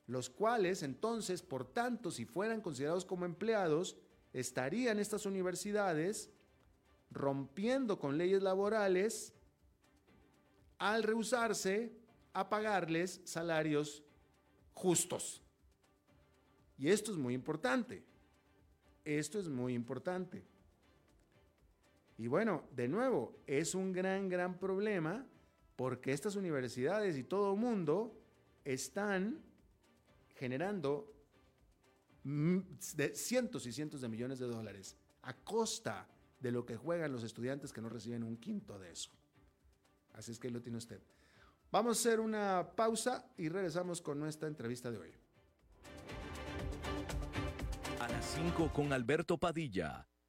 los 0.07 0.31
cuales 0.31 0.85
entonces, 0.85 1.42
por 1.42 1.64
tanto, 1.64 2.12
si 2.12 2.26
fueran 2.26 2.61
considerados 2.61 3.05
como 3.05 3.24
empleados, 3.24 3.96
estarían 4.33 4.99
estas 4.99 5.27
universidades 5.27 6.31
rompiendo 7.11 7.99
con 7.99 8.16
leyes 8.16 8.43
laborales 8.43 9.33
al 10.79 11.03
rehusarse 11.03 11.93
a 12.33 12.49
pagarles 12.49 13.21
salarios 13.25 14.03
justos. 14.73 15.43
Y 16.79 16.88
esto 16.88 17.12
es 17.12 17.19
muy 17.19 17.35
importante. 17.35 18.03
Esto 19.05 19.38
es 19.38 19.49
muy 19.49 19.75
importante. 19.75 20.45
Y 22.16 22.27
bueno, 22.27 22.64
de 22.77 22.88
nuevo, 22.88 23.35
es 23.47 23.75
un 23.75 23.93
gran, 23.93 24.29
gran 24.29 24.59
problema 24.59 25.27
porque 25.77 26.12
estas 26.12 26.37
universidades 26.37 27.16
y 27.16 27.25
todo 27.25 27.55
el 27.55 27.59
mundo 27.59 28.14
están 28.64 29.43
generando 30.37 31.11
de 32.25 33.15
cientos 33.15 33.67
y 33.67 33.73
cientos 33.73 34.01
de 34.01 34.09
millones 34.09 34.39
de 34.39 34.47
dólares 34.47 34.97
a 35.23 35.35
costa 35.35 36.07
de 36.39 36.53
lo 36.53 36.65
que 36.65 36.77
juegan 36.77 37.13
los 37.13 37.25
estudiantes 37.25 37.73
que 37.73 37.81
no 37.81 37.89
reciben 37.89 38.25
un 38.25 38.37
quinto 38.37 38.79
de 38.79 38.91
eso. 38.91 39.11
Así 40.15 40.33
es 40.33 40.39
que 40.39 40.51
lo 40.51 40.61
tiene 40.61 40.79
usted. 40.79 41.01
Vamos 41.71 41.97
a 41.97 42.01
hacer 42.01 42.21
una 42.21 42.73
pausa 42.75 43.31
y 43.37 43.49
regresamos 43.49 44.03
con 44.03 44.19
nuestra 44.19 44.49
entrevista 44.49 44.91
de 44.91 44.99
hoy. 44.99 45.13
A 48.01 48.09
las 48.09 48.25
5 48.35 48.73
con 48.73 48.93
Alberto 48.93 49.39
Padilla 49.39 50.10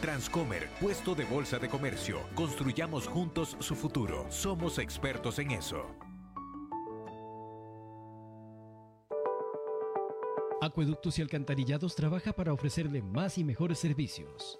Transcomer, 0.00 0.68
puesto 0.80 1.14
de 1.14 1.24
bolsa 1.26 1.58
de 1.58 1.68
comercio. 1.68 2.20
Construyamos 2.34 3.06
juntos 3.06 3.56
su 3.60 3.74
futuro. 3.74 4.24
Somos 4.30 4.78
expertos 4.78 5.38
en 5.38 5.50
eso. 5.50 5.84
Acueductos 10.62 11.18
y 11.18 11.22
Alcantarillados 11.22 11.94
trabaja 11.94 12.32
para 12.32 12.52
ofrecerle 12.52 13.02
más 13.02 13.38
y 13.38 13.44
mejores 13.44 13.78
servicios. 13.78 14.59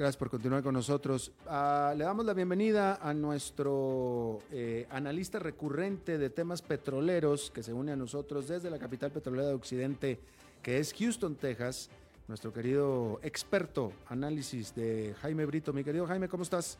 Gracias 0.00 0.16
por 0.16 0.30
continuar 0.30 0.62
con 0.62 0.72
nosotros. 0.72 1.30
Ah, 1.46 1.92
le 1.94 2.04
damos 2.04 2.24
la 2.24 2.32
bienvenida 2.32 2.98
a 3.02 3.12
nuestro 3.12 4.38
eh, 4.50 4.86
analista 4.88 5.38
recurrente 5.38 6.16
de 6.16 6.30
temas 6.30 6.62
petroleros 6.62 7.50
que 7.50 7.62
se 7.62 7.74
une 7.74 7.92
a 7.92 7.96
nosotros 7.96 8.48
desde 8.48 8.70
la 8.70 8.78
capital 8.78 9.10
petrolera 9.10 9.48
de 9.48 9.52
Occidente, 9.52 10.18
que 10.62 10.78
es 10.78 10.94
Houston, 10.94 11.34
Texas, 11.34 11.90
nuestro 12.28 12.50
querido 12.50 13.20
experto 13.22 13.92
análisis 14.08 14.74
de 14.74 15.14
Jaime 15.20 15.44
Brito. 15.44 15.74
Mi 15.74 15.84
querido 15.84 16.06
Jaime, 16.06 16.30
¿cómo 16.30 16.44
estás? 16.44 16.78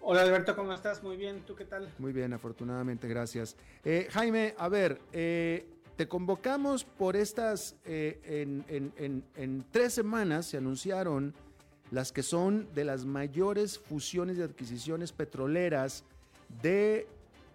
Hola 0.00 0.22
Alberto, 0.22 0.56
¿cómo 0.56 0.72
estás? 0.72 1.00
Muy 1.00 1.16
bien, 1.16 1.44
¿tú 1.46 1.54
qué 1.54 1.64
tal? 1.64 1.92
Muy 2.00 2.12
bien, 2.12 2.32
afortunadamente, 2.32 3.06
gracias. 3.06 3.54
Eh, 3.84 4.08
Jaime, 4.10 4.56
a 4.58 4.68
ver, 4.68 5.00
eh, 5.12 5.64
te 5.94 6.08
convocamos 6.08 6.82
por 6.82 7.14
estas, 7.14 7.76
eh, 7.84 8.18
en, 8.66 9.64
tres 9.70 9.94
semanas 9.94 10.46
se 10.46 10.56
anunciaron 10.56 11.32
las 11.90 12.12
que 12.12 12.22
son 12.22 12.68
de 12.74 12.84
las 12.84 13.04
mayores 13.04 13.78
fusiones 13.78 14.38
y 14.38 14.42
adquisiciones 14.42 15.12
petroleras 15.12 16.04
de 16.62 17.06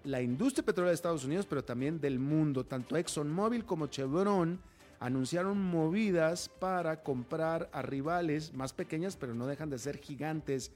la 0.03 0.21
industria 0.21 0.65
petrolera 0.65 0.91
de 0.91 0.95
Estados 0.95 1.25
Unidos, 1.25 1.45
pero 1.47 1.63
también 1.63 1.99
del 1.99 2.19
mundo. 2.19 2.65
Tanto 2.65 2.95
ExxonMobil 2.95 3.65
como 3.65 3.87
Chevron 3.87 4.59
anunciaron 4.99 5.61
movidas 5.61 6.49
para 6.49 7.03
comprar 7.03 7.69
a 7.71 7.81
rivales 7.81 8.53
más 8.53 8.73
pequeñas, 8.73 9.15
pero 9.15 9.33
no 9.33 9.47
dejan 9.47 9.69
de 9.69 9.79
ser 9.79 9.97
gigantes 9.97 10.71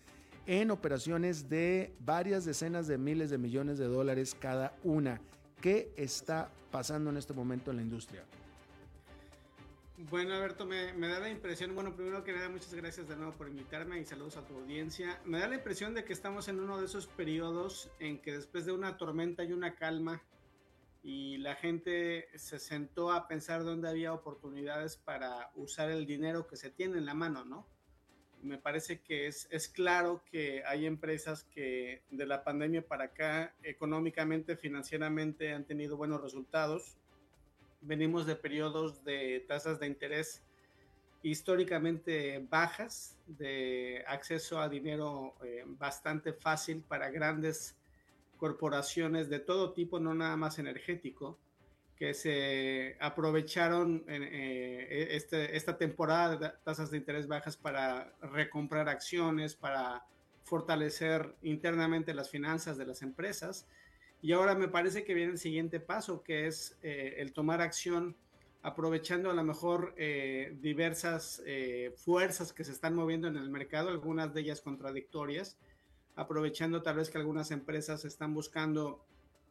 en 0.45 0.71
operaciones 0.71 1.49
de 1.49 1.93
varias 1.99 2.45
decenas 2.45 2.87
de 2.87 2.97
miles 2.97 3.29
de 3.29 3.37
millones 3.37 3.77
de 3.77 3.85
dólares 3.85 4.35
cada 4.37 4.75
una. 4.83 5.21
¿Qué 5.61 5.93
está 5.95 6.49
pasando 6.71 7.09
en 7.09 7.17
este 7.17 7.33
momento 7.33 7.71
en 7.71 7.77
la 7.77 7.83
industria? 7.83 8.23
Bueno, 10.09 10.33
Alberto, 10.33 10.65
me, 10.65 10.91
da 11.07 11.19
la 11.19 11.29
impresión, 11.29 11.73
bueno, 11.75 11.95
primero 11.95 12.25
que 12.25 12.33
nada, 12.33 12.49
muchas 12.49 12.73
gracias 12.73 13.07
de 13.07 13.15
nuevo 13.15 13.31
por 13.33 13.47
invitarme 13.47 13.99
y 13.99 14.05
saludos 14.05 14.35
a 14.35 14.45
tu 14.45 14.55
audiencia. 14.55 15.21
Me 15.23 15.39
da 15.39 15.47
la 15.47 15.55
impresión 15.55 15.93
de 15.93 16.03
que 16.03 16.11
estamos 16.11 16.49
en 16.49 16.59
uno 16.59 16.77
de 16.77 16.85
esos 16.87 17.07
periodos 17.07 17.89
en 17.99 18.19
que 18.19 18.33
después 18.33 18.65
de 18.65 18.73
una 18.73 18.97
tormenta 18.97 19.43
hay 19.43 19.53
una 19.53 19.75
calma 19.75 20.21
y 21.03 21.37
la 21.37 21.55
gente 21.55 22.27
se 22.37 22.59
sentó 22.59 23.11
a 23.11 23.29
pensar 23.29 23.63
dónde 23.63 23.87
había 23.87 24.13
oportunidades 24.13 24.97
para 24.97 25.51
usar 25.55 25.89
el 25.89 26.05
dinero 26.05 26.47
que 26.47 26.57
se 26.57 26.69
tiene 26.69 26.97
en 26.97 27.05
la 27.05 27.13
mano, 27.13 27.45
¿no? 27.45 27.65
me 28.43 28.57
parece 28.57 28.99
que 28.99 29.27
es, 29.27 29.47
es 29.51 29.69
claro 29.69 30.21
que 30.29 30.63
hay 30.65 30.85
empresas 30.85 31.45
que 31.45 32.03
de 32.11 32.25
la 32.25 32.43
pandemia 32.43 32.85
para 32.85 33.05
acá 33.05 33.55
económicamente, 33.63 34.57
financieramente 34.57 35.53
han 35.53 35.63
tenido 35.63 35.95
buenos 35.95 36.21
resultados. 36.21 36.97
Venimos 37.83 38.25
de 38.25 38.35
periodos 38.35 39.03
de 39.03 39.45
tasas 39.47 39.79
de 39.79 39.87
interés 39.87 40.41
históricamente 41.21 42.45
bajas, 42.49 43.17
de 43.27 44.03
acceso 44.07 44.59
a 44.59 44.67
dinero 44.67 45.35
eh, 45.43 45.63
bastante 45.65 46.33
fácil 46.33 46.83
para 46.87 47.09
grandes 47.09 47.77
corporaciones 48.37 49.29
de 49.29 49.39
todo 49.39 49.71
tipo, 49.71 49.99
no 49.99 50.13
nada 50.13 50.35
más 50.35 50.59
energético 50.59 51.37
que 51.95 52.13
se 52.13 52.97
aprovecharon 52.99 54.03
eh, 54.07 54.87
e, 54.89 55.15
este, 55.15 55.55
esta 55.55 55.77
temporada 55.77 56.35
de 56.35 56.49
tasas 56.63 56.91
de 56.91 56.97
interés 56.97 57.27
bajas 57.27 57.55
para 57.55 58.13
recomprar 58.21 58.89
acciones, 58.89 59.55
para 59.55 60.05
fortalecer 60.43 61.35
internamente 61.43 62.13
las 62.13 62.29
finanzas 62.29 62.77
de 62.77 62.85
las 62.85 63.01
empresas. 63.01 63.67
Y 64.23 64.31
ahora 64.31 64.55
me 64.55 64.67
parece 64.67 65.03
que 65.03 65.13
viene 65.13 65.33
el 65.33 65.37
siguiente 65.37 65.79
paso, 65.79 66.23
que 66.23 66.47
es 66.47 66.75
eh, 66.81 67.15
el 67.17 67.31
tomar 67.31 67.61
acción 67.61 68.15
aprovechando 68.63 69.29
a 69.29 69.33
lo 69.33 69.43
mejor 69.43 69.93
eh, 69.97 70.57
diversas 70.61 71.43
fuerzas 71.97 72.53
que 72.53 72.63
se 72.63 72.71
están 72.71 72.95
moviendo 72.95 73.27
en 73.27 73.35
el 73.35 73.49
mercado, 73.49 73.89
algunas 73.89 74.33
de 74.33 74.39
ellas 74.39 74.61
contradictorias, 74.61 75.57
aprovechando 76.15 76.81
tal 76.81 76.95
vez 76.95 77.09
que 77.09 77.17
algunas 77.17 77.51
empresas 77.51 78.05
están 78.05 78.33
buscando 78.33 79.05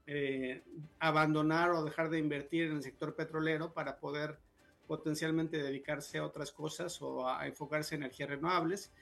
eh, 0.05 0.63
abandonar 0.99 1.71
o 1.71 1.85
dejar 1.85 2.11
de 2.11 2.19
invertir 2.19 2.65
en 2.65 2.77
el 2.77 2.83
sector 2.83 3.15
petrolero 3.15 3.73
para 3.73 3.99
poder 3.99 4.37
potencialmente 4.89 5.63
dedicarse 5.63 6.19
a 6.19 6.27
otras 6.27 6.51
cosas 6.51 7.01
o 7.03 7.29
a 7.29 7.47
enfocarse 7.47 7.95
en 7.95 8.03
energías 8.03 8.31
renovables. 8.31 8.93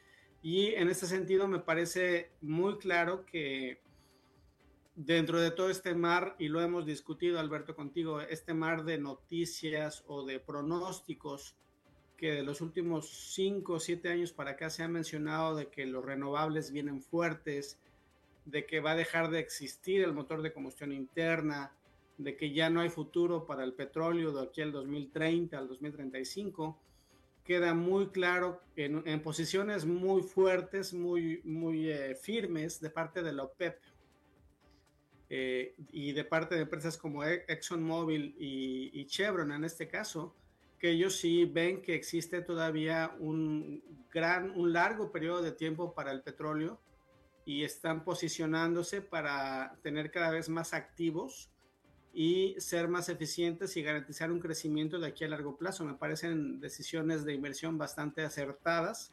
Y 0.42 0.74
en 0.74 0.88
este 0.88 1.06
sentido 1.06 1.48
me 1.48 1.58
parece 1.58 2.30
muy 2.42 2.76
claro 2.78 3.24
que 3.24 3.80
dentro 5.06 5.40
de 5.40 5.50
todo 5.50 5.70
este 5.70 5.94
mar, 5.94 6.36
y 6.38 6.48
lo 6.48 6.60
hemos 6.60 6.84
discutido 6.84 7.40
Alberto 7.40 7.74
contigo, 7.74 8.20
este 8.20 8.52
mar 8.52 8.84
de 8.84 8.98
noticias 8.98 10.04
o 10.06 10.26
de 10.26 10.38
pronósticos 10.40 11.56
que 12.18 12.32
de 12.32 12.42
los 12.42 12.60
últimos 12.60 13.08
5 13.32 13.72
o 13.72 13.80
7 13.80 14.10
años 14.10 14.32
para 14.32 14.50
acá 14.50 14.68
se 14.68 14.82
ha 14.82 14.88
mencionado 14.88 15.56
de 15.56 15.68
que 15.68 15.86
los 15.86 16.04
renovables 16.04 16.70
vienen 16.70 17.00
fuertes, 17.00 17.78
de 18.44 18.66
que 18.66 18.80
va 18.80 18.90
a 18.90 18.96
dejar 18.96 19.30
de 19.30 19.38
existir 19.38 20.02
el 20.02 20.12
motor 20.12 20.42
de 20.42 20.52
combustión 20.52 20.92
interna, 20.92 21.72
de 22.18 22.36
que 22.36 22.52
ya 22.52 22.68
no 22.68 22.82
hay 22.82 22.90
futuro 22.90 23.46
para 23.46 23.64
el 23.64 23.72
petróleo 23.72 24.32
de 24.32 24.42
aquí 24.42 24.60
al 24.60 24.72
2030, 24.72 25.56
al 25.56 25.66
2035, 25.66 26.78
queda 27.42 27.72
muy 27.72 28.08
claro 28.08 28.60
en, 28.76 29.22
posiciones 29.22 29.86
muy 29.86 30.22
fuertes, 30.22 30.92
muy, 30.92 31.40
muy 31.42 31.90
eh, 31.90 32.14
firmes 32.14 32.82
de 32.82 32.90
parte 32.90 33.22
de 33.22 33.32
la 33.32 33.44
OPEP 33.44 33.80
eh, 35.32 35.76
y 35.92 36.12
de 36.12 36.24
parte 36.24 36.56
de 36.56 36.62
empresas 36.62 36.98
como 36.98 37.24
e, 37.24 37.44
ExxonMobil 37.46 38.34
y, 38.38 38.90
y 38.92 39.06
Chevron 39.06 39.52
en 39.52 39.64
este 39.64 39.88
caso, 39.88 40.34
que 40.78 40.90
ellos 40.90 41.16
sí 41.16 41.44
ven 41.44 41.82
que 41.82 41.94
existe 41.94 42.42
todavía 42.42 43.14
un 43.20 43.82
gran, 44.12 44.50
un 44.50 44.72
largo 44.72 45.12
periodo 45.12 45.40
de 45.40 45.52
tiempo 45.52 45.94
para 45.94 46.10
el 46.10 46.22
petróleo 46.22 46.80
y 47.44 47.64
están 47.64 48.04
posicionándose 48.04 49.02
para 49.02 49.78
tener 49.82 50.10
cada 50.10 50.30
vez 50.30 50.48
más 50.48 50.74
activos 50.74 51.50
y 52.12 52.56
ser 52.58 52.88
más 52.88 53.08
eficientes 53.08 53.76
y 53.76 53.82
garantizar 53.82 54.32
un 54.32 54.40
crecimiento 54.40 54.98
de 54.98 55.08
aquí 55.08 55.24
a 55.24 55.28
largo 55.28 55.56
plazo. 55.56 55.84
Me 55.84 55.94
parecen 55.94 56.60
decisiones 56.60 57.24
de 57.24 57.34
inversión 57.34 57.78
bastante 57.78 58.24
acertadas. 58.24 59.12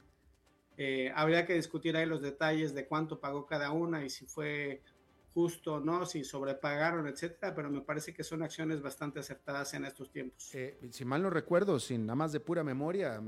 Eh, 0.78 1.12
habría 1.16 1.46
que 1.46 1.54
discutir 1.54 1.96
ahí 1.96 2.06
los 2.06 2.22
detalles 2.22 2.74
de 2.74 2.88
cuánto 2.88 3.20
pagó 3.20 3.46
cada 3.46 3.72
una 3.72 4.04
y 4.04 4.10
si 4.10 4.26
fue 4.26 4.82
justo 5.38 5.80
no, 5.80 6.04
si 6.04 6.24
sobrepagaron, 6.24 7.06
etcétera, 7.06 7.54
pero 7.54 7.70
me 7.70 7.82
parece 7.82 8.12
que 8.12 8.24
son 8.24 8.42
acciones 8.42 8.82
bastante 8.82 9.20
acertadas 9.20 9.72
en 9.76 9.86
estos 9.86 10.10
tiempos. 10.10 10.50
Eh, 10.56 10.80
si 10.90 11.06
mal 11.06 11.22
no 11.22 11.30
recuerdo, 11.30 11.80
sin 11.80 12.08
nada 12.08 12.16
más 12.16 12.32
de 12.32 12.40
pura 12.40 12.64
memoria, 12.64 13.22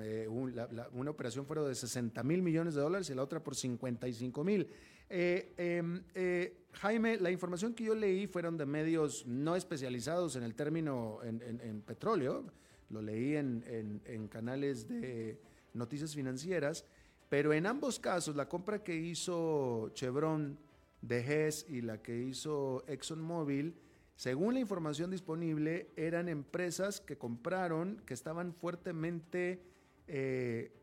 una 0.92 1.12
operación 1.12 1.46
fueron 1.46 1.68
de 1.68 1.76
60 1.76 2.24
mil 2.24 2.42
millones 2.42 2.74
de 2.74 2.82
dólares 2.82 3.12
y 3.12 3.14
la 3.14 3.22
otra 3.22 3.44
por 3.44 3.56
55 3.56 4.44
mil. 4.44 4.68
Eh, 5.08 5.54
em, 5.56 6.02
eh, 6.16 6.66
Jaime, 6.72 7.18
la 7.18 7.30
información 7.30 7.76
que 7.76 7.84
yo 7.84 7.94
leí 7.94 8.26
fueron 8.26 8.58
de 8.58 8.66
medios 8.66 9.28
no 9.28 9.56
especializados 9.56 10.36
en 10.36 10.42
el 10.42 10.56
término 10.56 11.20
en, 11.22 11.84
petróleo, 11.84 12.44
lo 12.90 13.04
leí 13.04 13.36
en, 13.36 13.64
en 14.04 14.28
canales 14.30 14.88
de 14.88 15.40
noticias 15.76 16.16
financieras, 16.16 16.86
pero 17.30 17.54
en 17.54 17.68
ambos 17.68 18.00
casos 18.00 18.36
la 18.36 18.50
compra 18.50 18.84
que 18.84 18.96
hizo 18.96 19.92
Chevron 19.94 20.58
de 21.02 21.20
Hess 21.20 21.66
y 21.70 21.82
la 21.82 22.02
que 22.02 22.18
hizo 22.18 22.84
ExxonMobil, 22.88 23.76
según 24.16 24.56
la 24.56 24.60
información 24.60 25.12
disponible, 25.12 25.92
eran 25.96 26.28
empresas 26.28 27.00
que 27.00 27.18
compraron, 27.18 28.02
que 28.06 28.14
estaban 28.14 28.54
fuertemente 28.54 29.62
eh, 30.08 30.74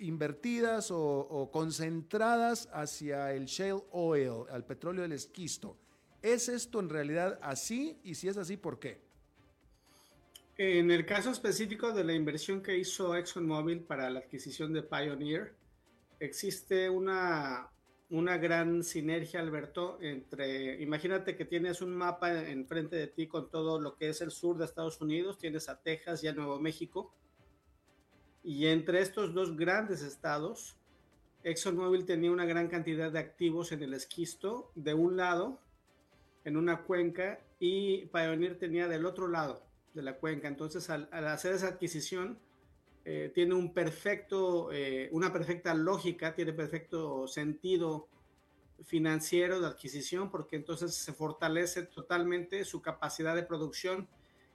invertidas 0.00 0.90
o, 0.90 1.50
concentradas 1.52 2.68
hacia 2.72 3.32
el 3.34 3.46
shale 3.46 3.82
oil, 3.92 4.44
al 4.50 4.64
petróleo 4.64 5.02
del 5.02 5.12
esquisto. 5.12 5.76
¿Es 6.22 6.48
esto 6.48 6.80
en 6.80 6.88
realidad 6.88 7.38
así? 7.42 8.00
Y 8.02 8.14
si 8.16 8.28
es 8.28 8.36
así, 8.36 8.56
¿por 8.56 8.78
qué? 8.78 9.00
En 10.58 10.90
el 10.90 11.06
caso 11.06 11.30
específico 11.30 11.92
de 11.92 12.04
la 12.04 12.14
inversión 12.14 12.62
que 12.62 12.76
hizo 12.76 13.14
ExxonMobil 13.14 13.80
para 13.80 14.10
la 14.10 14.20
adquisición 14.20 14.72
de 14.72 14.82
Pioneer, 14.82 15.54
existe 16.20 16.88
una, 16.90 17.68
una 18.12 18.36
gran 18.36 18.84
sinergia, 18.84 19.40
Alberto, 19.40 19.96
entre, 20.02 20.82
imagínate 20.82 21.34
que 21.34 21.46
tienes 21.46 21.80
un 21.80 21.96
mapa 21.96 22.46
enfrente 22.46 22.94
de 22.94 23.06
ti 23.06 23.26
con 23.26 23.48
todo 23.48 23.80
lo 23.80 23.96
que 23.96 24.10
es 24.10 24.20
el 24.20 24.30
sur 24.30 24.58
de 24.58 24.66
Estados 24.66 25.00
Unidos, 25.00 25.38
tienes 25.38 25.70
a 25.70 25.80
Texas 25.80 26.22
y 26.22 26.28
a 26.28 26.34
Nuevo 26.34 26.60
México, 26.60 27.14
y 28.44 28.66
entre 28.66 29.00
estos 29.00 29.32
dos 29.32 29.56
grandes 29.56 30.02
estados, 30.02 30.76
ExxonMobil 31.42 32.04
tenía 32.04 32.30
una 32.30 32.44
gran 32.44 32.68
cantidad 32.68 33.10
de 33.10 33.18
activos 33.18 33.72
en 33.72 33.82
el 33.82 33.94
esquisto 33.94 34.70
de 34.74 34.92
un 34.92 35.16
lado, 35.16 35.58
en 36.44 36.58
una 36.58 36.82
cuenca, 36.82 37.40
y 37.58 38.04
Pioneer 38.06 38.58
tenía 38.58 38.88
del 38.88 39.06
otro 39.06 39.26
lado 39.26 39.62
de 39.94 40.02
la 40.02 40.18
cuenca. 40.18 40.48
Entonces, 40.48 40.90
al 40.90 41.08
hacer 41.28 41.54
esa 41.54 41.68
adquisición, 41.68 42.38
eh, 43.04 43.32
tiene 43.34 43.54
un 43.54 43.72
perfecto, 43.72 44.70
eh, 44.70 45.08
una 45.12 45.32
perfecta 45.32 45.74
lógica, 45.74 46.34
tiene 46.34 46.52
perfecto 46.52 47.26
sentido 47.26 48.08
financiero 48.84 49.60
de 49.60 49.66
adquisición, 49.66 50.30
porque 50.30 50.56
entonces 50.56 50.94
se 50.94 51.12
fortalece 51.12 51.82
totalmente 51.82 52.64
su 52.64 52.80
capacidad 52.80 53.34
de 53.34 53.42
producción. 53.42 54.08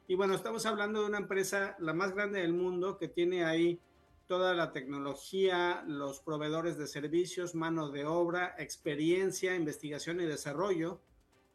Y 0.08 0.16
bueno, 0.16 0.34
estamos 0.34 0.66
hablando 0.66 1.02
de 1.02 1.08
una 1.08 1.18
empresa, 1.18 1.76
la 1.80 1.94
más 1.94 2.14
grande 2.14 2.40
del 2.40 2.54
mundo, 2.54 2.98
que 2.98 3.10
tiene 3.10 3.44
ahí 3.44 3.82
toda 4.28 4.54
la 4.54 4.72
tecnología, 4.72 5.84
los 5.86 6.22
proveedores 6.22 6.78
de 6.78 6.88
servicios, 6.88 7.54
mano 7.54 7.90
de 7.90 8.06
obra, 8.06 8.56
experiencia, 8.58 9.56
investigación 9.56 10.22
y 10.22 10.26
desarrollo. 10.26 11.02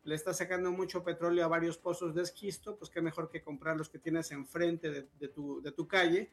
Le 0.05 0.15
está 0.15 0.35
sacando 0.35 0.73
mucho 0.73 1.05
petróleo 1.05 1.45
a 1.45 1.49
varios 1.49 1.79
pozos 1.79 2.15
de 2.15 2.23
esquisto, 2.23 2.77
pues 2.77 2.91
qué 2.91 3.01
mejor 3.01 3.31
que 3.31 3.43
comprar 3.43 3.77
los 3.77 3.89
que 3.89 3.99
tienes 3.99 4.31
enfrente 4.33 4.91
de, 4.91 5.29
tu, 5.29 5.63
de 5.63 5.73
tu 5.73 5.87
calle 5.87 6.31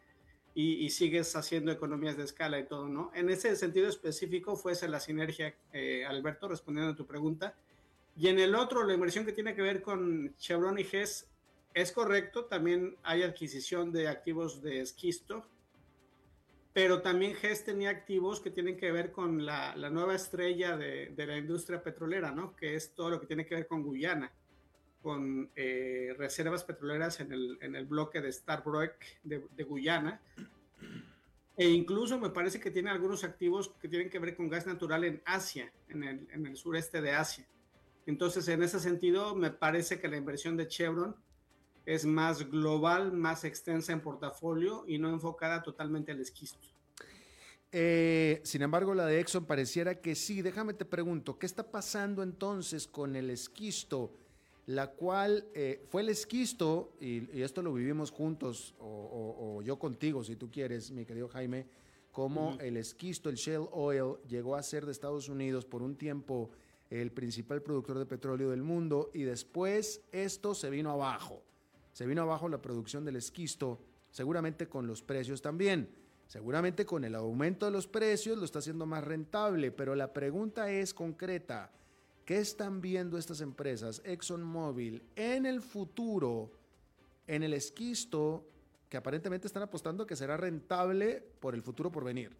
y, 0.62 0.90
sigues 0.90 1.38
haciendo 1.38 1.72
economías 1.72 2.18
de 2.18 2.26
escala 2.26 2.60
y 2.60 2.66
todo, 2.66 2.90
¿no? 2.90 3.12
En 3.16 3.30
ese 3.30 3.56
sentido 3.56 3.88
específico 3.88 4.58
fuese 4.58 4.90
la 4.90 5.00
sinergia, 5.00 5.56
eh, 5.72 6.06
Alberto, 6.06 6.50
respondiendo 6.50 6.92
a 6.92 6.96
tu 6.98 7.06
pregunta. 7.06 7.56
Y 8.18 8.28
en 8.28 8.40
el 8.40 8.54
otro, 8.56 8.84
la 8.84 8.94
inversión 8.94 9.26
que 9.26 9.32
tiene 9.32 9.56
que 9.56 9.62
ver 9.62 9.82
con 9.82 10.36
Chevron 10.38 10.78
y 10.78 10.84
GES, 10.84 11.30
es 11.74 11.94
correcto, 11.94 12.46
también 12.46 12.98
hay 13.04 13.24
adquisición 13.24 13.94
de 13.94 14.10
activos 14.10 14.62
de 14.62 14.82
esquisto, 14.82 15.46
pero 16.74 17.02
también 17.02 17.36
GES 17.36 17.64
tenía 17.64 17.92
activos 17.92 18.42
que 18.42 18.52
tienen 18.52 18.76
que 18.76 18.92
ver 18.92 19.14
con 19.14 19.46
la, 19.46 19.74
nueva 19.90 20.16
estrella 20.16 20.76
de, 20.76 21.14
la 21.16 21.38
industria 21.38 21.82
petrolera, 21.82 22.32
¿no? 22.32 22.54
Que 22.58 22.76
es 22.76 22.94
todo 22.94 23.12
lo 23.12 23.22
que 23.22 23.28
tiene 23.28 23.46
que 23.46 23.56
ver 23.56 23.68
con 23.68 23.82
Guyana, 23.82 24.30
con 25.02 25.50
eh, 25.56 26.14
reservas 26.18 26.66
petroleras 26.66 27.22
en 27.22 27.32
el, 27.32 27.86
bloque 27.86 28.20
de 28.20 28.30
Starbrook 28.30 28.96
de, 29.24 29.46
de, 29.56 29.64
Guyana. 29.64 30.20
E 31.60 31.68
incluso 31.68 32.18
me 32.18 32.30
parece 32.30 32.58
que 32.58 32.72
tiene 32.72 32.90
algunos 32.90 33.26
activos 33.26 33.74
que 33.82 33.90
tienen 33.90 34.10
que 34.10 34.18
ver 34.18 34.34
con 34.34 34.48
gas 34.48 34.66
natural 34.66 35.04
en 35.04 35.22
Asia, 35.26 35.70
en 35.90 36.04
el, 36.06 36.56
sureste 36.56 37.02
de 37.02 37.12
Asia. 37.12 37.46
Entonces, 38.06 38.48
en 38.48 38.64
ese 38.64 38.80
sentido, 38.80 39.36
me 39.36 39.52
parece 39.52 40.00
que 40.00 40.08
la 40.08 40.16
inversión 40.16 40.56
de 40.56 40.70
Chevron 40.70 41.18
es 41.86 42.06
más 42.06 42.50
global, 42.50 43.12
más 43.12 43.44
extensa 43.44 43.92
en 43.92 44.00
portafolio 44.00 44.86
y 44.88 45.00
no 45.00 45.10
enfocada 45.10 45.62
totalmente 45.62 46.14
al 46.14 46.22
esquisto. 46.22 46.66
Eh, 47.74 48.40
sin 48.46 48.62
embargo, 48.62 48.96
la 48.96 49.06
de 49.06 49.20
Exxon 49.20 49.46
pareciera 49.46 50.00
que 50.00 50.16
sí. 50.16 50.42
Déjame 50.42 50.74
te 50.74 50.86
pregunto, 50.86 51.38
¿qué 51.40 51.46
está 51.46 51.70
pasando 51.70 52.24
entonces 52.24 52.88
con 52.88 53.18
el 53.18 53.30
esquisto? 53.30 54.14
La 54.70 54.88
cual 54.88 55.46
eh, 55.54 55.84
fue 55.90 56.02
el 56.02 56.10
esquisto, 56.10 56.94
y, 57.00 57.42
esto 57.42 57.62
lo 57.62 57.74
vivimos 57.74 58.12
juntos, 58.12 58.76
o, 58.80 59.62
yo 59.64 59.78
contigo, 59.78 60.24
si 60.24 60.36
tú 60.36 60.50
quieres, 60.52 60.92
mi 60.92 61.06
querido 61.06 61.28
Jaime, 61.28 61.66
como 62.12 62.58
el 62.60 62.78
esquisto, 62.78 63.30
el 63.30 63.36
shale 63.36 63.68
oil, 63.72 64.16
llegó 64.28 64.56
a 64.56 64.64
ser 64.64 64.86
de 64.86 64.92
Estados 64.92 65.30
Unidos 65.30 65.66
por 65.66 65.82
un 65.82 65.96
tiempo 65.96 66.50
el 66.90 67.12
principal 67.12 67.62
productor 67.62 68.00
de 68.00 68.06
petróleo 68.06 68.50
del 68.50 68.64
mundo, 68.64 69.12
y 69.14 69.24
después 69.24 70.02
esto 70.12 70.56
se 70.56 70.70
vino 70.70 70.92
abajo 70.92 71.44
se 72.00 72.06
vino 72.06 72.22
abajo 72.22 72.48
la 72.48 72.62
producción 72.62 73.04
del 73.04 73.18
esquisto, 73.18 73.78
seguramente 74.10 74.70
con 74.70 74.88
los 74.88 75.04
precios 75.04 75.42
también. 75.42 75.90
Seguramente 76.28 76.86
con 76.86 77.04
el 77.04 77.14
aumento 77.14 77.66
de 77.66 77.74
los 77.74 77.88
precios 77.88 78.38
lo 78.38 78.46
está 78.46 78.60
haciendo 78.60 78.86
más 78.86 79.04
rentable, 79.04 79.72
pero 79.72 79.96
la 79.96 80.14
pregunta 80.14 80.72
es 80.72 80.94
concreta. 80.94 81.74
¿Qué 82.30 82.38
están 82.38 82.80
viendo 82.80 83.18
estas 83.18 83.42
empresas, 83.42 84.04
ExxonMobil, 84.06 85.02
en 85.16 85.48
el 85.48 85.64
futuro, 85.64 86.52
en 87.26 87.42
el 87.42 87.56
esquisto, 87.56 88.48
que 88.88 88.98
aparentemente 88.98 89.48
están 89.48 89.64
apostando 89.64 90.06
que 90.06 90.16
será 90.16 90.38
rentable 90.38 91.24
por 91.40 91.56
el 91.56 91.64
futuro 91.64 91.92
por 91.92 92.04
venir? 92.04 92.38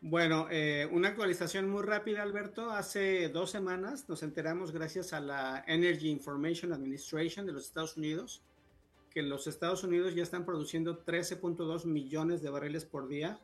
Bueno, 0.00 0.48
eh, 0.50 0.88
una 0.90 1.10
actualización 1.10 1.70
muy 1.70 1.84
rápida, 1.84 2.24
Alberto. 2.24 2.72
Hace 2.72 3.28
dos 3.28 3.52
semanas 3.52 4.08
nos 4.08 4.24
enteramos, 4.24 4.72
gracias 4.72 5.12
a 5.12 5.20
la 5.20 5.62
Energy 5.68 6.10
Information 6.10 6.72
Administration 6.72 7.46
de 7.46 7.52
los 7.52 7.66
Estados 7.66 7.96
Unidos, 7.96 8.42
que 9.08 9.22
los 9.22 9.46
Estados 9.46 9.84
Unidos 9.84 10.16
ya 10.16 10.24
están 10.24 10.44
produciendo 10.44 11.04
13.2 11.04 11.84
millones 11.84 12.42
de 12.42 12.50
barriles 12.50 12.84
por 12.84 13.06
día 13.06 13.38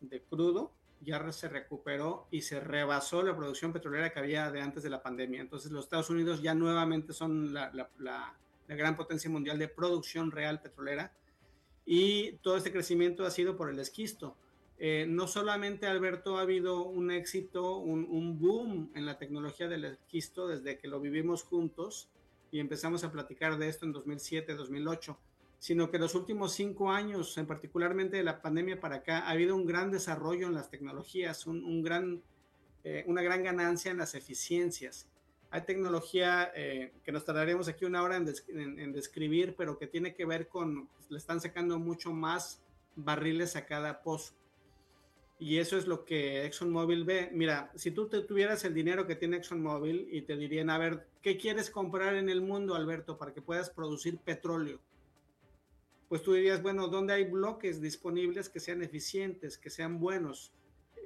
de 0.00 0.20
crudo. 0.22 0.72
Ya 1.02 1.32
se 1.32 1.48
recuperó 1.48 2.26
y 2.30 2.42
se 2.42 2.60
rebasó 2.60 3.22
la 3.22 3.36
producción 3.36 3.72
petrolera 3.72 4.10
que 4.10 4.18
había 4.18 4.50
de 4.50 4.60
antes 4.60 4.82
de 4.82 4.90
la 4.90 5.02
pandemia. 5.02 5.40
Entonces, 5.40 5.70
los 5.70 5.84
Estados 5.84 6.10
Unidos 6.10 6.42
ya 6.42 6.54
nuevamente 6.54 7.12
son 7.12 7.52
la, 7.52 7.70
la 7.98 8.34
gran 8.68 8.96
potencia 8.96 9.30
mundial 9.30 9.58
de 9.58 9.68
producción 9.68 10.30
real 10.30 10.60
petrolera. 10.60 11.12
Y 11.84 12.32
todo 12.38 12.56
este 12.56 12.72
crecimiento 12.72 13.24
ha 13.24 13.30
sido 13.30 13.56
por 13.56 13.70
el 13.70 13.78
esquisto 13.78 14.36
eh, 14.78 15.06
no 15.08 15.26
solamente, 15.26 15.86
Alberto, 15.86 16.38
ha 16.38 16.42
habido 16.42 16.84
un 16.84 17.10
éxito, 17.10 17.76
un, 17.78 18.38
boom 18.38 18.90
en 18.94 19.06
la 19.06 19.18
tecnología 19.18 19.68
del 19.68 19.84
esquisto 19.86 20.46
desde 20.48 20.78
que 20.78 20.88
lo 20.88 21.00
vivimos 21.00 21.44
juntos 21.44 22.10
y 22.50 22.60
empezamos 22.60 23.02
a 23.02 23.10
platicar 23.10 23.56
de 23.56 23.68
esto 23.68 23.86
en 23.86 23.92
2007, 23.92 24.54
2008, 24.54 25.18
sino 25.58 25.90
que 25.90 25.98
los 25.98 26.14
últimos 26.14 26.52
cinco 26.52 26.90
años, 26.90 27.36
en 27.38 27.46
particularmente 27.46 28.16
de 28.16 28.22
la 28.22 28.42
pandemia 28.42 28.80
para 28.80 28.96
acá, 28.96 29.20
ha 29.20 29.30
habido 29.30 29.56
un 29.56 29.66
gran 29.66 29.90
desarrollo 29.90 30.46
en 30.46 30.54
las 30.54 30.70
tecnologías, 30.70 31.46
un, 31.46 31.82
gran, 31.82 32.22
eh, 32.84 33.04
una 33.06 33.22
gran 33.22 33.42
ganancia 33.42 33.90
en 33.90 33.98
las 33.98 34.14
eficiencias. 34.14 35.08
Hay 35.50 35.62
tecnología 35.62 36.52
eh, 36.54 36.92
que 37.04 37.12
nos 37.12 37.24
tardaremos 37.24 37.68
aquí 37.68 37.84
una 37.84 38.02
hora 38.02 38.16
en, 38.16 38.28
en, 38.78 38.92
describir, 38.92 39.54
pero 39.56 39.78
que 39.78 39.86
tiene 39.86 40.14
que 40.14 40.26
ver 40.26 40.48
con, 40.48 40.88
le 41.08 41.18
están 41.18 41.40
sacando 41.40 41.78
mucho 41.78 42.12
más 42.12 42.62
barriles 42.96 43.56
a 43.56 43.66
cada 43.66 44.02
pozo. 44.02 44.34
Y 45.38 45.58
eso 45.58 45.76
es 45.76 45.86
lo 45.86 46.04
que 46.04 46.46
ExxonMobil 46.46 47.04
ve. 47.04 47.30
Mira, 47.32 47.70
si 47.74 47.90
tú 47.90 48.08
te 48.08 48.22
tuvieras 48.22 48.64
el 48.64 48.72
dinero 48.72 49.06
que 49.06 49.16
tiene 49.16 49.36
ExxonMobil 49.36 50.08
y 50.10 50.22
te 50.22 50.36
dirían, 50.36 50.70
a 50.70 50.78
ver, 50.78 51.06
¿qué 51.22 51.36
quieres 51.36 51.70
comprar 51.70 52.16
en 52.16 52.30
el 52.30 52.40
mundo, 52.40 52.74
Alberto, 52.74 53.18
para 53.18 53.34
que 53.34 53.42
puedas 53.42 53.68
producir 53.68 54.18
petróleo? 54.18 54.80
Pues 56.08 56.22
tú 56.22 56.34
dirías, 56.34 56.62
bueno, 56.62 56.88
¿dónde 56.88 57.14
hay 57.14 57.24
bloques 57.24 57.80
disponibles 57.80 58.48
que 58.48 58.60
sean 58.60 58.82
eficientes, 58.82 59.58
que 59.58 59.70
sean 59.70 59.98
buenos? 59.98 60.52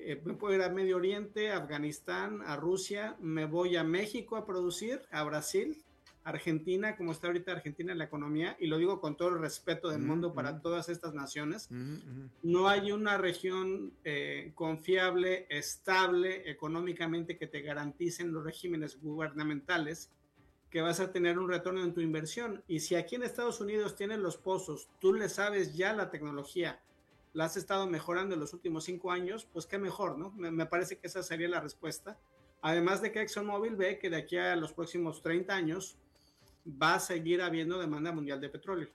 Eh, 0.02 0.20
me 0.24 0.34
puedo 0.34 0.54
ir 0.54 0.62
a 0.62 0.70
Medio 0.70 0.96
Oriente, 0.96 1.50
a 1.50 1.58
Afganistán, 1.58 2.42
a 2.44 2.56
Rusia, 2.56 3.16
me 3.20 3.44
voy 3.44 3.76
a 3.76 3.84
México 3.84 4.36
a 4.36 4.46
producir, 4.46 5.02
a 5.10 5.22
Brasil, 5.24 5.76
Argentina, 6.24 6.96
como 6.96 7.12
está 7.12 7.28
ahorita 7.28 7.52
Argentina 7.52 7.92
en 7.92 7.98
la 7.98 8.04
economía, 8.04 8.56
y 8.60 8.66
lo 8.66 8.76
digo 8.76 9.00
con 9.00 9.16
todo 9.16 9.28
el 9.28 9.40
respeto 9.40 9.88
del 9.88 10.02
mundo 10.02 10.34
para 10.34 10.60
todas 10.60 10.88
estas 10.88 11.14
naciones, 11.14 11.68
no 12.42 12.68
hay 12.68 12.92
una 12.92 13.16
región 13.16 13.92
eh, 14.04 14.52
confiable, 14.54 15.46
estable 15.48 16.50
económicamente 16.50 17.38
que 17.38 17.46
te 17.46 17.62
garanticen 17.62 18.32
los 18.32 18.44
regímenes 18.44 19.00
gubernamentales 19.00 20.10
que 20.70 20.80
vas 20.80 21.00
a 21.00 21.12
tener 21.12 21.38
un 21.38 21.48
retorno 21.48 21.82
en 21.82 21.92
tu 21.92 22.00
inversión. 22.00 22.62
Y 22.68 22.80
si 22.80 22.94
aquí 22.94 23.16
en 23.16 23.24
Estados 23.24 23.60
Unidos 23.60 23.96
tienes 23.96 24.18
los 24.18 24.36
pozos, 24.36 24.88
tú 25.00 25.12
le 25.12 25.28
sabes 25.28 25.74
ya 25.74 25.92
la 25.92 26.10
tecnología, 26.10 26.80
la 27.32 27.44
has 27.44 27.56
estado 27.56 27.86
mejorando 27.86 28.34
en 28.34 28.40
los 28.40 28.52
últimos 28.54 28.84
cinco 28.84 29.10
años, 29.10 29.46
pues 29.52 29.66
qué 29.66 29.78
mejor, 29.78 30.16
¿no? 30.16 30.30
Me, 30.32 30.66
parece 30.66 30.98
que 30.98 31.08
esa 31.08 31.22
sería 31.22 31.48
la 31.48 31.60
respuesta. 31.60 32.18
Además 32.62 33.02
de 33.02 33.10
que 33.10 33.20
ExxonMobil 33.22 33.76
ve 33.76 33.98
que 33.98 34.10
de 34.10 34.16
aquí 34.16 34.36
a 34.36 34.54
los 34.56 34.72
próximos 34.72 35.22
30 35.22 35.54
años, 35.54 35.96
va 36.66 36.94
a 36.94 37.00
seguir 37.00 37.42
habiendo 37.42 37.78
demanda 37.78 38.12
mundial 38.12 38.40
de 38.40 38.48
petróleo. 38.48 38.88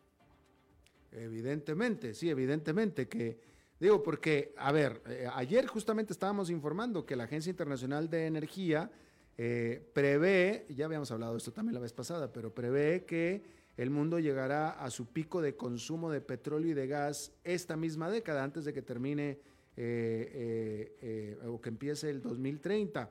Evidentemente, 1.11 2.13
sí, 2.13 2.29
evidentemente 2.29 3.07
que, 3.07 3.39
digo, 3.79 4.03
porque, 4.03 4.53
a 4.57 4.71
ver, 4.71 5.01
eh, 5.07 5.27
ayer 5.33 5.65
justamente 5.65 6.13
estábamos 6.13 6.49
informando 6.49 7.05
que 7.05 7.15
la 7.15 7.23
Agencia 7.23 7.49
Internacional 7.49 8.09
de 8.09 8.27
Energía 8.27 8.91
eh, 9.37 9.87
prevé, 9.93 10.65
ya 10.69 10.85
habíamos 10.85 11.11
hablado 11.11 11.33
de 11.33 11.37
esto 11.39 11.51
también 11.51 11.73
la 11.75 11.81
vez 11.81 11.93
pasada, 11.93 12.31
pero 12.31 12.53
prevé 12.53 13.05
que 13.05 13.43
el 13.77 13.89
mundo 13.89 14.19
llegará 14.19 14.69
a 14.69 14.89
su 14.89 15.07
pico 15.07 15.41
de 15.41 15.55
consumo 15.55 16.09
de 16.09 16.21
petróleo 16.21 16.71
y 16.71 16.73
de 16.73 16.87
gas 16.87 17.33
esta 17.43 17.75
misma 17.75 18.09
década, 18.09 18.43
antes 18.43 18.65
de 18.65 18.73
que 18.73 18.81
termine 18.81 19.39
eh, 19.77 21.37
o 21.47 21.59
que 21.59 21.69
empiece 21.69 22.09
el 22.09 22.21
2030. 22.21 23.09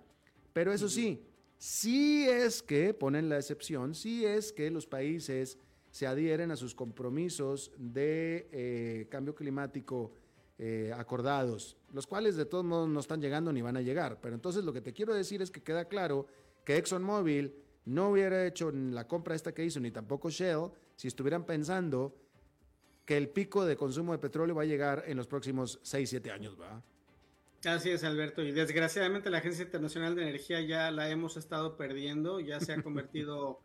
Pero 0.52 0.72
eso 0.72 0.88
sí, 0.88 1.22
si 1.58 2.28
es 2.28 2.62
que, 2.62 2.94
ponen 2.94 3.28
la 3.28 3.36
excepción, 3.36 3.94
si 3.94 4.24
es 4.24 4.52
que 4.52 4.70
los 4.70 4.86
países 4.86 5.58
se 5.90 6.06
adhieren 6.06 6.50
a 6.50 6.56
sus 6.56 6.74
compromisos 6.74 7.70
de 7.78 8.48
eh, 8.50 9.06
cambio 9.10 9.34
climático 9.34 10.12
eh, 10.58 10.92
acordados, 10.96 11.76
los 11.92 12.06
cuales 12.06 12.36
de 12.36 12.46
todos 12.46 12.64
modos 12.64 12.88
no 12.88 13.00
están 13.00 13.20
llegando 13.20 13.52
ni 13.52 13.62
van 13.62 13.76
a 13.76 13.82
llegar. 13.82 14.20
Pero 14.20 14.34
entonces 14.34 14.64
lo 14.64 14.72
que 14.72 14.80
te 14.80 14.92
quiero 14.92 15.14
decir 15.14 15.42
es 15.42 15.50
que 15.50 15.62
queda 15.62 15.86
claro 15.86 16.26
que 16.64 16.76
ExxonMobil 16.76 17.54
no 17.86 18.10
hubiera 18.10 18.46
hecho 18.46 18.70
la 18.70 19.06
compra 19.06 19.34
esta 19.34 19.52
que 19.52 19.64
hizo, 19.64 19.80
ni 19.80 19.90
tampoco 19.90 20.30
Shell, 20.30 20.70
si 20.96 21.08
estuvieran 21.08 21.44
pensando 21.44 22.16
que 23.04 23.16
el 23.16 23.28
pico 23.28 23.66
de 23.66 23.76
consumo 23.76 24.12
de 24.12 24.18
petróleo 24.18 24.54
va 24.54 24.62
a 24.62 24.66
llegar 24.66 25.04
en 25.06 25.16
los 25.16 25.26
próximos 25.26 25.78
6, 25.82 26.08
7 26.08 26.30
años, 26.30 26.58
¿va? 26.58 26.82
Así 27.66 27.90
es, 27.90 28.04
Alberto. 28.04 28.42
Y 28.42 28.52
desgraciadamente 28.52 29.30
la 29.30 29.38
Agencia 29.38 29.64
Internacional 29.64 30.14
de 30.14 30.22
Energía 30.22 30.60
ya 30.60 30.90
la 30.90 31.10
hemos 31.10 31.36
estado 31.36 31.76
perdiendo, 31.76 32.40
ya 32.40 32.60
se 32.60 32.72
ha 32.72 32.82
convertido 32.82 33.60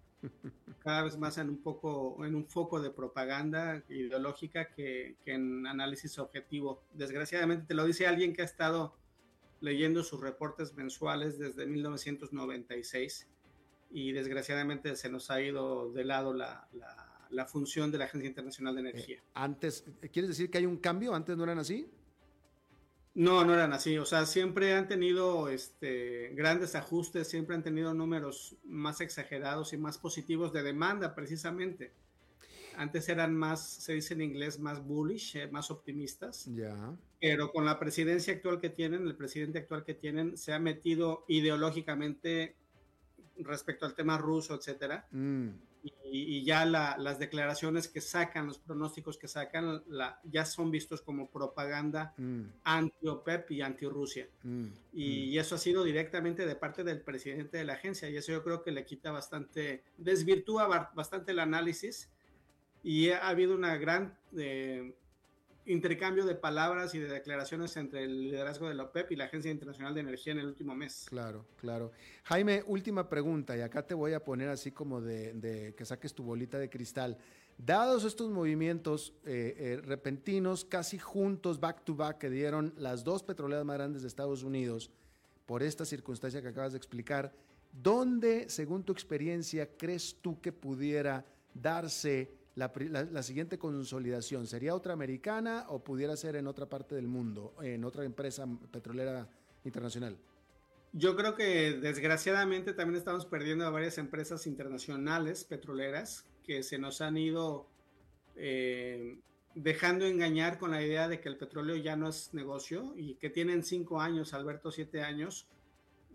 cada 0.79 1.03
vez 1.03 1.17
más 1.17 1.37
en 1.37 1.49
un 1.49 1.61
poco, 1.61 2.25
en 2.25 2.35
un 2.35 2.45
foco 2.45 2.81
de 2.81 2.89
propaganda 2.89 3.83
ideológica 3.89 4.69
que, 4.69 5.15
en 5.25 5.67
análisis 5.67 6.17
objetivo. 6.19 6.81
Desgraciadamente 6.93 7.65
te 7.67 7.73
lo 7.73 7.85
dice 7.85 8.07
alguien 8.07 8.33
que 8.33 8.41
ha 8.41 8.45
estado 8.45 8.95
leyendo 9.61 10.03
sus 10.03 10.21
reportes 10.21 10.73
mensuales 10.75 11.37
desde 11.37 11.65
1996 11.65 13.27
y 13.91 14.11
desgraciadamente 14.13 14.95
se 14.95 15.09
nos 15.09 15.29
ha 15.31 15.41
ido 15.41 15.91
de 15.91 16.05
lado 16.05 16.33
la, 16.33 16.67
función 17.47 17.91
de 17.91 17.97
la 17.97 18.05
Agencia 18.05 18.27
Internacional 18.27 18.75
de 18.75 18.81
Energía. 18.81 19.17
Eh, 19.17 19.23
antes, 19.33 19.83
¿quieres 20.11 20.29
decir 20.29 20.49
que 20.49 20.59
hay 20.59 20.65
un 20.65 20.77
cambio? 20.77 21.13
¿Antes 21.13 21.35
no 21.35 21.43
eran 21.43 21.59
así? 21.59 21.89
No, 23.15 23.43
no 23.43 23.53
eran 23.53 23.73
así. 23.73 23.97
O 23.97 24.05
sea, 24.05 24.25
siempre 24.25 24.73
han 24.73 24.87
tenido 24.87 25.49
este, 25.49 26.29
grandes 26.35 26.75
ajustes, 26.75 27.27
siempre 27.27 27.55
han 27.55 27.63
tenido 27.63 27.93
números 27.93 28.55
más 28.63 29.01
exagerados 29.01 29.73
y 29.73 29.77
más 29.77 29.97
positivos 29.97 30.53
de 30.53 30.63
demanda, 30.63 31.15
precisamente. 31.15 31.93
antes 32.77 33.09
eran 33.09 33.35
más, 33.35 33.61
se 33.61 33.93
dice 33.93 34.13
en 34.13 34.21
inglés, 34.21 34.59
más 34.59 34.81
bullish, 34.85 35.35
eh, 35.35 35.47
más 35.51 35.69
optimistas. 35.69 36.45
Ya. 36.45 36.95
Pero 37.19 37.51
con 37.51 37.65
la 37.65 37.77
presidencia 37.77 38.33
actual 38.33 38.61
que 38.61 38.69
tienen, 38.69 39.05
el 39.05 39.15
presidente 39.17 39.59
actual 39.59 39.83
que 39.83 39.95
tienen, 39.95 40.37
se 40.37 40.53
ha 40.53 40.59
metido 40.59 41.25
ideológicamente 41.27 42.55
respecto 43.37 43.85
al 43.85 43.95
tema 43.95 44.17
ruso, 44.17 44.55
etcétera. 44.55 45.07
Mm 45.11 45.49
y, 45.83 46.43
ya 46.43 46.65
las 46.65 47.19
declaraciones 47.19 47.87
que 47.87 48.01
sacan, 48.01 48.47
los 48.47 48.57
pronósticos 48.57 49.17
que 49.17 49.27
sacan, 49.27 49.83
la, 49.87 50.19
ya 50.23 50.45
son 50.45 50.71
vistos 50.71 51.01
como 51.01 51.29
propaganda 51.29 52.13
mm. 52.17 52.41
anti-OPEP 52.63 53.51
y 53.51 53.61
anti-Rusia. 53.61 54.27
Mm. 54.43 54.67
Y, 54.93 55.35
mm. 55.35 55.39
eso 55.39 55.55
ha 55.55 55.57
sido 55.57 55.83
directamente 55.83 56.45
de 56.45 56.55
parte 56.55 56.83
del 56.83 57.01
presidente 57.01 57.57
de 57.57 57.63
la 57.63 57.73
agencia 57.73 58.09
y 58.09 58.17
eso 58.17 58.31
yo 58.31 58.43
creo 58.43 58.63
que 58.63 58.71
le 58.71 58.85
quita 58.85 59.11
bastante, 59.11 59.83
desvirtúa 59.97 60.91
bastante 60.95 61.31
el 61.31 61.39
análisis 61.39 62.09
y 62.83 63.09
ha 63.09 63.27
habido 63.27 63.55
una 63.55 63.77
gran 63.77 64.17
eh, 64.37 64.93
intercambio 65.69 66.25
de 66.25 66.33
palabras 66.33 66.95
y 66.95 66.99
de 66.99 67.07
declaraciones 67.07 67.77
entre 67.77 68.03
el 68.03 68.23
liderazgo 68.23 68.67
de 68.67 68.73
la 68.73 68.83
OPEP 68.83 69.11
y 69.11 69.15
la 69.15 69.25
Agencia 69.25 69.51
Internacional 69.51 69.93
de 69.93 70.01
Energía 70.01 70.33
en 70.33 70.39
el 70.39 70.47
último 70.47 70.73
mes. 70.73 71.05
Claro, 71.07 71.45
claro. 71.57 71.91
Jaime, 72.23 72.63
última 72.65 73.07
pregunta, 73.07 73.55
y 73.55 73.61
acá 73.61 73.85
te 73.85 73.93
voy 73.93 74.13
a 74.13 74.23
poner 74.23 74.49
así 74.49 74.71
como 74.71 74.99
de, 74.99 75.73
que 75.77 75.85
saques 75.85 76.13
tu 76.13 76.23
bolita 76.23 76.57
de 76.57 76.69
cristal. 76.69 77.17
Dados 77.55 78.03
estos 78.03 78.31
movimientos 78.31 79.13
eh, 79.25 79.55
eh, 79.57 79.81
repentinos, 79.83 80.65
casi 80.65 80.97
juntos, 80.97 81.59
back 81.59 81.83
to 81.83 81.95
back, 81.95 82.17
que 82.17 82.29
dieron 82.29 82.73
las 82.77 83.03
dos 83.03 83.21
petroleras 83.21 83.63
más 83.63 83.77
grandes 83.77 84.01
de 84.01 84.07
Estados 84.07 84.43
Unidos, 84.43 84.89
por 85.45 85.61
esta 85.61 85.85
circunstancia 85.85 86.41
que 86.41 86.47
acabas 86.47 86.71
de 86.71 86.77
explicar, 86.77 87.31
¿dónde, 87.71 88.49
según 88.49 88.83
tu 88.83 88.91
experiencia, 88.91 89.69
crees 89.77 90.17
tú 90.21 90.41
que 90.41 90.51
pudiera 90.51 91.25
darse 91.53 92.38
la, 92.55 93.23
siguiente 93.23 93.57
consolidación? 93.57 94.47
¿Sería 94.47 94.75
otra 94.75 94.93
americana 94.93 95.65
o 95.69 95.83
pudiera 95.83 96.15
ser 96.17 96.35
en 96.35 96.47
otra 96.47 96.67
parte 96.67 96.95
del 96.95 97.07
mundo, 97.07 97.55
en 97.61 97.83
otra 97.83 98.03
empresa 98.03 98.45
petrolera 98.71 99.27
internacional? 99.63 100.17
Yo 100.91 101.15
creo 101.15 101.35
que 101.35 101.73
desgraciadamente 101.73 102.73
también 102.73 102.97
estamos 102.97 103.25
perdiendo 103.25 103.65
a 103.65 103.69
varias 103.69 103.97
empresas 103.97 104.47
internacionales 104.47 105.43
petroleras 105.43 106.25
que 106.43 106.63
se 106.63 106.79
nos 106.79 107.01
han 107.01 107.15
ido 107.17 107.67
eh, 108.35 109.19
dejando 109.53 110.05
engañar 110.05 110.57
con 110.57 110.71
la 110.71 110.81
idea 110.81 111.07
de 111.07 111.19
que 111.19 111.29
el 111.29 111.37
petróleo 111.37 111.75
ya 111.75 111.95
no 111.95 112.09
es 112.09 112.33
negocio 112.33 112.93
y 112.97 113.15
que 113.15 113.29
tienen 113.29 113.63
cinco 113.63 114.01
años, 114.01 114.33
Alberto, 114.33 114.71
siete 114.71 115.03
años, 115.03 115.47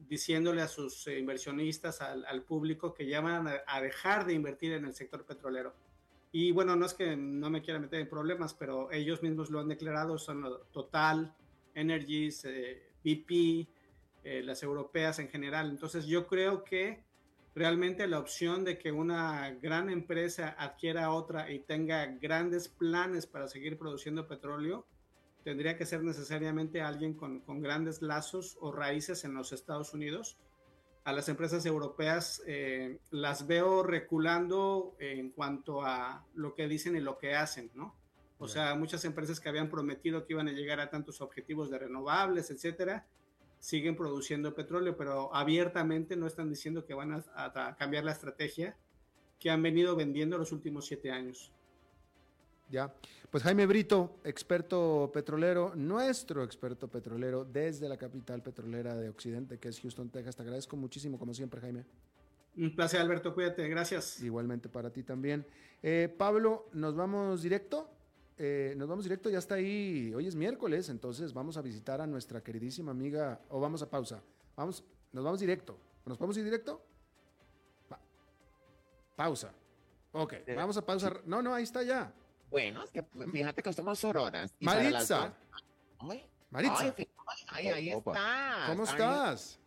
diciéndole 0.09 0.61
a 0.61 0.69
sus 0.69 1.07
inversionistas, 1.07 2.01
al, 2.01 2.43
público, 2.43 2.95
que 2.95 3.07
ya 3.07 3.21
van 3.21 3.47
a 3.67 3.81
dejar 3.81 4.27
de 4.27 4.35
invertir 4.35 4.73
en 4.73 4.85
el 4.85 4.95
sector 4.95 5.25
petrolero. 5.25 5.73
Y 6.37 6.51
bueno, 6.51 6.75
no 6.75 6.85
es 6.85 6.95
que 6.95 7.15
no 7.15 7.49
me 7.49 7.63
quiera 7.63 7.79
meter 7.79 8.01
en 8.01 8.09
problemas, 8.09 8.55
pero 8.55 8.91
ellos 8.91 9.23
mismos 9.23 9.51
lo 9.51 9.61
han 9.61 9.69
declarado, 9.69 10.19
son 10.19 10.45
Total, 10.73 11.33
Energies, 11.77 12.45
eh, 12.45 12.91
BP, 13.05 13.69
eh, 14.25 14.43
las 14.43 14.61
europeas 14.65 15.21
en 15.21 15.29
general. 15.29 15.71
Entonces 15.71 16.07
yo 16.07 16.27
creo 16.27 16.65
que 16.65 17.05
realmente 17.55 18.09
la 18.09 18.19
opción 18.19 18.65
de 18.65 18.79
que 18.79 18.91
una 18.91 19.49
gran 19.63 19.89
empresa 19.91 20.57
adquiera 20.59 21.13
otra 21.13 21.53
y 21.53 21.61
tenga 21.61 22.05
grandes 22.07 22.67
planes 22.67 23.29
para 23.29 23.47
seguir 23.47 23.79
produciendo 23.79 24.27
petróleo, 24.27 24.89
tendría 25.45 25.77
que 25.77 25.87
ser 25.87 26.03
necesariamente 26.03 26.81
alguien 26.81 27.15
con, 27.15 27.43
con 27.43 27.61
grandes 27.61 28.03
lazos 28.03 28.59
o 28.61 28.73
raíces 28.73 29.25
en 29.25 29.35
los 29.35 29.53
Estados 29.53 29.95
Unidos 29.95 30.37
a 31.05 31.13
las 31.13 31.29
empresas 31.29 31.65
europeas 31.67 32.43
eh, 32.47 32.99
las 33.11 33.47
veo 33.47 33.83
reculando 33.83 34.97
en 34.99 35.31
cuanto 35.31 35.83
a 35.83 36.25
lo 36.35 36.55
que 36.55 36.67
dicen 36.67 36.97
y 36.97 37.01
lo 37.01 37.19
que 37.19 37.35
hacen, 37.35 37.71
¿no? 37.75 37.95
O 38.39 38.49
sea, 38.49 38.75
muchas 38.75 39.05
empresas 39.05 39.41
que 39.41 39.49
habían 39.49 39.71
prometido 39.71 40.27
que 40.27 40.33
iban 40.33 40.49
a 40.49 40.53
llegar 40.53 40.81
a 40.81 40.91
tantos 40.91 41.21
objetivos 41.21 41.71
de 41.71 41.79
renovables, 41.79 42.51
etcétera, 42.51 43.07
siguen 43.59 43.97
produciendo 43.97 44.55
petróleo, 44.55 44.97
pero 44.97 45.35
abiertamente 45.35 46.17
no 46.17 46.27
están 46.27 46.51
diciendo 46.51 46.85
que 46.85 46.93
van 46.93 47.25
a 47.35 47.77
cambiar 47.79 48.05
la 48.05 48.13
estrategia 48.13 48.77
que 49.39 49.51
han 49.51 49.63
venido 49.63 49.97
vendiendo 49.97 50.37
los 50.37 50.53
últimos 50.53 50.87
siete 50.87 51.11
años. 51.11 51.54
Ya. 52.69 52.93
Pues 53.31 53.43
Jaime 53.43 53.67
Brito, 53.67 54.21
experto 54.25 55.11
petrolero, 55.13 55.75
nuestro 55.75 56.43
experto 56.45 56.89
petrolero 56.89 57.45
desde 57.45 57.89
la 57.89 57.97
capital 57.97 58.43
petrolera 58.43 58.95
de 58.95 59.09
Occidente, 59.09 59.59
que 59.59 59.69
es 59.69 59.81
Houston, 59.81 60.09
Texas. 60.09 60.37
Te 60.37 60.43
agradezco 60.43 60.77
muchísimo, 60.77 61.19
como 61.19 61.35
siempre, 61.35 61.61
Jaime. 61.61 61.85
Un 62.57 62.75
placer, 62.75 63.01
Alberto. 63.01 63.35
Cuídate. 63.35 63.69
Gracias. 63.69 64.21
Igualmente 64.23 64.69
para 64.69 64.91
ti 64.91 65.03
también. 65.03 65.45
Eh, 65.83 66.15
Pablo, 66.17 66.69
nos 66.73 66.95
vamos 66.95 67.43
directo. 67.43 67.91
Eh, 68.37 68.75
nos 68.77 68.89
vamos 68.89 69.05
directo, 69.05 69.31
ya 69.31 69.39
está 69.39 69.57
ahí. 69.57 70.13
Hoy 70.15 70.27
es 70.27 70.35
miércoles, 70.35 70.89
entonces 70.89 71.33
vamos 71.33 71.57
a 71.57 71.63
visitar 71.63 72.01
a 72.01 72.07
nuestra 72.07 72.43
queridísima 72.43 72.93
amiga. 72.93 73.41
O 73.49 73.61
vamos 73.61 73.83
a 73.83 73.91
pausa. 73.91 74.23
Vamos, 74.57 74.85
nos 75.13 75.25
vamos 75.25 75.41
directo. 75.41 75.79
¿Nos 76.07 76.19
podemos 76.19 76.37
ir 76.39 76.45
directo? 76.45 76.83
pausa. 79.17 79.53
Ok, 80.13 80.35
vamos 80.57 80.77
a 80.77 80.85
pausar. 80.85 81.23
No, 81.25 81.41
no, 81.41 81.55
ahí 81.55 81.63
está 81.63 81.83
ya. 81.83 82.13
Bueno, 82.55 82.85
es 82.85 82.91
que 82.93 83.03
fíjate 83.33 83.65
que 83.65 83.73
somos 83.73 83.99
sororas. 83.99 84.55
Maritza. 84.61 85.35
Maritza. 86.51 86.95
Ay, 87.49 87.67
ahí 87.67 87.89
está. 87.89 88.67
¿Cómo 88.69 88.85
estás? 88.85 89.59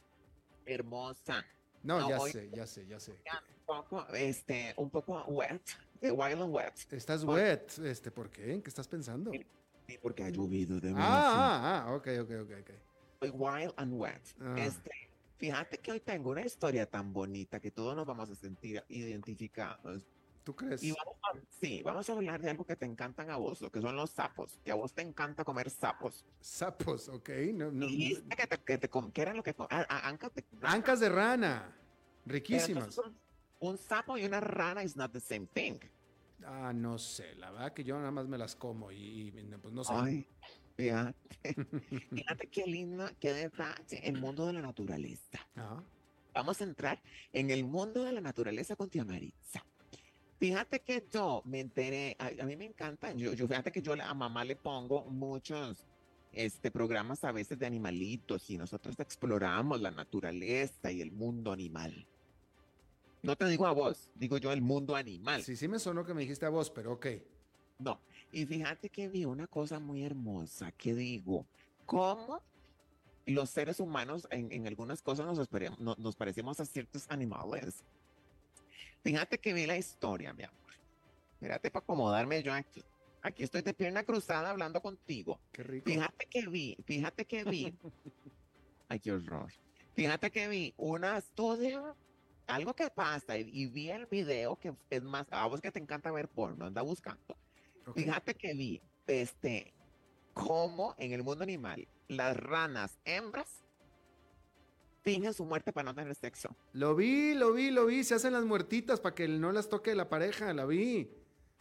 Hermosa. 0.65 1.45
No, 1.83 2.07
ya 2.09 2.17
sé, 2.31 2.49
ya 2.49 2.65
sé, 2.65 2.87
ya 2.87 2.97
sé. 2.97 3.11
Un 3.11 3.65
poco, 3.65 4.07
este, 4.13 4.73
un 4.77 4.89
poco 4.89 5.21
wet, 5.25 5.61
wild 6.01 6.41
and 6.41 6.55
wet. 6.55 6.93
Estás 6.93 7.25
wet, 7.25 7.77
este, 7.79 8.09
¿por 8.09 8.29
qué? 8.29 8.53
¿En 8.53 8.61
qué 8.61 8.69
estás 8.69 8.87
pensando? 8.87 9.31
Sí, 9.33 9.99
porque 10.01 10.23
ha 10.23 10.29
llovido 10.29 10.79
de 10.79 10.91
Ah, 10.91 10.95
ah, 10.97 11.83
ah, 11.87 11.93
ok, 11.93 12.07
ok, 12.21 12.31
ok, 12.43 12.51
ok. 12.61 13.33
Wild 13.33 13.73
and 13.75 13.93
wet. 13.99 14.21
Ah. 14.39 14.55
Este, 14.59 14.91
fíjate 15.35 15.79
que 15.79 15.91
hoy 15.91 15.99
tengo 15.99 16.29
una 16.29 16.45
historia 16.45 16.89
tan 16.89 17.11
bonita 17.11 17.59
que 17.59 17.69
todos 17.69 17.97
nos 17.97 18.05
vamos 18.05 18.29
a 18.29 18.35
sentir 18.35 18.81
identificados 18.87 20.07
¿Tú 20.47 20.55
crees? 20.55 20.79
sí, 21.59 21.81
vamos 21.83 22.09
a 22.09 22.13
hablar 22.13 22.41
de 22.41 22.49
algo 22.49 22.63
que 22.63 22.77
te 22.77 22.85
encantan 22.85 23.29
a 23.29 23.35
vos, 23.35 23.59
lo 23.59 23.69
que 23.69 23.81
son 23.81 23.97
los 23.97 24.11
sapos, 24.11 24.61
que 24.63 24.71
a 24.71 24.75
vos 24.75 24.93
te 24.93 25.01
encanta 25.01 25.43
comer 25.43 25.69
sapos. 25.69 26.25
Sapos, 26.39 27.09
ok. 27.09 27.29
No, 27.53 27.69
no, 27.69 27.85
y 27.85 28.15
que, 28.15 28.47
te, 28.47 28.57
que, 28.59 28.77
te, 28.77 28.89
que 28.89 29.21
eran 29.21 29.35
lo 29.35 29.43
que... 29.43 29.53
ancas, 29.67 30.33
de, 30.33 30.45
ancas 30.61 31.01
de 31.01 31.09
rana, 31.09 31.77
riquísimas. 32.25 32.97
Un, 33.59 33.77
sapo 33.77 34.17
y 34.17 34.23
una 34.23 34.39
rana 34.39 34.83
is 34.83 34.95
not 34.95 35.11
the 35.11 35.19
same 35.19 35.47
thing. 35.47 35.79
Ah, 36.45 36.71
no 36.73 36.97
sé, 36.97 37.35
la 37.35 37.51
verdad 37.51 37.73
que 37.73 37.83
yo 37.83 37.97
nada 37.97 38.11
más 38.11 38.29
me 38.29 38.37
las 38.37 38.55
como 38.55 38.89
y, 38.89 39.33
pues 39.61 39.73
no 39.73 39.83
sé. 39.83 39.91
Ay, 39.93 40.27
fíjate, 40.77 41.17
fíjate 42.15 42.47
qué 42.47 42.65
lindo, 42.65 43.05
qué 43.19 43.33
detalle, 43.33 43.99
el 44.01 44.21
mundo 44.21 44.45
de 44.45 44.53
la 44.53 44.61
naturaleza. 44.61 45.45
Vamos 46.33 46.61
a 46.61 46.63
entrar 46.63 47.01
en 47.33 47.49
el 47.49 47.65
mundo 47.65 48.05
de 48.05 48.13
la 48.13 48.21
naturaleza 48.21 48.77
con 48.77 48.89
Tía 48.89 49.03
Maritza. 49.03 49.65
Fíjate 50.39 50.81
que 50.81 51.07
yo 51.11 51.41
me 51.45 51.59
enteré, 51.59 52.15
a, 52.19 52.45
mí 52.45 52.55
me 52.55 52.65
encanta, 52.65 53.11
yo, 53.13 53.33
yo, 53.33 53.47
fíjate 53.47 53.71
que 53.71 53.81
yo 53.81 53.93
a 53.93 54.13
mamá 54.13 54.45
le 54.45 54.55
pongo 54.55 55.05
muchos 55.05 55.87
este, 56.31 56.69
programas 56.69 57.23
a 57.23 57.31
veces 57.31 57.57
de 57.57 57.65
animalitos 57.65 58.47
y 58.51 58.57
nosotros 58.57 58.99
exploramos 58.99 59.81
la 59.81 59.89
naturaleza 59.89 60.91
y 60.91 61.01
el 61.01 61.11
mundo 61.11 61.51
animal. 61.51 62.07
No 63.23 63.35
te 63.35 63.45
digo 63.45 63.65
a 63.65 63.71
vos, 63.71 64.11
digo 64.13 64.37
yo 64.37 64.51
el 64.51 64.61
mundo 64.61 64.95
animal. 64.95 65.41
Sí, 65.41 65.55
sí 65.55 65.67
me 65.67 65.79
sonó 65.79 66.05
que 66.05 66.13
me 66.13 66.21
dijiste 66.21 66.45
a 66.45 66.49
vos, 66.49 66.69
pero 66.69 66.93
ok. 66.93 67.07
No, 67.79 67.99
y 68.31 68.45
fíjate 68.45 68.89
que 68.89 69.07
vi 69.07 69.25
una 69.25 69.47
cosa 69.47 69.79
muy 69.79 70.03
hermosa 70.03 70.71
que 70.71 70.93
digo, 70.93 71.47
¿cómo 71.85 72.43
los 73.25 73.49
seres 73.49 73.79
humanos 73.79 74.27
en, 74.29 74.51
en 74.51 74.67
algunas 74.67 75.01
cosas 75.01 75.25
nos, 75.25 75.97
nos 75.97 76.15
parecemos 76.15 76.59
a 76.59 76.65
ciertos 76.65 77.05
animales? 77.09 77.83
Fíjate 79.07 79.37
que 79.37 79.53
vi 79.53 79.65
la 79.65 79.77
historia, 79.77 80.33
mi 80.33 80.43
amor. 80.43 80.73
Espérate 81.31 81.71
para 81.71 81.81
acomodarme 81.81 82.43
yo 82.43 82.53
aquí. 82.53 82.83
Aquí 83.21 83.43
estoy 83.43 83.61
de 83.61 83.73
pierna 83.73 84.03
cruzada 84.03 84.49
hablando 84.49 84.81
contigo. 84.81 85.39
Qué 85.53 85.63
rico. 85.63 85.89
Fíjate 85.89 86.25
que 86.25 86.45
vi, 86.47 86.77
fíjate 86.83 87.23
que 87.23 87.45
vi. 87.45 87.73
Ay, 88.89 88.99
qué 88.99 89.13
horror. 89.13 89.49
Fíjate 89.93 90.29
que 90.29 90.49
vi 90.49 90.73
una 90.75 91.17
estudio, 91.17 91.95
algo 92.47 92.73
que 92.73 92.89
pasa, 92.89 93.37
y, 93.37 93.67
vi 93.67 93.91
el 93.91 94.07
video 94.07 94.59
que 94.59 94.73
es 94.89 95.03
más, 95.03 95.25
a 95.31 95.47
vos 95.47 95.61
que 95.61 95.71
te 95.71 95.79
encanta 95.79 96.11
ver 96.11 96.27
porno, 96.27 96.65
anda 96.65 96.81
buscando. 96.81 97.37
Fíjate 97.95 98.35
que 98.35 98.55
vi, 98.55 98.81
este, 99.07 99.73
cómo 100.33 100.95
en 100.97 101.13
el 101.13 101.23
mundo 101.23 101.45
animal 101.45 101.87
las 102.09 102.35
ranas 102.35 102.99
hembras 103.05 103.63
fingen 105.07 105.33
su 105.33 105.45
muerte 105.45 105.71
para 105.71 105.85
no 105.85 105.95
tener 105.95 106.13
sexo. 106.15 106.53
Lo 106.73 106.93
vi, 106.93 107.33
lo 107.33 107.53
vi, 107.53 107.71
lo 107.71 107.85
vi. 107.85 108.03
Se 108.03 108.15
hacen 108.15 108.33
las 108.33 108.43
muertitas 108.43 108.99
para 108.99 109.15
que 109.15 109.25
no 109.29 109.53
las 109.53 109.69
toque 109.69 109.95
la 109.95 110.09
pareja, 110.09 110.53
la 110.53 110.65
vi. 110.65 111.09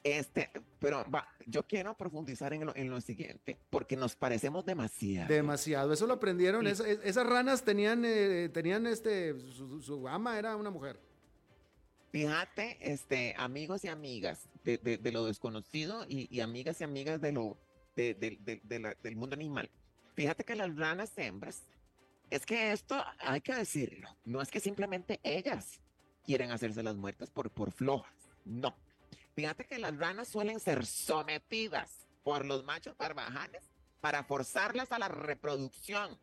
Este, 0.02 0.50
pero 0.80 1.08
va, 1.08 1.28
yo 1.46 1.62
quiero 1.64 1.96
profundizar 1.96 2.52
en 2.52 2.66
lo, 2.66 2.74
en 2.74 2.90
lo, 2.90 3.00
siguiente, 3.00 3.56
porque 3.70 3.96
nos 3.96 4.16
parecemos 4.16 4.64
demasiado. 4.64 5.28
Demasiado, 5.28 5.92
eso 5.92 6.08
lo 6.08 6.14
aprendieron. 6.14 6.66
esas 6.66 7.26
ranas 7.26 7.62
tenían, 7.62 8.04
eh, 8.04 8.48
tenían 8.52 8.86
este, 8.86 9.38
su, 9.50 10.06
ama 10.08 10.38
era 10.38 10.56
una 10.56 10.70
mujer. 10.70 10.98
Fíjate, 12.10 12.78
este, 12.80 13.34
amigos 13.38 13.84
y 13.84 13.88
amigas 13.88 14.48
de, 14.64 15.10
lo 15.12 15.24
desconocido 15.24 16.04
y, 16.08 16.40
amigas 16.40 16.80
y 16.80 16.84
amigas 16.84 17.20
de 17.20 17.32
lo, 17.32 17.56
del 17.94 19.16
mundo 19.16 19.34
animal. 19.34 19.70
Fíjate 20.14 20.44
que 20.44 20.56
las 20.56 20.74
ranas 20.76 21.12
hembras, 21.16 21.62
es 22.30 22.46
que 22.46 22.72
esto 22.72 23.02
hay 23.20 23.40
que 23.40 23.54
decirlo, 23.54 24.08
no 24.24 24.40
es 24.40 24.50
que 24.50 24.60
simplemente 24.60 25.20
ellas 25.22 25.80
quieren 26.24 26.50
hacerse 26.50 26.82
las 26.82 26.96
muertas 26.96 27.30
por, 27.30 27.50
por 27.50 27.72
flojas, 27.72 28.14
no. 28.44 28.76
Fíjate 29.34 29.66
que 29.66 29.78
las 29.78 29.96
ranas 29.96 30.28
suelen 30.28 30.60
ser 30.60 30.86
sometidas 30.86 32.06
por 32.24 32.44
los 32.44 32.64
machos 32.64 32.96
barbajanes 32.96 33.70
para 34.00 34.24
forzarlas 34.24 34.92
a 34.92 34.98
la 34.98 35.08
reproducción. 35.08 36.18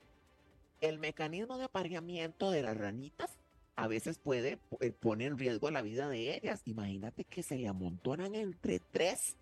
El 0.81 0.99
mecanismo 0.99 1.57
de 1.57 1.65
apareamiento 1.65 2.51
de 2.51 2.63
las 2.63 2.75
ranitas 2.75 3.37
a 3.75 3.87
veces 3.87 4.19
puede 4.19 4.59
eh, 4.81 4.91
poner 4.91 5.31
en 5.31 5.37
riesgo 5.37 5.71
la 5.71 5.81
vida 5.81 6.09
de 6.09 6.35
ellas. 6.35 6.61
Imagínate 6.65 7.23
que 7.23 7.43
se 7.43 7.57
le 7.57 7.67
amontonan 7.67 8.35
entre 8.35 8.79
tres 8.79 9.37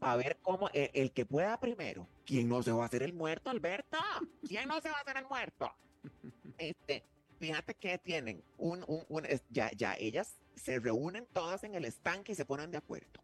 a 0.00 0.16
ver 0.16 0.38
cómo 0.42 0.70
el, 0.72 1.12
que 1.12 1.26
pueda 1.26 1.58
primero. 1.60 2.06
¿Quién 2.24 2.48
no 2.48 2.62
se 2.62 2.72
va 2.72 2.84
a 2.84 2.86
hacer 2.86 3.02
el 3.02 3.12
muerto, 3.12 3.50
Alberto? 3.50 3.98
¿Quién 4.46 4.68
no 4.68 4.80
se 4.80 4.90
va 4.90 4.98
a 4.98 5.00
hacer 5.00 5.16
el 5.16 5.26
muerto? 5.26 5.72
Este, 6.58 7.04
fíjate 7.38 7.74
que 7.74 7.98
tienen 7.98 8.42
un, 8.56 8.84
un, 8.86 9.24
ya, 9.50 9.70
ya 9.72 9.94
ellas 9.98 10.34
se 10.56 10.78
reúnen 10.78 11.26
todas 11.32 11.64
en 11.64 11.74
el 11.74 11.84
estanque 11.84 12.32
y 12.32 12.34
se 12.34 12.44
ponen 12.44 12.70
de 12.70 12.78
acuerdo. 12.78 13.22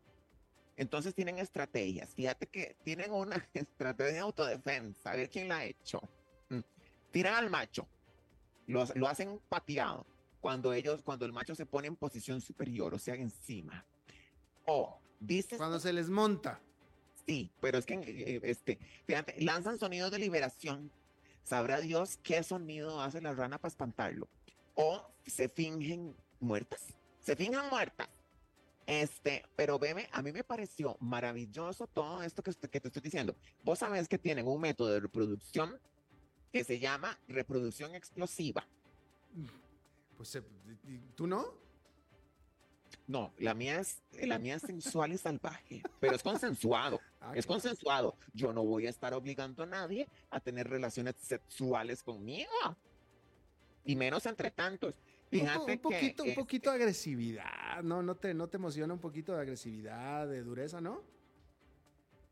Entonces 0.76 1.14
tienen 1.14 1.39
estrategias. 1.39 2.14
Fíjate 2.14 2.47
que 2.47 2.76
tienen 2.82 3.12
una 3.12 3.37
estrategia 3.55 4.12
de 4.12 4.18
autodefensa. 4.20 5.12
A 5.12 5.16
ver 5.16 5.30
quién 5.30 5.49
la 5.49 5.59
ha 5.59 5.64
hecho. 5.64 6.01
Mm. 6.49 6.61
Tiran 7.11 7.35
al 7.35 7.51
macho. 7.51 7.87
Lo, 8.66 8.87
lo 8.95 9.09
hacen 9.09 9.41
pateado. 9.49 10.07
Cuando 10.41 10.72
ellos, 10.72 11.03
cuando 11.03 11.24
el 11.24 11.32
macho 11.32 11.55
se 11.55 11.64
pone 11.64 11.89
en 11.89 11.97
posición 11.97 12.41
superior, 12.41 12.95
o 12.95 12.99
sea, 12.99 13.14
encima. 13.14 13.85
O 14.66 14.99
dices. 15.20 15.59
Cuando 15.59 15.80
se 15.80 15.93
les 15.93 16.09
monta. 16.09 16.61
Sí, 17.26 17.51
pero 17.61 17.78
es 17.78 17.87
que, 17.87 17.95
eh, 17.95 18.41
este, 18.43 18.78
fíjate, 19.07 19.41
lanzan 19.41 19.78
sonidos 19.78 20.11
de 20.11 20.18
liberación. 20.18 20.91
Sabrá 21.45 21.80
Dios 21.80 22.18
qué 22.22 22.42
sonido 22.42 23.01
hace 23.01 23.20
la 23.20 23.34
rana 23.34 23.59
para 23.59 23.70
espantarlo. 23.70 24.28
O 24.74 25.03
se 25.26 25.49
fingen 25.49 26.16
muertas. 26.40 26.95
Se 27.20 27.36
fingen 27.36 27.61
muertas 27.70 28.09
este, 28.86 29.45
pero 29.57 29.78
bebé, 29.78 30.09
a 30.12 30.20
mí 30.22 30.32
me 30.32 30.45
pareció 30.45 30.97
maravilloso 31.01 31.86
todo 31.86 32.22
esto 32.22 32.42
que, 32.42 32.53
que 32.53 32.80
te 32.80 32.88
estoy 32.88 33.03
diciendo. 33.03 33.34
Vos 33.62 33.78
sabés 33.78 34.09
que 34.09 34.18
tienen 34.18 34.47
un 34.47 34.61
método 34.61 34.90
de 34.90 35.01
reproducción 35.01 35.78
que 36.53 36.64
se 36.64 36.78
llama 36.78 37.18
reproducción 37.28 37.95
explosiva. 37.95 38.66
Pues, 40.16 40.38
¿tú 41.14 41.26
no? 41.26 41.63
No, 43.07 43.32
la 43.38 43.55
mía 43.55 43.80
es, 43.80 44.02
la 44.22 44.38
mía 44.38 44.57
es 44.57 44.62
sensual 44.62 45.12
y 45.12 45.18
salvaje, 45.18 45.82
pero 46.00 46.14
es 46.16 46.22
consensuado, 46.22 47.00
ah, 47.20 47.32
es 47.34 47.44
consensuado. 47.44 48.16
Yo 48.32 48.52
no 48.52 48.64
voy 48.64 48.86
a 48.86 48.90
estar 48.90 49.12
obligando 49.12 49.62
a 49.62 49.66
nadie 49.66 50.09
a 50.30 50.40
tener 50.40 50.68
relaciones 50.68 51.16
sexuales 51.18 52.02
conmigo, 52.02 52.50
y 53.84 53.96
menos 53.96 54.24
entre 54.24 54.50
tantos 54.50 54.94
un, 55.42 55.78
poquito, 55.78 56.24
un 56.24 56.34
poquito 56.34 56.70
de 56.70 56.76
agresividad, 56.76 57.82
¿no? 57.82 58.02
¿No 58.02 58.14
te, 58.14 58.34
¿No 58.34 58.48
te 58.48 58.57
emociona 58.57 58.94
un 58.94 59.00
poquito 59.00 59.34
de 59.34 59.40
agresividad, 59.40 60.28
de 60.28 60.42
dureza, 60.42 60.80
no? 60.80 61.02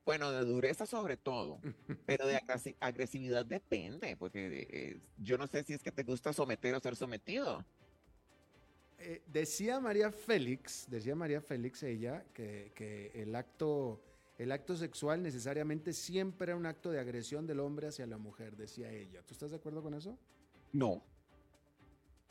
Bueno, 0.04 0.30
de 0.32 0.44
dureza 0.44 0.86
sobre 0.86 1.16
todo, 1.16 1.60
pero 2.06 2.26
de 2.26 2.40
agresividad 2.80 3.46
depende, 3.46 4.16
porque 4.16 4.66
eh, 4.70 5.00
yo 5.18 5.38
no 5.38 5.46
sé 5.46 5.62
si 5.64 5.74
es 5.74 5.82
que 5.82 5.92
te 5.92 6.02
gusta 6.02 6.32
someter 6.32 6.74
o 6.74 6.80
ser 6.80 6.96
sometido. 6.96 7.64
Eh, 9.04 9.20
decía 9.26 9.80
María 9.80 10.12
Félix, 10.12 10.86
decía 10.88 11.16
María 11.16 11.40
Félix 11.40 11.82
ella, 11.82 12.24
que, 12.32 13.10
el, 13.14 13.34
acto, 13.34 14.00
el 14.38 14.52
acto 14.52 14.76
sexual 14.76 15.24
necesariamente 15.24 15.92
siempre 15.92 16.52
era 16.52 16.56
un 16.56 16.66
acto 16.66 16.92
de 16.92 17.00
agresión 17.00 17.44
del 17.44 17.58
hombre 17.58 17.88
hacia 17.88 18.06
la 18.06 18.16
mujer, 18.16 18.56
decía 18.56 18.92
ella. 18.92 19.20
¿Tú 19.26 19.34
estás 19.34 19.50
de 19.50 19.56
acuerdo 19.56 19.82
con 19.82 19.94
eso? 19.94 20.16
No. 20.72 21.02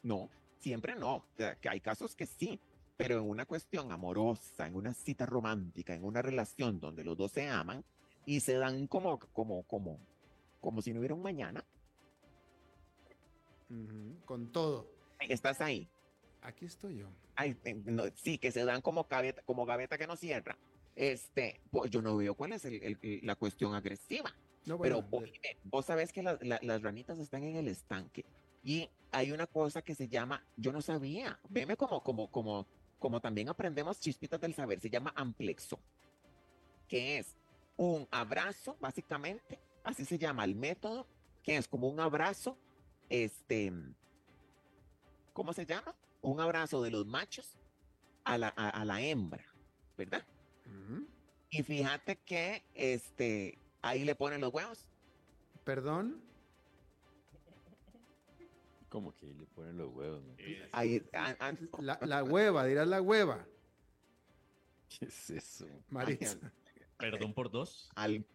No. 0.01 0.29
Siempre 0.59 0.95
no, 0.95 1.25
que 1.35 1.67
hay 1.67 1.81
casos 1.81 2.15
que 2.15 2.25
sí, 2.25 2.57
pero 2.95 3.17
en 3.19 3.29
una 3.29 3.45
cuestión 3.45 3.91
amorosa, 3.91 4.65
en 4.65 4.75
una 4.75 4.93
cita 4.93 5.25
romántica, 5.25 5.93
en 5.93 6.05
una 6.05 6.21
relación 6.21 6.79
donde 6.79 7.03
los 7.03 7.17
dos 7.17 7.33
se 7.33 7.49
aman 7.49 7.83
y 8.25 8.39
se 8.39 8.53
dan 8.53 8.87
como, 8.87 9.19
como, 9.33 9.63
como, 9.63 9.99
como 10.61 10.81
si 10.81 10.93
no 10.93 10.99
hubiera 10.99 11.15
un 11.15 11.21
mañana. 11.21 11.65
Con 14.25 14.53
todo. 14.53 14.87
Estás 15.19 15.59
ahí. 15.59 15.89
Aquí 16.41 16.65
estoy 16.65 16.97
yo. 16.97 17.07
sí, 18.15 18.37
que 18.37 18.51
se 18.51 18.65
dan 18.65 18.81
como 18.81 19.05
gaveta, 19.05 19.41
como 19.43 19.65
gaveta 19.65 19.97
que 19.97 20.07
no 20.07 20.15
cierra. 20.15 20.57
Este, 20.95 21.61
pues 21.71 21.89
yo 21.89 22.01
no 22.01 22.17
veo 22.17 22.35
cuál 22.35 22.53
es 22.53 22.67
la 23.23 23.35
cuestión 23.35 23.73
agresiva. 23.75 24.33
pero 24.81 25.03
vos, 25.63 25.85
sabés 25.85 26.11
que 26.11 26.21
las 26.23 26.81
ranitas 26.81 27.19
están 27.19 27.43
en 27.43 27.55
el 27.55 27.67
estanque 27.67 28.25
y 28.63 28.89
hay 29.11 29.31
una 29.31 29.47
cosa 29.47 29.81
que 29.81 29.95
se 29.95 30.07
llama, 30.07 30.45
yo 30.55 30.71
no 30.71 30.81
sabía, 30.81 31.39
veme 31.49 31.75
como, 31.75 32.01
como, 32.03 32.29
como, 32.29 32.67
como 32.99 33.19
también 33.19 33.49
aprendemos 33.49 33.99
chispitas 33.99 34.39
del 34.39 34.53
saber, 34.53 34.79
se 34.79 34.89
llama 34.89 35.13
amplexo, 35.15 35.79
que 36.87 37.17
es 37.17 37.35
un 37.75 38.07
abrazo, 38.11 38.77
básicamente, 38.79 39.59
así 39.83 40.05
se 40.05 40.17
llama 40.17 40.43
el 40.45 40.55
método, 40.55 41.07
que 41.43 41.57
es 41.57 41.67
como 41.67 41.89
un 41.89 41.99
abrazo, 41.99 42.57
este, 43.09 43.73
¿cómo 45.33 45.53
se 45.53 45.65
llama? 45.65 45.95
Un 46.21 46.39
abrazo 46.39 46.81
de 46.81 46.91
los 46.91 47.05
machos 47.05 47.57
a 48.23 48.37
la, 48.37 48.49
a, 48.49 48.85
la 48.85 49.01
hembra, 49.01 49.45
¿verdad? 49.97 50.25
Y 51.49 51.63
fíjate 51.63 52.17
que, 52.17 52.63
este, 52.73 53.57
ahí 53.81 54.05
le 54.05 54.15
ponen 54.15 54.39
los 54.39 54.53
huevos. 54.53 54.85
¿Perdón? 55.63 56.21
Como 58.87 59.15
que 59.15 59.27
le 59.27 59.45
ponen 59.47 59.77
los 59.77 59.93
huevos. 59.93 60.23
Ahí, 60.71 61.03
ah, 61.13 61.35
ah, 61.39 61.53
la, 62.01 62.23
hueva, 62.23 62.65
dirás 62.65 62.87
la 62.87 63.01
hueva. 63.01 63.45
¿Qué 64.89 65.05
es 65.05 65.29
eso? 65.29 65.65
Maritza. 65.89 66.37
Perdón 66.97 67.33
por 67.33 67.49
dos. 67.49 67.89
Al, 67.95 68.25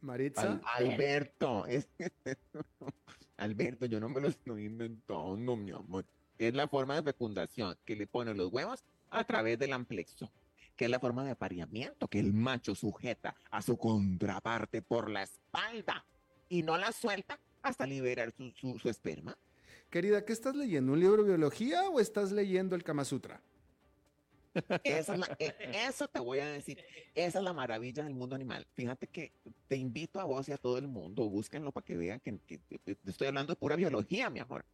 Maritza. 0.00 0.60
Alberto. 0.64 1.64
Alberto, 3.36 3.86
yo 3.86 4.00
no 4.00 4.08
me 4.08 4.20
lo 4.20 4.28
estoy 4.28 4.66
inventando, 4.66 5.56
mi 5.56 5.70
amor. 5.70 6.04
Es 6.40 6.54
la 6.54 6.66
forma 6.68 6.94
de 6.94 7.02
fecundación 7.02 7.76
que 7.84 7.94
le 7.94 8.06
ponen 8.06 8.38
los 8.38 8.50
huevos 8.50 8.82
a 9.10 9.24
través 9.24 9.58
del 9.58 9.74
amplexo, 9.74 10.32
que 10.74 10.86
es 10.86 10.90
la 10.90 10.98
forma 10.98 11.22
de 11.22 11.32
apareamiento 11.32 12.08
que 12.08 12.18
el 12.18 12.32
macho 12.32 12.74
sujeta 12.74 13.36
a 13.50 13.60
su 13.60 13.76
contraparte 13.76 14.80
por 14.80 15.10
la 15.10 15.22
espalda 15.22 16.02
y 16.48 16.62
no 16.62 16.78
la 16.78 16.92
suelta 16.92 17.38
hasta 17.60 17.86
liberar 17.86 18.32
su 18.56 18.88
esperma. 18.88 19.36
Querida, 19.90 20.24
¿qué 20.24 20.32
estás 20.32 20.56
leyendo? 20.56 20.94
¿Un 20.94 21.00
libro 21.00 21.24
de 21.24 21.28
biología 21.28 21.90
o 21.90 22.00
estás 22.00 22.32
leyendo 22.32 22.74
el 22.74 22.84
Kama 22.84 23.04
Sutra? 23.04 23.42
E, 24.82 25.04
eso 25.86 26.08
te 26.08 26.20
voy 26.20 26.38
a 26.38 26.46
decir. 26.46 26.82
Esa 27.14 27.38
es 27.38 27.44
la 27.44 27.52
maravilla 27.52 28.02
del 28.02 28.14
mundo 28.14 28.34
animal. 28.34 28.66
Fíjate 28.74 29.08
que 29.08 29.32
te 29.68 29.76
invito 29.76 30.18
a 30.18 30.24
vos 30.24 30.48
y 30.48 30.52
a 30.52 30.56
todo 30.56 30.78
el 30.78 30.88
mundo, 30.88 31.28
búsquenlo 31.28 31.70
para 31.70 31.84
que 31.84 31.98
vean 31.98 32.18
que, 32.20 32.40
estoy 33.04 33.26
hablando 33.26 33.52
de 33.52 33.56
pura 33.56 33.76
biología, 33.76 34.30
mi 34.30 34.40
amor. 34.40 34.64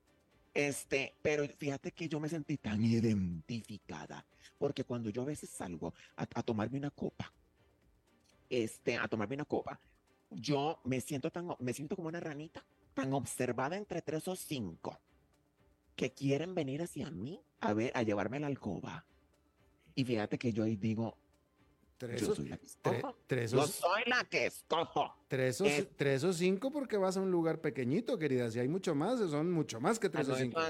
Este, 0.57 1.15
pero 1.21 1.47
fíjate 1.47 1.93
que 1.93 2.09
yo 2.09 2.19
me 2.19 2.31
sentí 2.31 2.57
tan 2.57 2.83
identificada, 2.83 4.25
porque 4.57 4.85
cuando 4.85 5.11
yo 5.11 5.21
a 5.21 5.27
veces 5.27 5.51
salgo 5.51 5.93
a, 6.17 6.23
a 6.23 6.43
tomarme 6.43 6.79
una 6.79 6.91
copa, 6.91 7.31
este, 8.49 8.97
a 8.97 9.07
tomarme 9.07 9.35
una 9.35 9.45
copa, 9.45 9.79
yo 10.31 10.81
me 10.85 11.03
siento 11.03 11.31
tan, 11.31 11.49
me 11.59 11.75
siento 11.75 11.95
como 11.95 12.09
una 12.09 12.21
ranita 12.21 12.65
tan 12.95 13.13
observada 13.13 13.77
entre 13.77 14.01
tres 14.01 14.27
o 14.29 14.35
cinco 14.35 14.99
que 15.95 16.15
quieren 16.15 16.55
venir 16.55 16.81
hacia 16.81 17.11
mí 17.11 17.39
a 17.61 17.75
ver, 17.75 17.93
a 17.95 18.03
llevarme 18.03 18.41
la 18.41 18.47
alcoba. 18.47 19.05
Y 19.95 20.07
fíjate 20.07 20.39
que 20.39 20.55
yo 20.55 20.65
ahí 20.65 20.77
digo, 20.77 21.19
Tres 21.99 22.21
yo 22.21 22.35
soy 22.35 22.49
la 22.49 22.57
que 22.59 22.67
escojo. 22.67 23.17
yo 23.29 23.67
soy 23.67 24.03
la 24.07 24.25
que 24.25 24.47
escojo. 24.47 25.15
Tres 25.29 25.61
o, 25.61 25.67
tres 25.97 26.25
o 26.25 26.33
cinco 26.33 26.71
porque 26.71 26.97
vas 26.97 27.17
a 27.17 27.21
un 27.21 27.31
lugar 27.31 27.61
pequeñito, 27.61 28.19
querida. 28.19 28.51
Si 28.51 28.59
hay 28.59 28.69
mucho 28.69 28.95
más, 28.95 29.19
son 29.19 29.51
mucho 29.51 29.81
más 29.81 29.99
que 29.99 30.09
tres 30.09 30.29
ah, 30.29 30.33
o 30.33 30.37
cinco. 30.37 30.61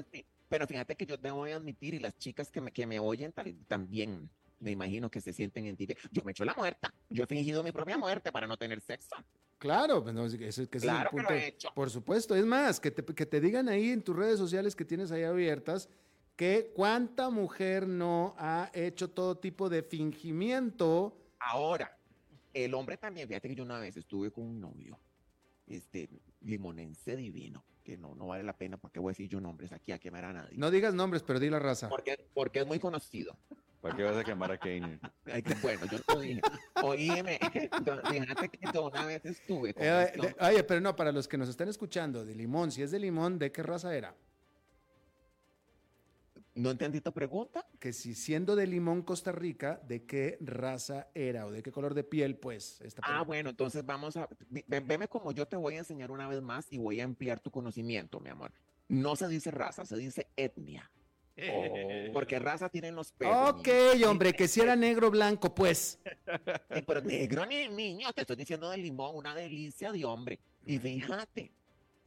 Pero 0.49 0.67
fíjate 0.67 0.95
que 0.95 1.07
yo 1.07 1.19
te 1.19 1.31
voy 1.31 1.51
a 1.51 1.57
admitir, 1.57 1.95
y 1.95 1.99
las 1.99 2.17
chicas 2.19 2.51
que 2.53 2.61
me, 2.61 2.71
que 2.71 2.87
me 2.87 3.01
oyen 3.01 3.35
también 3.67 4.31
me 4.61 4.71
imagino 4.71 5.11
que 5.11 5.21
se 5.21 5.33
sienten 5.33 5.67
en 5.67 5.77
ti. 5.77 5.87
Yo 6.11 6.23
me 6.25 6.33
echo 6.33 6.45
la 6.45 6.55
muerta. 6.55 6.93
Yo 7.11 7.25
he 7.25 7.27
fingido 7.27 7.63
mi 7.63 7.73
propia 7.73 7.99
muerte 7.99 8.33
para 8.33 8.47
no 8.47 8.57
tener 8.57 8.81
sexo. 8.81 9.17
Claro, 9.59 10.03
pues 10.03 10.15
no, 10.15 10.27
eso, 10.27 10.69
que 10.69 10.79
claro 10.79 11.11
que 11.11 11.23
lo 11.23 11.31
he 11.31 11.49
hecho. 11.49 11.71
Por 11.75 11.91
supuesto. 11.91 12.35
Es 12.35 12.45
más, 12.45 12.81
que 12.81 12.91
te, 12.91 13.05
que 13.05 13.27
te 13.27 13.41
digan 13.41 13.69
ahí 13.69 13.91
en 13.91 14.03
tus 14.03 14.17
redes 14.17 14.39
sociales 14.39 14.75
que 14.75 14.85
tienes 14.85 15.11
ahí 15.13 15.25
abiertas 15.25 15.89
que 16.37 16.71
cuánta 16.75 17.31
mujer 17.31 17.89
no 17.89 18.35
ha 18.39 18.71
hecho 18.75 19.11
todo 19.11 19.39
tipo 19.39 19.69
de 19.69 19.83
fingimiento. 19.83 21.17
Ahora, 21.41 21.99
el 22.53 22.75
hombre 22.75 22.99
también, 22.99 23.27
fíjate 23.27 23.49
que 23.49 23.55
yo 23.55 23.65
una 23.65 23.79
vez 23.79 23.97
estuve 23.97 24.31
con 24.31 24.45
un 24.45 24.61
novio, 24.61 25.01
este, 25.67 26.09
limonense 26.43 27.17
divino. 27.17 27.65
porque 27.77 27.97
no, 27.97 28.15
no 28.15 28.27
vale 28.27 28.45
la 28.45 28.57
pena, 28.57 28.77
porque 28.77 29.01
voy 29.01 29.11
a 29.11 29.13
decir 29.13 29.29
yo 29.29 29.41
nombres 29.41 29.73
aquí 29.73 29.93
a 29.93 29.99
quemar 29.99 30.27
a 30.27 30.33
nadie. 30.35 30.59
No 30.59 30.71
digas 30.71 30.95
nombres, 30.95 31.23
pero 31.23 31.41
di 31.41 31.49
la 31.49 31.59
raza. 31.59 31.89
Porque, 31.89 32.29
porque 32.35 32.61
es 32.61 32.67
muy 32.67 32.79
conocido. 32.79 33.37
¿Para 33.81 33.97
qué 33.97 34.03
vas 34.03 34.17
a 34.17 34.25
quemar 34.25 34.51
a 34.51 34.59
Kane? 34.59 34.99
bueno, 35.63 35.87
yo 35.87 36.21
dije. 36.21 36.41
Oíme, 36.83 37.39
fíjate 38.11 38.49
que 38.49 38.67
yo 38.75 38.89
una 38.89 39.07
vez 39.07 39.25
estuve 39.25 39.75
con 39.75 39.85
eh, 39.85 40.35
Oye, 40.41 40.65
pero 40.65 40.81
no, 40.81 40.97
para 40.97 41.13
los 41.13 41.29
que 41.29 41.39
nos 41.39 41.49
están 41.49 41.69
escuchando, 41.69 42.25
de 42.25 42.35
limón, 42.35 42.73
si 42.73 42.83
es 42.83 42.91
de 42.91 42.99
limón, 42.99 43.39
¿de 43.39 43.53
qué 43.53 43.63
raza 43.63 43.95
era? 43.95 44.15
No 46.57 46.71
entendí 46.71 47.03
tu 47.03 47.13
pregunta. 47.13 47.67
Que 47.79 47.93
si 47.93 48.15
siendo 48.15 48.57
de 48.57 48.67
Limón, 48.67 49.03
Costa 49.03 49.31
Rica, 49.31 49.79
¿de 49.87 50.07
qué 50.07 50.39
raza 50.41 51.09
era 51.15 51.45
o 51.45 51.51
de 51.51 51.63
qué 51.63 51.71
color 51.71 51.93
de 51.93 52.03
piel, 52.03 52.37
pues? 52.37 52.83
ah, 53.03 53.23
bueno, 53.23 53.51
entonces 53.51 53.85
vamos 53.85 54.17
a. 54.17 54.27
Veme 54.49 55.07
como 55.07 55.33
yo 55.33 55.47
te 55.47 55.57
voy 55.57 55.75
a 55.75 55.79
enseñar 55.79 56.11
una 56.11 56.27
vez 56.27 56.41
más 56.41 56.67
y 56.71 56.79
voy 56.79 57.01
a 57.01 57.05
ampliar 57.05 57.41
tu 57.41 57.51
conocimiento, 57.51 58.21
mi 58.21 58.31
amor. 58.31 58.53
No 58.89 59.17
se 59.17 59.29
dice 59.29 59.51
raza, 59.51 59.85
se 59.85 59.99
dice 59.99 60.29
etnia. 60.35 60.91
Oh, 61.37 61.75
porque 62.15 62.39
raza 62.39 62.71
tienen 62.71 62.95
los 62.95 63.13
pelos. 63.13 63.51
Ok, 63.51 63.69
hombre, 64.09 64.33
que 64.33 64.49
si 64.49 64.63
era 64.63 64.75
negro 64.77 65.11
blanco, 65.11 65.55
pues. 65.55 65.99
pero 66.87 67.03
negro 67.03 67.45
ni 67.45 67.69
niño, 67.69 68.11
te 68.15 68.23
estoy 68.23 68.37
diciendo 68.37 68.71
de 68.71 68.79
limón, 68.79 69.15
una 69.15 69.35
delicia 69.35 69.93
de 69.93 70.07
hombre. 70.07 70.41
Y 70.65 70.79
fíjate, 70.79 71.53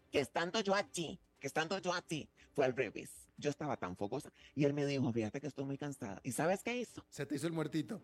que 0.10 0.22
estando 0.22 0.60
yo 0.62 0.74
aquí, 0.74 1.20
que 1.39 1.45
estando 1.45 1.78
yo 1.78 1.93
aquí, 1.93 2.28
fue 2.52 2.66
al 2.66 2.76
revés 2.76 3.28
yo 3.40 3.50
estaba 3.50 3.78
tan 3.78 3.96
fogosa 3.96 4.32
y 4.54 4.66
él 4.66 4.74
me 4.74 4.86
dijo, 4.86 5.12
fíjate 5.12 5.40
que 5.42 5.48
estoy 5.48 5.66
muy 5.66 5.78
cansada. 5.78 6.20
¿Y 6.24 6.32
sabes 6.32 6.62
qué 6.64 6.78
hizo? 6.78 7.04
Se 7.10 7.26
te 7.26 7.36
hizo 7.36 7.48
el 7.48 7.54
muertito. 7.54 8.02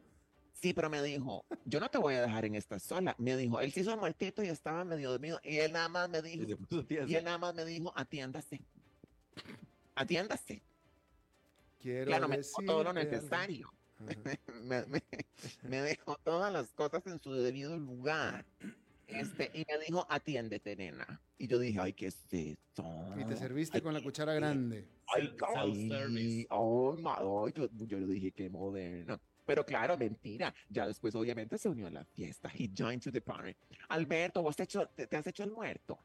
Sí, 0.54 0.74
pero 0.74 0.90
me 0.90 1.02
dijo, 1.04 1.46
yo 1.66 1.80
no 1.80 1.90
te 1.90 1.98
voy 1.98 2.16
a 2.16 2.22
dejar 2.22 2.46
en 2.46 2.56
esta 2.56 2.80
sola. 2.80 3.14
Me 3.20 3.36
dijo, 3.36 3.60
él 3.60 3.72
se 3.74 3.82
hizo 3.82 3.94
el 3.94 4.00
muertito 4.00 4.42
y 4.42 4.48
estaba 4.48 4.86
medio 4.86 5.12
dormido. 5.12 5.40
Y 5.44 5.58
él 5.58 5.74
nada 5.74 5.90
más 5.90 6.10
me 6.10 6.22
dijo, 6.22 6.46
y 6.90 7.14
él 7.14 7.24
nada 7.26 7.38
más 7.38 7.54
me 7.54 7.66
dijo, 7.66 7.92
atiéndase. 7.96 8.62
Atiéndase. 9.96 10.64
Quiero 11.80 12.06
claro, 12.06 12.30
me 12.30 12.38
dijo 12.38 12.64
todo 12.66 12.84
lo 12.86 12.94
necesario. 12.94 13.72
me, 14.64 14.86
me, 14.86 15.04
me 15.64 15.82
dejó 15.82 16.18
todas 16.24 16.52
las 16.52 16.72
cosas 16.74 17.06
en 17.08 17.20
su 17.20 17.34
debido 17.34 17.78
lugar. 17.78 18.46
Este, 19.08 19.52
y 19.54 19.66
me 19.70 19.78
dijo, 19.86 20.06
atiéndete, 20.10 20.76
nena. 20.76 21.22
Y 21.38 21.48
yo 21.48 21.60
dije, 21.60 21.80
ay, 21.80 21.94
¿qué 21.94 22.08
es 22.08 22.26
esto? 22.32 22.84
Y 23.18 23.26
te 23.26 23.36
serviste 23.36 23.82
con 23.82 23.94
la 23.94 24.02
cuchara 24.02 24.34
grande. 24.34 24.88
Ay, 25.08 25.36
ay, 25.56 26.48
oh, 26.50 26.98
oh, 27.04 27.50
yo, 27.50 27.70
yo 27.72 28.00
le 28.00 28.08
dije, 28.08 28.32
qué 28.32 28.50
moderno. 28.50 29.20
Pero 29.46 29.66
claro, 29.66 29.98
mentira. 29.98 30.54
Ya 30.70 30.88
después, 30.88 31.14
obviamente, 31.14 31.58
se 31.58 31.70
unió 31.70 31.88
a 31.88 31.92
la 31.92 32.04
fiesta. 32.04 32.50
He 32.54 32.70
joined 32.76 33.04
to 33.04 33.12
the 33.12 33.22
party. 33.22 33.56
Alberto, 33.90 34.42
¿vos 34.42 34.56
te, 34.56 34.64
hecho, 34.64 34.88
te, 34.88 35.16
has 35.16 35.28
hecho 35.28 35.44
el 35.44 35.52
muerto? 35.52 36.00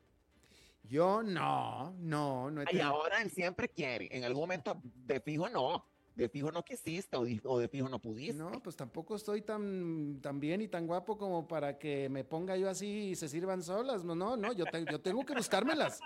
Yo 0.83 1.23
no, 1.23 1.95
no, 1.99 2.51
no. 2.51 2.63
He 2.63 2.77
y 2.77 2.81
ahora 2.81 3.23
él 3.23 3.31
siempre 3.31 3.69
quiere. 3.69 4.09
En 4.11 4.25
algún 4.25 4.43
momento, 4.43 4.81
de 4.83 5.21
fijo, 5.21 5.49
no 5.49 5.90
de 6.21 6.29
fijo 6.29 6.53
no 6.53 6.63
quisiste 6.63 7.17
o 7.17 7.59
de, 7.59 7.69
fijo 7.69 7.89
no 7.89 7.99
pudiste. 7.99 8.35
No, 8.35 8.63
pues 8.63 8.77
tampoco 8.77 9.17
estoy 9.17 9.43
tan, 9.43 10.21
tan 10.21 10.39
bien 10.39 10.61
y 10.61 10.69
tan 10.69 10.87
guapo 10.87 11.17
como 11.17 11.49
para 11.49 11.79
que 11.79 12.09
me 12.09 12.25
ponga 12.25 12.57
yo 12.57 12.69
así 12.69 13.11
y 13.11 13.17
se 13.17 13.29
sirvan 13.29 13.63
solas. 13.63 14.05
No, 14.05 14.15
no, 14.15 14.37
no, 14.37 14.53
yo, 14.53 14.65
yo 14.91 15.01
tengo 15.01 15.25
que 15.25 15.35
buscármelas. 15.35 16.01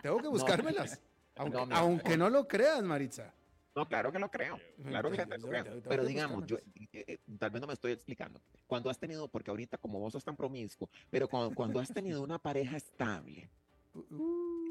Tengo 0.00 0.18
que 0.18 0.28
buscármelas. 0.28 1.02
aunque, 1.34 2.16
no, 2.16 2.30
lo 2.30 2.46
creas, 2.46 2.82
Maritza. 2.82 3.34
No, 3.74 3.86
claro 3.86 4.10
que 4.12 4.18
lo 4.18 4.30
creo. 4.30 4.58
Claro 4.82 5.10
que 5.10 5.26
lo 5.26 5.48
creo. 5.48 5.82
Pero 5.88 6.04
digamos, 6.04 6.46
yo 6.46 6.56
eh, 6.56 6.88
eh, 6.92 7.18
tal 7.38 7.50
vez 7.50 7.60
no 7.60 7.66
me 7.66 7.74
estoy 7.74 7.92
explicando. 7.92 8.40
Cuando 8.66 8.90
has 8.90 8.98
tenido, 8.98 9.28
porque 9.28 9.50
ahorita 9.50 9.78
como 9.78 9.98
vos 9.98 10.12
sos 10.12 10.24
tan 10.24 10.36
promiscuo, 10.36 10.88
pero 11.10 11.28
cuando, 11.28 11.54
cuando 11.54 11.80
has 11.80 11.92
tenido 11.92 12.22
una 12.22 12.38
pareja 12.38 12.76
estable, 12.76 13.50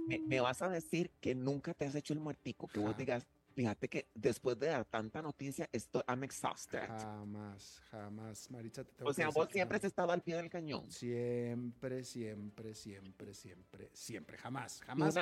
me, 0.07 0.19
me, 0.19 0.39
vas 0.39 0.61
a 0.61 0.69
decir 0.69 1.11
que 1.19 1.35
nunca 1.35 1.73
te 1.73 1.85
has 1.85 1.95
hecho 1.95 2.13
el 2.13 2.19
muertico, 2.19 2.67
que 2.67 2.79
vos 2.79 2.97
digas, 2.97 3.27
Fíjate 3.57 3.89
que 3.89 4.07
después 4.13 4.59
de 4.59 4.67
dar 4.67 4.85
tanta 4.85 5.19
noticia, 5.19 5.67
estoy, 5.71 6.03
I'm 6.07 6.23
exhausted. 6.23 6.87
Jamás, 6.87 7.81
jamás, 7.89 8.51
Maritza. 8.51 8.83
Te 8.83 9.03
o 9.03 9.11
sea, 9.11 9.29
vos 9.29 9.49
siempre 9.51 9.77
has 9.77 9.83
estado 9.83 10.11
al 10.11 10.21
pie 10.21 10.35
del 10.35 10.47
cañón. 10.47 10.91
Siempre, 10.91 12.03
siempre, 12.03 12.75
siempre, 12.75 13.33
siempre, 13.33 13.89
siempre, 13.93 14.37
jamás, 14.37 14.79
jamás. 14.85 15.15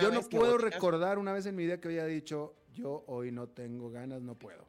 yo 0.00 0.12
no 0.12 0.22
puedo 0.22 0.56
recordar 0.56 1.18
una 1.18 1.32
vez 1.32 1.46
en 1.46 1.56
mi 1.56 1.64
vida 1.64 1.80
que 1.80 1.88
había 1.88 2.06
dicho, 2.06 2.54
yo 2.72 3.02
hoy 3.08 3.32
no 3.32 3.48
tengo 3.48 3.90
ganas, 3.90 4.22
no 4.22 4.36
puedo. 4.36 4.68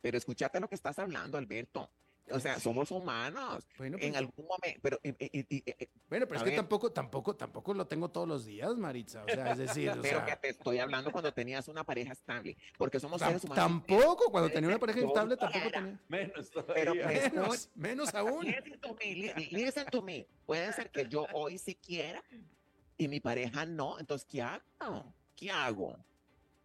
Pero 0.00 0.16
escúchate 0.16 0.60
lo 0.60 0.68
que 0.68 0.76
estás 0.76 0.96
hablando, 1.00 1.38
Alberto. 1.38 1.90
O 2.30 2.40
sea, 2.40 2.58
somos 2.58 2.90
humanos. 2.90 3.64
Bueno, 3.78 3.96
en 4.00 4.12
pues, 4.12 4.16
algún 4.16 4.46
momento, 4.46 4.80
pero 4.82 5.00
eh, 5.02 5.14
eh, 5.18 5.46
eh, 5.50 5.88
bueno, 6.08 6.26
pero 6.26 6.40
es 6.40 6.44
que 6.44 6.56
tampoco, 6.56 6.92
tampoco, 6.92 7.36
tampoco 7.36 7.74
lo 7.74 7.86
tengo 7.86 8.10
todos 8.10 8.28
los 8.28 8.44
días, 8.44 8.76
Maritza. 8.76 9.24
O 9.24 9.28
sea, 9.28 9.52
es 9.52 9.58
decir, 9.58 9.92
pero 10.02 10.24
que 10.24 10.36
te 10.36 10.48
estoy 10.50 10.78
hablando 10.78 11.10
cuando 11.10 11.32
tenías 11.32 11.68
una 11.68 11.84
pareja 11.84 12.12
estable, 12.12 12.56
porque 12.76 13.00
somos 13.00 13.20
seres 13.20 13.44
humanos. 13.44 13.64
Tampoco, 13.64 14.30
cuando 14.30 14.50
tenía 14.50 14.68
una 14.68 14.78
pareja 14.78 15.00
estable, 15.06 15.36
tampoco 15.36 15.70
tenía. 15.70 16.00
Menos 16.08 16.50
Pero 16.74 16.94
menos, 16.94 17.70
menos 17.74 18.14
aún. 18.14 18.46
Listen 18.46 18.80
to, 18.80 18.94
me, 18.94 19.48
listen 19.50 19.86
to 19.86 20.02
me. 20.02 20.26
Puede 20.46 20.72
ser 20.72 20.90
que 20.90 21.06
yo 21.08 21.26
hoy 21.32 21.58
sí 21.58 21.74
quiera 21.74 22.22
y 22.96 23.08
mi 23.08 23.20
pareja 23.20 23.64
no. 23.64 23.98
Entonces, 23.98 24.26
¿qué 24.28 24.42
hago? 24.42 25.14
¿Qué 25.34 25.50
hago? 25.50 25.96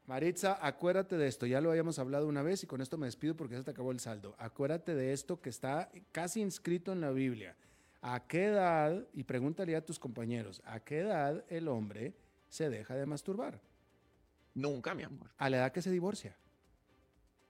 Maritza, 0.06 0.58
acuérdate 0.66 1.18
de 1.18 1.28
esto, 1.28 1.46
ya 1.46 1.62
lo 1.62 1.70
habíamos 1.70 1.98
hablado 1.98 2.28
una 2.28 2.42
vez 2.42 2.62
y 2.64 2.68
con 2.68 2.82
esto 2.82 2.98
me 2.98 3.06
despido 3.06 3.38
porque 3.38 3.56
se 3.56 3.64
te 3.64 3.72
acabó 3.72 3.92
el 3.92 4.02
saldo. 4.02 4.36
Acuérdate 4.38 4.96
de 4.96 5.14
esto 5.14 5.40
que 5.40 5.50
está 5.50 5.90
casi 6.12 6.42
inscrito 6.42 6.92
en 6.92 7.00
la 7.00 7.12
Biblia. 7.12 7.56
¿A 8.02 8.28
qué 8.28 8.48
edad, 8.48 9.08
y 9.14 9.24
pregúntale 9.24 9.78
a 9.78 9.86
tus 9.86 9.98
compañeros, 9.98 10.62
a 10.66 10.82
qué 10.82 11.00
edad 11.00 11.46
el 11.48 11.70
hombre 11.70 12.14
se 12.50 12.70
deja 12.70 12.96
de 12.96 13.06
masturbar? 13.06 13.62
Nunca, 14.54 14.94
mi 14.94 15.04
amor. 15.04 15.32
A 15.38 15.50
la 15.50 15.58
edad 15.58 15.72
que 15.72 15.82
se 15.82 15.90
divorcia. 15.90 16.36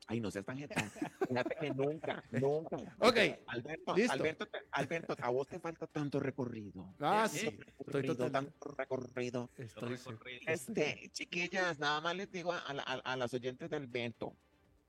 Ay, 0.07 0.19
no 0.19 0.29
seas 0.29 0.45
tan 0.45 0.57
Fíjate 0.57 1.55
que 1.59 1.73
nunca, 1.73 2.23
nunca. 2.31 2.77
Ok. 2.99 3.17
Alberto, 3.47 3.93
Alberto, 4.09 4.47
Alberto, 4.71 5.15
a 5.21 5.29
vos 5.29 5.47
te 5.47 5.59
falta 5.59 5.87
tanto 5.87 6.19
recorrido. 6.19 6.93
Ah, 6.99 7.27
sí. 7.29 7.57
Estoy 7.79 8.05
total... 8.05 8.31
Tanto 8.31 8.75
recorrido. 8.75 9.49
Estoy 9.57 9.97
Este, 10.45 11.09
chiquillas, 11.11 11.79
nada 11.79 12.01
más 12.01 12.15
les 12.15 12.31
digo 12.31 12.51
a, 12.51 12.59
a, 12.59 13.15
las 13.15 13.33
oyentes 13.33 13.69
del 13.69 13.83
Alberto, 13.83 14.35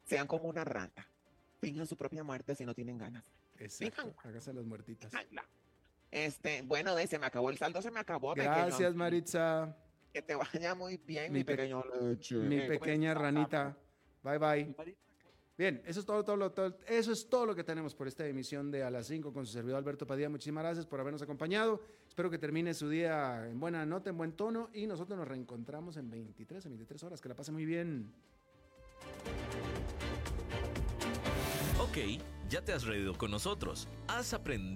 sean 0.04 0.26
como 0.26 0.48
una 0.48 0.64
rata. 0.64 1.06
Finjan 1.60 1.86
su 1.86 1.96
propia 1.96 2.24
muerte 2.24 2.54
si 2.54 2.64
no 2.64 2.74
tienen 2.74 2.98
ganas. 2.98 3.24
Exacto. 3.58 4.14
Hágase 4.24 4.52
las 4.52 4.64
muertitas. 4.64 5.12
Este, 6.10 6.62
bueno, 6.62 6.96
se 7.06 7.18
me 7.18 7.26
acabó 7.26 7.50
el 7.50 7.58
saldo, 7.58 7.80
se 7.82 7.90
me 7.90 8.00
acabó. 8.00 8.34
Gracias, 8.34 8.94
Maritza. 8.94 9.76
Que 10.12 10.22
te 10.22 10.34
vaya 10.34 10.74
muy 10.74 10.96
bien, 10.96 11.32
mi, 11.32 11.42
pequeño 11.42 11.82
Mi 12.30 12.60
pequeña 12.68 13.14
ranita. 13.14 13.76
Bye, 14.22 14.38
bye. 14.38 14.94
Bien, 15.56 15.80
eso 15.86 16.00
es 16.00 16.06
todo, 16.06 16.24
todo, 16.24 16.50
todo, 16.50 16.76
eso 16.88 17.12
es 17.12 17.28
todo 17.28 17.46
lo 17.46 17.54
que 17.54 17.62
tenemos 17.62 17.94
por 17.94 18.08
esta 18.08 18.26
emisión 18.26 18.72
de 18.72 18.82
A 18.82 18.90
las 18.90 19.06
5 19.06 19.32
con 19.32 19.46
su 19.46 19.52
servidor 19.52 19.78
Alberto 19.78 20.04
Padilla. 20.04 20.28
Muchísimas 20.28 20.64
gracias 20.64 20.84
por 20.84 20.98
habernos 20.98 21.22
acompañado. 21.22 21.80
Espero 22.08 22.28
que 22.28 22.38
termine 22.38 22.74
su 22.74 22.88
día 22.88 23.48
en 23.48 23.60
buena 23.60 23.86
nota, 23.86 24.10
en 24.10 24.16
buen 24.16 24.32
tono 24.32 24.68
y 24.72 24.88
nosotros 24.88 25.16
nos 25.16 25.28
reencontramos 25.28 25.96
en 25.96 26.10
23, 26.10 26.66
en 26.66 26.72
23 26.72 27.02
horas. 27.04 27.20
Que 27.20 27.28
la 27.28 27.36
pase 27.36 27.52
muy 27.52 27.64
bien. 27.64 28.12
Ok, 31.80 31.98
ya 32.48 32.60
te 32.64 32.72
has 32.72 32.82
reído 32.82 33.16
con 33.16 33.30
nosotros. 33.30 33.86
Has 34.08 34.34
aprendido. 34.34 34.72